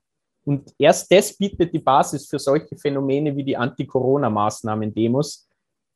Und 0.45 0.75
erst 0.79 1.11
das 1.13 1.37
bietet 1.37 1.73
die 1.73 1.79
Basis 1.79 2.27
für 2.29 2.39
solche 2.39 2.77
Phänomene 2.77 3.37
wie 3.37 3.45
die 3.45 3.57
Anti-Corona-Maßnahmen-Demos, 3.57 5.49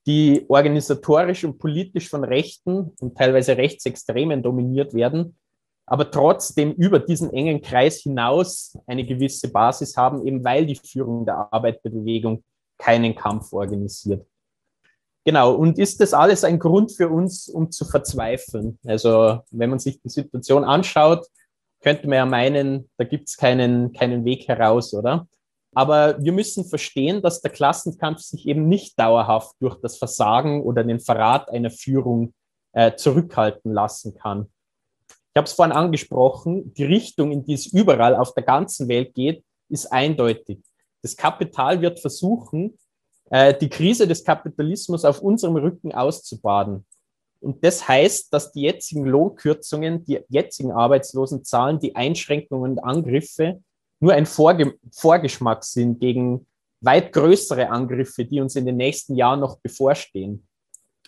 die 0.06 0.44
organisatorisch 0.48 1.44
und 1.44 1.58
politisch 1.58 2.08
von 2.08 2.22
Rechten 2.22 2.92
und 3.00 3.16
teilweise 3.16 3.56
Rechtsextremen 3.56 4.42
dominiert 4.42 4.94
werden, 4.94 5.36
aber 5.84 6.10
trotzdem 6.10 6.72
über 6.72 7.00
diesen 7.00 7.32
engen 7.32 7.60
Kreis 7.60 8.02
hinaus 8.02 8.78
eine 8.86 9.04
gewisse 9.04 9.50
Basis 9.50 9.96
haben, 9.96 10.24
eben 10.26 10.44
weil 10.44 10.66
die 10.66 10.76
Führung 10.76 11.24
der 11.24 11.52
Arbeiterbewegung 11.52 12.44
keinen 12.78 13.14
Kampf 13.14 13.52
organisiert. 13.52 14.26
Genau, 15.24 15.54
und 15.54 15.78
ist 15.78 16.00
das 16.00 16.14
alles 16.14 16.44
ein 16.44 16.60
Grund 16.60 16.92
für 16.92 17.08
uns, 17.08 17.48
um 17.48 17.72
zu 17.72 17.84
verzweifeln? 17.84 18.78
Also 18.84 19.40
wenn 19.50 19.70
man 19.70 19.80
sich 19.80 20.00
die 20.00 20.08
Situation 20.08 20.62
anschaut, 20.62 21.26
könnte 21.86 22.08
man 22.08 22.16
ja 22.16 22.26
meinen, 22.26 22.90
da 22.96 23.04
gibt 23.04 23.28
es 23.28 23.36
keinen, 23.36 23.92
keinen 23.92 24.24
Weg 24.24 24.48
heraus, 24.48 24.92
oder? 24.92 25.28
Aber 25.72 26.20
wir 26.20 26.32
müssen 26.32 26.64
verstehen, 26.64 27.22
dass 27.22 27.42
der 27.42 27.52
Klassenkampf 27.52 28.22
sich 28.22 28.48
eben 28.48 28.66
nicht 28.66 28.98
dauerhaft 28.98 29.54
durch 29.60 29.76
das 29.80 29.96
Versagen 29.96 30.64
oder 30.64 30.82
den 30.82 30.98
Verrat 30.98 31.48
einer 31.48 31.70
Führung 31.70 32.34
äh, 32.72 32.96
zurückhalten 32.96 33.72
lassen 33.72 34.16
kann. 34.16 34.48
Ich 35.08 35.36
habe 35.36 35.44
es 35.44 35.52
vorhin 35.52 35.76
angesprochen, 35.76 36.74
die 36.74 36.86
Richtung, 36.86 37.30
in 37.30 37.44
die 37.44 37.54
es 37.54 37.66
überall 37.66 38.16
auf 38.16 38.34
der 38.34 38.42
ganzen 38.42 38.88
Welt 38.88 39.14
geht, 39.14 39.44
ist 39.68 39.86
eindeutig. 39.92 40.58
Das 41.02 41.16
Kapital 41.16 41.80
wird 41.82 42.00
versuchen, 42.00 42.76
äh, 43.30 43.54
die 43.56 43.68
Krise 43.68 44.08
des 44.08 44.24
Kapitalismus 44.24 45.04
auf 45.04 45.20
unserem 45.22 45.54
Rücken 45.54 45.94
auszubaden. 45.94 46.84
Und 47.40 47.64
das 47.64 47.86
heißt, 47.86 48.32
dass 48.32 48.52
die 48.52 48.62
jetzigen 48.62 49.04
Lohnkürzungen, 49.04 50.04
die 50.04 50.20
jetzigen 50.28 50.72
Arbeitslosenzahlen, 50.72 51.78
die 51.78 51.94
Einschränkungen 51.94 52.72
und 52.72 52.78
Angriffe 52.78 53.60
nur 54.00 54.12
ein 54.12 54.26
Vorge 54.26 54.74
Vorgeschmack 54.92 55.64
sind 55.64 56.00
gegen 56.00 56.46
weit 56.80 57.12
größere 57.12 57.70
Angriffe, 57.70 58.24
die 58.24 58.40
uns 58.40 58.56
in 58.56 58.66
den 58.66 58.76
nächsten 58.76 59.14
Jahren 59.14 59.40
noch 59.40 59.58
bevorstehen. 59.58 60.46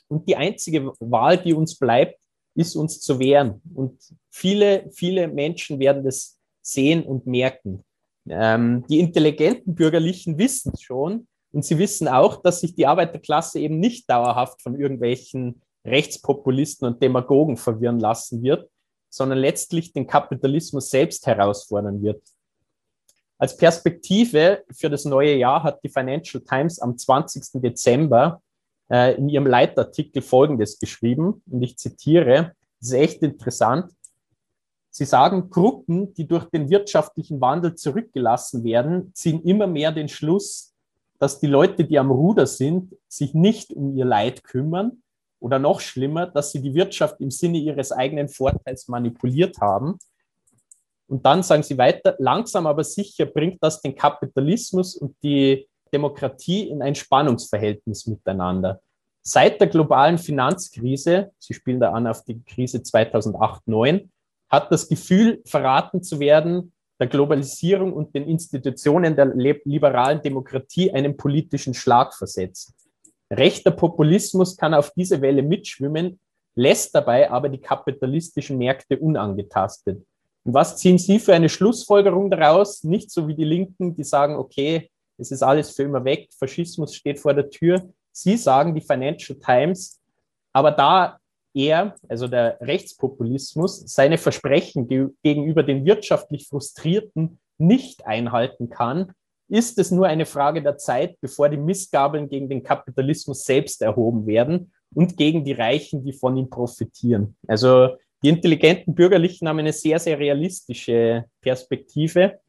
Und 0.08 0.28
die 0.28 0.36
einzige 0.36 0.92
Wahl, 1.00 1.38
die 1.38 1.52
uns 1.52 1.78
bleibt, 1.78 2.18
ist 2.54 2.74
uns 2.76 3.00
zu 3.00 3.18
wehren. 3.18 3.60
Und 3.74 4.00
viele, 4.30 4.88
viele 4.90 5.28
Menschen 5.28 5.78
werden 5.78 6.02
das 6.04 6.38
sehen 6.62 7.04
und 7.04 7.26
merken. 7.26 7.84
Ähm, 8.28 8.84
die 8.88 9.00
intelligenten 9.00 9.74
Bürgerlichen 9.74 10.38
wissen 10.38 10.72
es 10.74 10.82
schon. 10.82 11.28
Und 11.52 11.64
sie 11.64 11.78
wissen 11.78 12.08
auch, 12.08 12.42
dass 12.42 12.60
sich 12.60 12.74
die 12.74 12.86
Arbeiterklasse 12.86 13.60
eben 13.60 13.78
nicht 13.78 14.10
dauerhaft 14.10 14.60
von 14.62 14.78
irgendwelchen 14.78 15.62
Rechtspopulisten 15.90 16.86
und 16.86 17.02
Demagogen 17.02 17.56
verwirren 17.56 18.00
lassen 18.00 18.42
wird, 18.42 18.68
sondern 19.08 19.38
letztlich 19.38 19.92
den 19.92 20.06
Kapitalismus 20.06 20.90
selbst 20.90 21.26
herausfordern 21.26 22.02
wird. 22.02 22.22
Als 23.38 23.56
Perspektive 23.56 24.64
für 24.70 24.90
das 24.90 25.04
neue 25.04 25.36
Jahr 25.36 25.62
hat 25.62 25.82
die 25.84 25.88
Financial 25.88 26.42
Times 26.42 26.80
am 26.80 26.98
20. 26.98 27.62
Dezember 27.62 28.42
äh, 28.90 29.14
in 29.16 29.28
ihrem 29.28 29.46
Leitartikel 29.46 30.22
Folgendes 30.22 30.78
geschrieben, 30.78 31.42
und 31.48 31.62
ich 31.62 31.78
zitiere, 31.78 32.52
das 32.80 32.90
ist 32.90 32.94
echt 32.94 33.22
interessant. 33.22 33.92
Sie 34.90 35.04
sagen, 35.04 35.50
Gruppen, 35.50 36.12
die 36.14 36.26
durch 36.26 36.46
den 36.46 36.68
wirtschaftlichen 36.70 37.40
Wandel 37.40 37.76
zurückgelassen 37.76 38.64
werden, 38.64 39.12
ziehen 39.14 39.42
immer 39.42 39.68
mehr 39.68 39.92
den 39.92 40.08
Schluss, 40.08 40.74
dass 41.20 41.38
die 41.38 41.46
Leute, 41.46 41.84
die 41.84 41.98
am 41.98 42.10
Ruder 42.10 42.46
sind, 42.46 42.96
sich 43.06 43.34
nicht 43.34 43.72
um 43.72 43.96
ihr 43.96 44.04
Leid 44.04 44.42
kümmern, 44.42 45.02
oder 45.40 45.58
noch 45.58 45.80
schlimmer, 45.80 46.26
dass 46.26 46.52
sie 46.52 46.60
die 46.60 46.74
Wirtschaft 46.74 47.20
im 47.20 47.30
Sinne 47.30 47.58
ihres 47.58 47.92
eigenen 47.92 48.28
Vorteils 48.28 48.88
manipuliert 48.88 49.58
haben. 49.60 49.98
Und 51.06 51.24
dann 51.24 51.42
sagen 51.42 51.62
sie 51.62 51.78
weiter, 51.78 52.16
langsam 52.18 52.66
aber 52.66 52.84
sicher 52.84 53.26
bringt 53.26 53.62
das 53.62 53.80
den 53.80 53.94
Kapitalismus 53.94 54.96
und 54.96 55.16
die 55.22 55.66
Demokratie 55.92 56.68
in 56.68 56.82
ein 56.82 56.94
Spannungsverhältnis 56.94 58.06
miteinander. 58.06 58.80
Seit 59.22 59.60
der 59.60 59.68
globalen 59.68 60.18
Finanzkrise, 60.18 61.32
Sie 61.38 61.54
spielen 61.54 61.80
da 61.80 61.92
an 61.92 62.06
auf 62.06 62.24
die 62.24 62.42
Krise 62.44 62.78
2008-9, 62.78 64.08
hat 64.48 64.72
das 64.72 64.88
Gefühl, 64.88 65.42
verraten 65.44 66.02
zu 66.02 66.20
werden, 66.20 66.72
der 66.98 67.06
Globalisierung 67.06 67.92
und 67.92 68.14
den 68.14 68.26
Institutionen 68.26 69.14
der 69.14 69.26
liberalen 69.26 70.20
Demokratie 70.22 70.92
einen 70.92 71.16
politischen 71.16 71.74
Schlag 71.74 72.14
versetzt. 72.14 72.74
Rechter 73.30 73.70
Populismus 73.70 74.56
kann 74.56 74.74
auf 74.74 74.92
diese 74.92 75.20
Welle 75.20 75.42
mitschwimmen, 75.42 76.18
lässt 76.54 76.94
dabei 76.94 77.30
aber 77.30 77.48
die 77.48 77.60
kapitalistischen 77.60 78.58
Märkte 78.58 78.98
unangetastet. 78.98 80.04
Und 80.44 80.54
was 80.54 80.76
ziehen 80.78 80.98
Sie 80.98 81.18
für 81.18 81.34
eine 81.34 81.48
Schlussfolgerung 81.48 82.30
daraus? 82.30 82.82
Nicht 82.84 83.10
so 83.10 83.28
wie 83.28 83.34
die 83.34 83.44
Linken, 83.44 83.94
die 83.94 84.04
sagen, 84.04 84.36
okay, 84.36 84.90
es 85.18 85.30
ist 85.30 85.42
alles 85.42 85.70
für 85.70 85.82
immer 85.82 86.04
weg, 86.04 86.28
Faschismus 86.38 86.94
steht 86.94 87.18
vor 87.18 87.34
der 87.34 87.50
Tür. 87.50 87.88
Sie 88.12 88.36
sagen, 88.36 88.74
die 88.74 88.80
Financial 88.80 89.38
Times, 89.38 90.00
aber 90.52 90.70
da 90.70 91.18
er, 91.54 91.96
also 92.08 92.28
der 92.28 92.58
Rechtspopulismus, 92.60 93.82
seine 93.86 94.18
Versprechen 94.18 94.88
gegenüber 95.22 95.62
den 95.62 95.84
wirtschaftlich 95.84 96.48
Frustrierten 96.48 97.40
nicht 97.58 98.06
einhalten 98.06 98.70
kann, 98.70 99.12
ist 99.48 99.78
es 99.78 99.90
nur 99.90 100.06
eine 100.06 100.26
Frage 100.26 100.62
der 100.62 100.76
Zeit, 100.76 101.16
bevor 101.20 101.48
die 101.48 101.56
Missgabeln 101.56 102.28
gegen 102.28 102.48
den 102.48 102.62
Kapitalismus 102.62 103.44
selbst 103.44 103.82
erhoben 103.82 104.26
werden 104.26 104.72
und 104.94 105.16
gegen 105.16 105.44
die 105.44 105.52
Reichen, 105.52 106.04
die 106.04 106.12
von 106.12 106.36
ihm 106.36 106.50
profitieren. 106.50 107.36
Also 107.46 107.96
die 108.22 108.28
intelligenten 108.28 108.94
Bürgerlichen 108.94 109.48
haben 109.48 109.58
eine 109.58 109.72
sehr, 109.72 109.98
sehr 109.98 110.18
realistische 110.18 111.24
Perspektive. 111.40 112.40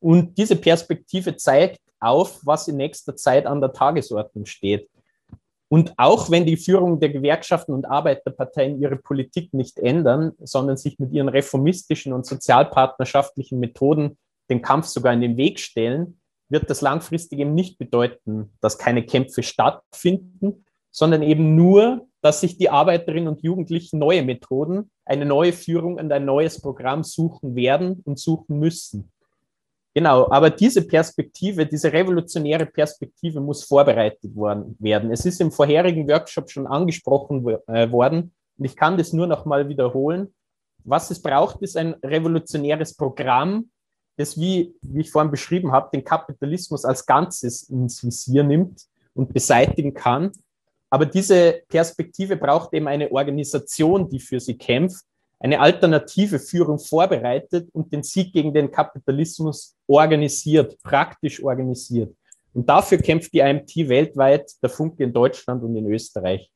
Und 0.00 0.38
diese 0.38 0.56
Perspektive 0.56 1.36
zeigt 1.36 1.80
auf, 2.00 2.40
was 2.44 2.68
in 2.68 2.76
nächster 2.76 3.16
Zeit 3.16 3.46
an 3.46 3.60
der 3.60 3.72
Tagesordnung 3.72 4.46
steht. 4.46 4.88
Und 5.68 5.92
auch 5.98 6.30
wenn 6.30 6.46
die 6.46 6.56
Führung 6.56 6.98
der 6.98 7.10
Gewerkschaften 7.10 7.72
und 7.72 7.84
Arbeiterparteien 7.84 8.80
ihre 8.80 8.96
Politik 8.96 9.52
nicht 9.52 9.78
ändern, 9.78 10.32
sondern 10.38 10.78
sich 10.78 10.98
mit 10.98 11.12
ihren 11.12 11.28
reformistischen 11.28 12.14
und 12.14 12.24
sozialpartnerschaftlichen 12.24 13.60
Methoden 13.60 14.16
den 14.50 14.62
Kampf 14.62 14.86
sogar 14.86 15.12
in 15.12 15.20
den 15.20 15.36
Weg 15.36 15.58
stellen, 15.58 16.20
wird 16.48 16.70
das 16.70 16.80
langfristig 16.80 17.38
eben 17.40 17.54
nicht 17.54 17.78
bedeuten, 17.78 18.52
dass 18.60 18.78
keine 18.78 19.04
Kämpfe 19.04 19.42
stattfinden, 19.42 20.64
sondern 20.90 21.22
eben 21.22 21.54
nur, 21.54 22.06
dass 22.22 22.40
sich 22.40 22.56
die 22.56 22.70
Arbeiterinnen 22.70 23.28
und 23.28 23.42
Jugendlichen 23.42 23.98
neue 23.98 24.22
Methoden, 24.22 24.90
eine 25.04 25.26
neue 25.26 25.52
Führung 25.52 25.96
und 25.96 26.10
ein 26.10 26.24
neues 26.24 26.60
Programm 26.60 27.04
suchen 27.04 27.54
werden 27.54 28.02
und 28.04 28.18
suchen 28.18 28.58
müssen. 28.58 29.12
Genau, 29.94 30.30
aber 30.30 30.50
diese 30.50 30.86
Perspektive, 30.86 31.66
diese 31.66 31.92
revolutionäre 31.92 32.66
Perspektive 32.66 33.40
muss 33.40 33.64
vorbereitet 33.64 34.34
worden, 34.34 34.76
werden. 34.78 35.10
Es 35.10 35.24
ist 35.26 35.40
im 35.40 35.50
vorherigen 35.50 36.08
Workshop 36.08 36.50
schon 36.50 36.66
angesprochen 36.66 37.46
äh, 37.66 37.90
worden 37.90 38.32
und 38.58 38.64
ich 38.64 38.76
kann 38.76 38.96
das 38.96 39.12
nur 39.12 39.26
noch 39.26 39.44
mal 39.44 39.68
wiederholen. 39.68 40.34
Was 40.84 41.10
es 41.10 41.20
braucht, 41.20 41.62
ist 41.62 41.76
ein 41.76 41.94
revolutionäres 42.04 42.94
Programm, 42.94 43.70
das, 44.18 44.38
wie, 44.38 44.74
wie 44.82 45.00
ich 45.00 45.10
vorhin 45.10 45.30
beschrieben 45.30 45.72
habe, 45.72 45.90
den 45.92 46.04
Kapitalismus 46.04 46.84
als 46.84 47.06
Ganzes 47.06 47.62
ins 47.70 48.04
Visier 48.04 48.42
nimmt 48.42 48.82
und 49.14 49.32
beseitigen 49.32 49.94
kann. 49.94 50.32
Aber 50.90 51.06
diese 51.06 51.62
Perspektive 51.68 52.36
braucht 52.36 52.74
eben 52.74 52.88
eine 52.88 53.10
Organisation, 53.10 54.08
die 54.08 54.20
für 54.20 54.40
sie 54.40 54.56
kämpft 54.56 55.04
eine 55.40 55.60
alternative 55.60 56.38
Führung 56.38 56.78
vorbereitet 56.78 57.68
und 57.72 57.92
den 57.92 58.02
Sieg 58.02 58.32
gegen 58.32 58.52
den 58.52 58.70
Kapitalismus 58.70 59.76
organisiert, 59.86 60.76
praktisch 60.82 61.42
organisiert. 61.42 62.14
Und 62.54 62.68
dafür 62.68 62.98
kämpft 62.98 63.32
die 63.32 63.38
IMT 63.38 63.88
weltweit, 63.88 64.50
der 64.62 64.70
Funke 64.70 65.04
in 65.04 65.12
Deutschland 65.12 65.62
und 65.62 65.76
in 65.76 65.86
Österreich. 65.86 66.50